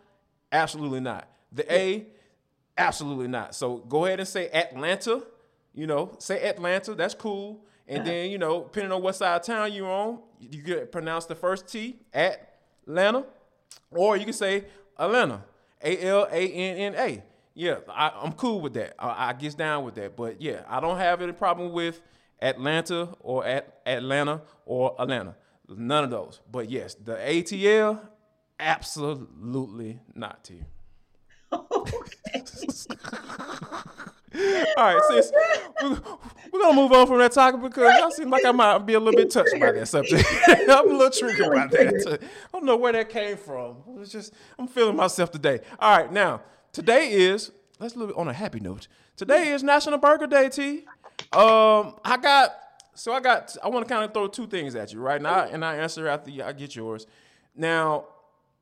absolutely 0.50 1.00
not. 1.00 1.28
The 1.52 1.70
A, 1.72 2.06
absolutely 2.76 3.28
not. 3.28 3.54
So 3.54 3.78
go 3.78 4.06
ahead 4.06 4.20
and 4.20 4.28
say 4.28 4.48
Atlanta. 4.48 5.22
You 5.74 5.86
know, 5.86 6.14
say 6.18 6.42
Atlanta. 6.48 6.94
That's 6.94 7.14
cool. 7.14 7.64
And 7.88 8.00
uh-huh. 8.00 8.08
then 8.08 8.30
you 8.30 8.38
know, 8.38 8.64
depending 8.64 8.92
on 8.92 9.02
what 9.02 9.14
side 9.14 9.36
of 9.36 9.46
town 9.46 9.72
you're 9.72 9.90
on, 9.90 10.20
you 10.38 10.62
can 10.62 10.86
pronounce 10.88 11.26
the 11.26 11.34
first 11.34 11.68
T 11.68 11.96
at 12.12 12.56
Atlanta, 12.86 13.24
or 13.90 14.16
you 14.16 14.24
can 14.24 14.32
say 14.32 14.64
Atlanta, 14.98 15.42
A 15.82 15.98
L 16.04 16.28
A 16.30 16.48
N 16.48 16.76
N 16.76 16.94
A. 16.96 17.22
Yeah, 17.54 17.76
I, 17.88 18.12
I'm 18.22 18.32
cool 18.32 18.60
with 18.60 18.74
that. 18.74 18.94
I, 18.98 19.28
I 19.28 19.32
gets 19.34 19.54
down 19.54 19.84
with 19.84 19.94
that. 19.96 20.16
But 20.16 20.40
yeah, 20.40 20.62
I 20.68 20.80
don't 20.80 20.96
have 20.96 21.20
any 21.20 21.32
problem 21.32 21.72
with 21.72 22.00
Atlanta 22.40 23.10
or 23.20 23.44
at 23.44 23.80
Atlanta 23.86 24.40
or 24.64 24.96
Atlanta. 24.98 25.36
None 25.68 26.04
of 26.04 26.10
those. 26.10 26.40
But 26.50 26.70
yes, 26.70 26.94
the 26.94 27.14
ATL, 27.14 28.00
absolutely 28.58 30.00
not 30.14 30.44
to 30.44 30.54
you. 30.54 30.64
All 34.76 34.84
right, 34.84 35.00
sis, 35.10 35.32
we're, 35.82 35.90
we're 36.52 36.60
gonna 36.60 36.74
move 36.74 36.92
on 36.92 37.06
from 37.06 37.18
that 37.18 37.32
topic 37.32 37.60
because 37.60 37.98
y'all 37.98 38.10
seem 38.10 38.30
like 38.30 38.44
I 38.44 38.52
might 38.52 38.78
be 38.78 38.94
a 38.94 39.00
little 39.00 39.18
bit 39.18 39.30
touched 39.30 39.58
by 39.60 39.72
that 39.72 39.86
subject. 39.86 40.24
I'm 40.48 40.90
a 40.90 40.92
little 40.92 41.10
triggered 41.10 41.52
by 41.52 41.66
that. 41.66 42.18
I 42.22 42.28
don't 42.52 42.64
know 42.64 42.76
where 42.76 42.92
that 42.92 43.10
came 43.10 43.36
from. 43.36 43.76
It's 43.98 44.10
just 44.10 44.32
I'm 44.58 44.68
feeling 44.68 44.96
myself 44.96 45.30
today. 45.30 45.60
All 45.78 45.98
right, 45.98 46.10
now 46.10 46.40
today 46.72 47.12
is 47.12 47.52
let's 47.78 47.94
look 47.94 48.16
on 48.16 48.28
a 48.28 48.32
happy 48.32 48.60
note. 48.60 48.88
Today 49.16 49.48
is 49.48 49.62
National 49.62 49.98
Burger 49.98 50.26
Day. 50.26 50.48
T. 50.48 50.84
Um, 51.34 51.96
I 52.02 52.18
got 52.20 52.54
so 52.94 53.12
I 53.12 53.20
got 53.20 53.56
I 53.62 53.68
want 53.68 53.86
to 53.86 53.92
kind 53.92 54.04
of 54.04 54.12
throw 54.12 54.26
two 54.26 54.46
things 54.46 54.74
at 54.74 54.92
you 54.92 55.00
right? 55.00 55.20
Now, 55.20 55.44
and 55.44 55.64
I 55.64 55.76
answer 55.76 56.06
after 56.08 56.30
I 56.44 56.52
get 56.52 56.76
yours. 56.76 57.06
Now, 57.54 58.06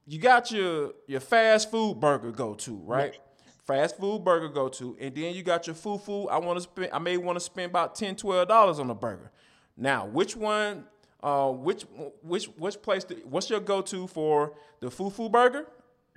you 0.07 0.19
got 0.19 0.51
your 0.51 0.93
your 1.07 1.21
fast 1.21 1.71
food 1.71 2.01
burger 2.01 2.33
go 2.33 2.55
to 2.55 2.77
right 2.77 3.19
fast 3.65 3.97
food 3.99 4.25
burger 4.25 4.49
go 4.49 4.69
to 4.69 4.97
and 5.01 5.15
then 5.15 5.35
you 5.35 5.43
got 5.43 5.67
your 5.67 5.77
fufu 5.77 6.29
i 6.31 6.39
want 6.39 6.57
to 6.57 6.63
spend 6.63 6.91
i 6.93 6.99
may 6.99 7.17
want 7.17 7.37
to 7.37 7.41
spend 7.41 7.71
about 7.71 7.95
10 7.95 8.17
12 8.17 8.49
dollars 8.49 8.79
on 8.79 8.91
a 8.91 8.95
burger. 8.95 9.31
Now 9.77 10.07
which 10.07 10.37
one 10.37 10.87
uh 11.23 11.51
which 11.51 11.83
which 12.23 12.47
which 12.47 12.83
place 12.83 13.05
do, 13.05 13.17
what's 13.25 13.49
your 13.51 13.61
go-to 13.61 14.07
for 14.07 14.55
the 14.81 14.89
fufu 14.89 15.31
burger? 15.31 15.67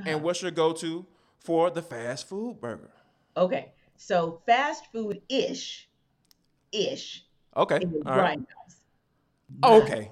And 0.06 0.24
what's 0.24 0.42
your 0.42 0.52
go-to 0.52 1.06
for 1.38 1.70
the 1.70 1.82
fast 1.82 2.28
food 2.28 2.60
burger? 2.60 2.90
Okay, 3.38 3.72
so 3.96 4.42
fast 4.46 4.92
food 4.92 5.22
ish, 5.30 5.88
ish 6.72 7.26
okay 7.56 7.80
all 8.06 8.18
right. 8.18 8.40
Oh, 9.62 9.82
okay. 9.84 10.12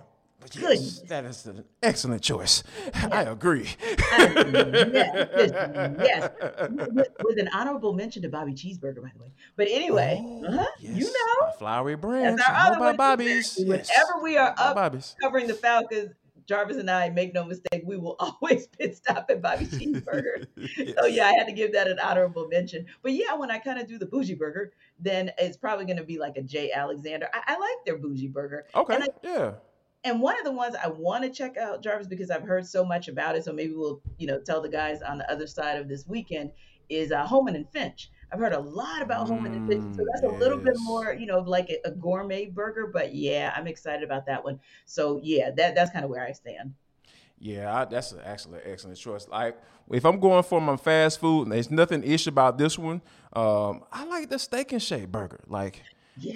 Yes, 0.57 1.01
that 1.07 1.23
is 1.25 1.45
an 1.45 1.63
excellent 1.83 2.21
choice. 2.21 2.63
I 3.11 3.23
agree. 3.23 3.69
Yes, 4.17 5.53
yes, 5.99 6.29
with, 6.69 7.07
with 7.23 7.39
an 7.39 7.47
honorable 7.53 7.93
mention 7.93 8.21
to 8.23 8.29
Bobby 8.29 8.53
Cheeseburger, 8.53 9.01
by 9.01 9.11
the 9.15 9.21
way. 9.21 9.31
But 9.55 9.67
anyway, 9.69 10.19
uh-huh, 10.47 10.65
you 10.79 11.05
know, 11.05 11.51
flowery 11.59 11.95
branch 11.95 12.37
that's 12.37 12.49
our 12.49 12.55
other 12.67 12.77
about 12.77 12.85
one. 12.85 12.97
bobby's? 12.97 13.55
Whenever 13.57 13.77
Yes, 13.77 14.05
we 14.23 14.37
are 14.37 14.53
up 14.57 14.75
bobby's? 14.75 15.15
covering 15.21 15.47
the 15.47 15.53
Falcons, 15.53 16.11
Jarvis 16.51 16.75
and 16.77 16.91
I 16.91 17.09
make 17.09 17.33
no 17.33 17.45
mistake, 17.45 17.83
we 17.85 17.95
will 17.95 18.17
always 18.19 18.67
pit 18.67 18.97
stop 18.97 19.27
at 19.29 19.41
Bobby 19.41 19.65
Cheeseburger. 19.65 20.47
So 20.99 21.05
yeah, 21.05 21.25
I 21.27 21.33
had 21.33 21.45
to 21.47 21.53
give 21.53 21.71
that 21.73 21.87
an 21.87 21.97
honorable 21.99 22.47
mention. 22.49 22.85
But 23.01 23.13
yeah, 23.13 23.35
when 23.35 23.49
I 23.49 23.59
kind 23.59 23.79
of 23.79 23.87
do 23.87 23.97
the 23.97 24.05
bougie 24.05 24.35
burger, 24.35 24.73
then 24.99 25.31
it's 25.37 25.55
probably 25.57 25.85
going 25.85 25.97
to 25.97 26.03
be 26.03 26.19
like 26.19 26.35
a 26.37 26.41
J. 26.41 26.71
Alexander. 26.71 27.27
I, 27.33 27.53
I 27.53 27.57
like 27.57 27.85
their 27.85 27.97
bougie 27.97 28.27
burger. 28.27 28.65
okay 28.75 28.95
And 28.95 29.03
I- 29.05 29.07
yeah 29.23 29.51
And 30.03 30.21
one 30.21 30.37
of 30.37 30.43
the 30.43 30.51
ones 30.51 30.75
I 30.75 30.89
want 30.89 31.23
to 31.23 31.29
check 31.29 31.55
out, 31.57 31.81
Jarvis, 31.83 32.07
because 32.07 32.29
I've 32.31 32.43
heard 32.43 32.65
so 32.67 32.83
much 32.83 33.07
about 33.07 33.35
it. 33.37 33.45
So 33.45 33.53
maybe 33.53 33.73
we'll, 33.73 34.01
you 34.17 34.27
know, 34.27 34.39
tell 34.39 34.61
the 34.61 34.69
guys 34.69 35.01
on 35.01 35.17
the 35.19 35.31
other 35.31 35.47
side 35.47 35.77
of 35.79 35.87
this 35.87 36.05
weekend 36.07 36.51
is 36.89 37.11
uh, 37.11 37.25
Holman 37.25 37.55
and 37.55 37.69
Finch. 37.71 38.09
I've 38.31 38.39
heard 38.39 38.53
a 38.53 38.59
lot 38.59 39.01
about 39.01 39.27
Holman 39.27 39.53
and 39.53 39.67
Finch, 39.67 39.95
so 39.95 40.05
that's 40.13 40.23
a 40.23 40.37
little 40.37 40.57
bit 40.57 40.75
more, 40.77 41.13
you 41.13 41.25
know, 41.25 41.39
like 41.39 41.69
a, 41.69 41.89
a 41.89 41.91
gourmet 41.91 42.45
burger. 42.45 42.87
But 42.87 43.13
yeah, 43.13 43.53
I'm 43.55 43.67
excited 43.67 44.03
about 44.03 44.25
that 44.27 44.43
one. 44.43 44.59
So 44.85 45.19
yeah, 45.21 45.51
that 45.51 45.75
that's 45.75 45.91
kind 45.91 46.05
of 46.05 46.11
where 46.11 46.25
I 46.25 46.31
stand. 46.31 46.73
Yeah, 47.39 47.75
I, 47.75 47.85
that's 47.85 48.11
an 48.11 48.21
excellent, 48.23 48.63
excellent 48.65 48.97
choice. 48.99 49.27
Like, 49.27 49.57
if 49.91 50.05
I'm 50.05 50.19
going 50.19 50.43
for 50.43 50.61
my 50.61 50.77
fast 50.77 51.19
food, 51.19 51.43
and 51.43 51.51
there's 51.51 51.71
nothing 51.71 52.03
ish 52.03 52.27
about 52.27 52.59
this 52.59 52.77
one. 52.77 53.01
Um, 53.33 53.83
I 53.91 54.05
like 54.05 54.29
the 54.29 54.37
steak 54.37 54.71
and 54.71 54.81
shake 54.81 55.11
burger. 55.11 55.39
Like, 55.47 55.81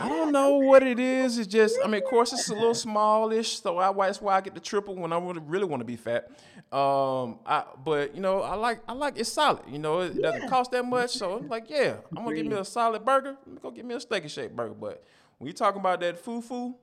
I 0.01 0.09
don't 0.09 0.31
know 0.31 0.55
what 0.57 0.83
it 0.83 0.99
is. 0.99 1.37
It's 1.37 1.47
just, 1.47 1.77
I 1.83 1.87
mean, 1.87 2.01
of 2.01 2.09
course, 2.09 2.33
it's 2.33 2.49
a 2.49 2.53
little 2.53 2.73
smallish, 2.73 3.61
so 3.61 3.77
I, 3.77 3.91
that's 3.91 4.21
why 4.21 4.35
I 4.35 4.41
get 4.41 4.55
the 4.55 4.61
triple 4.61 4.95
when 4.95 5.11
I 5.11 5.19
really, 5.19 5.41
really 5.41 5.65
want 5.65 5.81
to 5.81 5.85
be 5.85 5.95
fat. 5.95 6.29
Um, 6.71 7.39
I, 7.45 7.65
but 7.83 8.15
you 8.15 8.21
know, 8.21 8.41
I 8.41 8.55
like, 8.55 8.79
I 8.87 8.93
like 8.93 9.19
it's 9.19 9.31
solid. 9.31 9.63
You 9.69 9.79
know, 9.79 10.01
it 10.01 10.21
doesn't 10.21 10.49
cost 10.49 10.71
that 10.71 10.85
much, 10.85 11.11
so 11.11 11.37
I'm 11.37 11.49
like, 11.49 11.69
yeah, 11.69 11.95
I'm 12.15 12.23
gonna 12.23 12.35
get 12.35 12.47
me 12.47 12.55
a 12.55 12.65
solid 12.65 13.05
burger. 13.05 13.37
Let 13.45 13.55
me 13.55 13.59
go 13.61 13.71
get 13.71 13.85
me 13.85 13.95
a 13.95 13.99
steak 13.99 14.23
and 14.23 14.31
shake 14.31 14.55
burger. 14.55 14.73
But 14.73 15.03
when 15.37 15.47
you're 15.47 15.53
talking 15.53 15.79
about 15.79 15.99
that 15.99 16.17
foo 16.17 16.41
foo, 16.41 16.75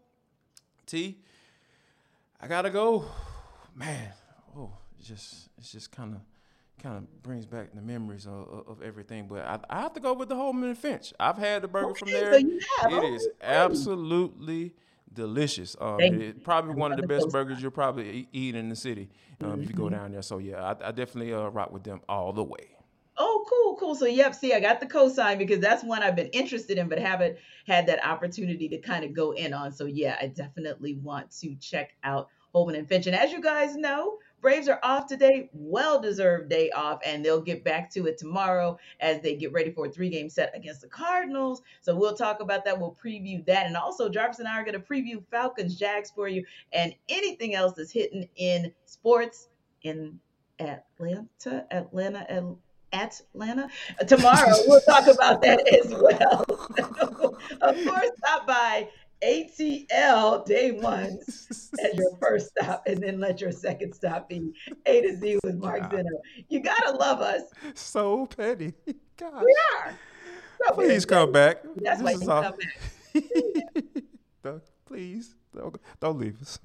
T, 0.87 1.19
I 2.41 2.47
gotta 2.47 2.71
go. 2.71 3.05
Man, 3.75 4.11
oh, 4.57 4.71
it's 4.99 5.09
just, 5.09 5.49
it's 5.57 5.73
just 5.73 5.91
kind 5.91 6.15
of 6.15 6.21
kind 6.83 6.97
of 6.97 7.23
brings 7.23 7.47
back 7.47 7.73
the 7.75 7.81
memories 7.81 8.27
of, 8.27 8.65
of, 8.67 8.83
everything. 8.83 9.27
But 9.29 9.47
I, 9.47 9.59
I 9.71 9.81
have 9.83 9.93
to 9.95 10.01
go 10.01 10.13
with 10.13 10.29
the 10.29 10.35
Holman 10.35 10.69
and 10.69 10.79
Finch. 10.79 11.13
I've 11.21 11.39
had 11.39 11.63
the 11.63 11.69
burger 11.69 11.95
from 11.95 12.11
there. 12.11 12.33
so 12.33 12.39
you 12.39 12.59
have. 12.81 12.93
It 12.93 13.05
is 13.05 13.29
absolutely 13.41 14.75
delicious. 15.13 15.77
Um, 15.81 16.01
it's 16.01 16.41
probably 16.43 16.75
one 16.75 16.91
of 16.91 16.97
the 16.97 17.07
best 17.07 17.31
burgers 17.31 17.63
you'll 17.63 17.71
probably 17.71 18.29
eat 18.33 18.55
in 18.55 18.69
the 18.69 18.77
city 18.77 19.09
um, 19.43 19.61
if 19.63 19.69
you 19.69 19.75
go 19.75 19.85
Mm-hmm. 19.85 19.95
down 19.95 20.13
there. 20.13 20.23
So 20.23 20.39
yeah, 20.39 20.63
I, 20.63 20.89
I 20.89 20.91
definitely 20.91 21.33
uh, 21.33 21.49
rock 21.49 21.73
with 21.73 21.85
them 21.85 22.01
all 22.09 22.33
the 22.33 22.45
way. 22.45 22.77
Oh, 23.19 23.45
cool, 23.49 23.77
cool. 23.77 23.95
So, 23.95 24.07
yep, 24.07 24.35
see, 24.35 24.55
I 24.55 24.61
got 24.61 24.81
the 24.81 24.87
cosign 24.87 25.37
because 25.37 25.61
that's 25.61 25.85
one 25.85 26.03
I've 26.03 26.17
been 26.17 26.29
interested 26.29 26.79
in, 26.79 26.89
but 26.89 26.99
haven't 26.99 27.37
had 27.67 27.87
that 27.87 28.05
opportunity 28.05 28.69
to 28.71 28.79
kind 28.79 29.05
of 29.05 29.13
go 29.13 29.33
in 29.33 29.53
on. 29.53 29.71
So, 29.71 29.85
yeah, 29.85 30.17
I 30.21 30.29
definitely 30.29 30.95
want 30.95 31.31
to 31.41 31.55
check 31.57 31.95
out 32.05 32.29
Holman 32.55 32.75
and 32.75 32.89
Finch. 32.89 33.07
And 33.07 33.15
as 33.15 33.31
you 33.31 33.43
guys 33.43 33.77
know, 33.77 34.17
Braves 34.43 34.69
are 34.69 34.81
off 34.83 35.07
today, 35.07 35.49
well 35.53 36.01
deserved 36.01 36.51
day 36.51 36.71
off, 36.71 36.99
and 37.07 37.25
they'll 37.25 37.41
get 37.41 37.65
back 37.65 37.91
to 37.93 38.07
it 38.07 38.19
tomorrow 38.19 38.77
as 39.01 39.23
they 39.23 39.37
get 39.37 39.53
ready 39.53 39.71
for 39.71 39.87
a 39.87 39.91
three 39.91 40.11
game 40.11 40.29
set 40.29 40.55
against 40.55 40.83
the 40.83 40.89
Cardinals. 40.89 41.63
So, 41.81 41.97
we'll 41.97 42.17
talk 42.17 42.41
about 42.41 42.65
that. 42.65 42.79
We'll 42.79 42.99
preview 43.03 43.45
that. 43.47 43.67
And 43.67 43.77
also, 43.77 44.09
Jarvis 44.09 44.41
and 44.41 44.49
I 44.49 44.61
are 44.61 44.65
going 44.65 44.75
to 44.75 44.81
preview 44.81 45.23
Falcons, 45.31 45.77
Jags 45.77 46.11
for 46.11 46.29
you, 46.29 46.45
and 46.73 46.95
anything 47.09 47.55
else 47.55 47.75
that's 47.75 47.93
hitting 47.93 48.29
in 48.37 48.73
sports 48.85 49.49
in 49.83 50.19
Atlanta, 50.59 51.67
Atlanta, 51.71 52.27
Atlanta. 52.31 52.57
Atlanta. 52.93 53.69
Tomorrow, 54.07 54.55
we'll 54.67 54.81
talk 54.83 55.07
about 55.07 55.41
that 55.43 55.67
as 55.67 55.95
well. 55.95 56.45
of 57.63 57.87
course, 57.87 58.11
stop 58.19 58.47
by 58.47 58.89
ATL 59.25 60.45
day 60.47 60.73
ones 60.73 61.49
as 61.85 61.95
your 61.97 62.17
first 62.21 62.49
stop, 62.51 62.83
and 62.87 63.03
then 63.03 63.21
let 63.21 63.41
your 63.41 63.53
second 63.53 63.93
stop 63.95 64.29
be 64.29 64.53
A 64.87 65.01
to 65.03 65.17
Z 65.17 65.39
with 65.45 65.57
Mark 65.57 65.91
Zeno. 65.91 66.09
You 66.49 66.61
gotta 66.61 66.93
love 66.97 67.21
us. 67.21 67.43
So 67.75 68.27
petty. 68.27 68.75
God. 69.17 69.43
We 69.45 69.55
are. 69.85 69.99
So 70.67 70.75
Please 70.75 71.07
we're- 71.07 71.21
come 71.21 71.33
back. 71.33 71.63
That's 71.77 72.03
why 72.03 72.13
you 72.13 72.31
all- 72.31 72.43
come 72.43 72.55
back. 73.15 73.25
Don't- 74.43 74.63
Please 74.85 75.37
don't, 75.55 75.75
don't 76.01 76.19
leave 76.19 76.39
us. 76.43 76.59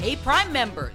Hey, 0.00 0.16
Prime 0.16 0.52
members, 0.52 0.94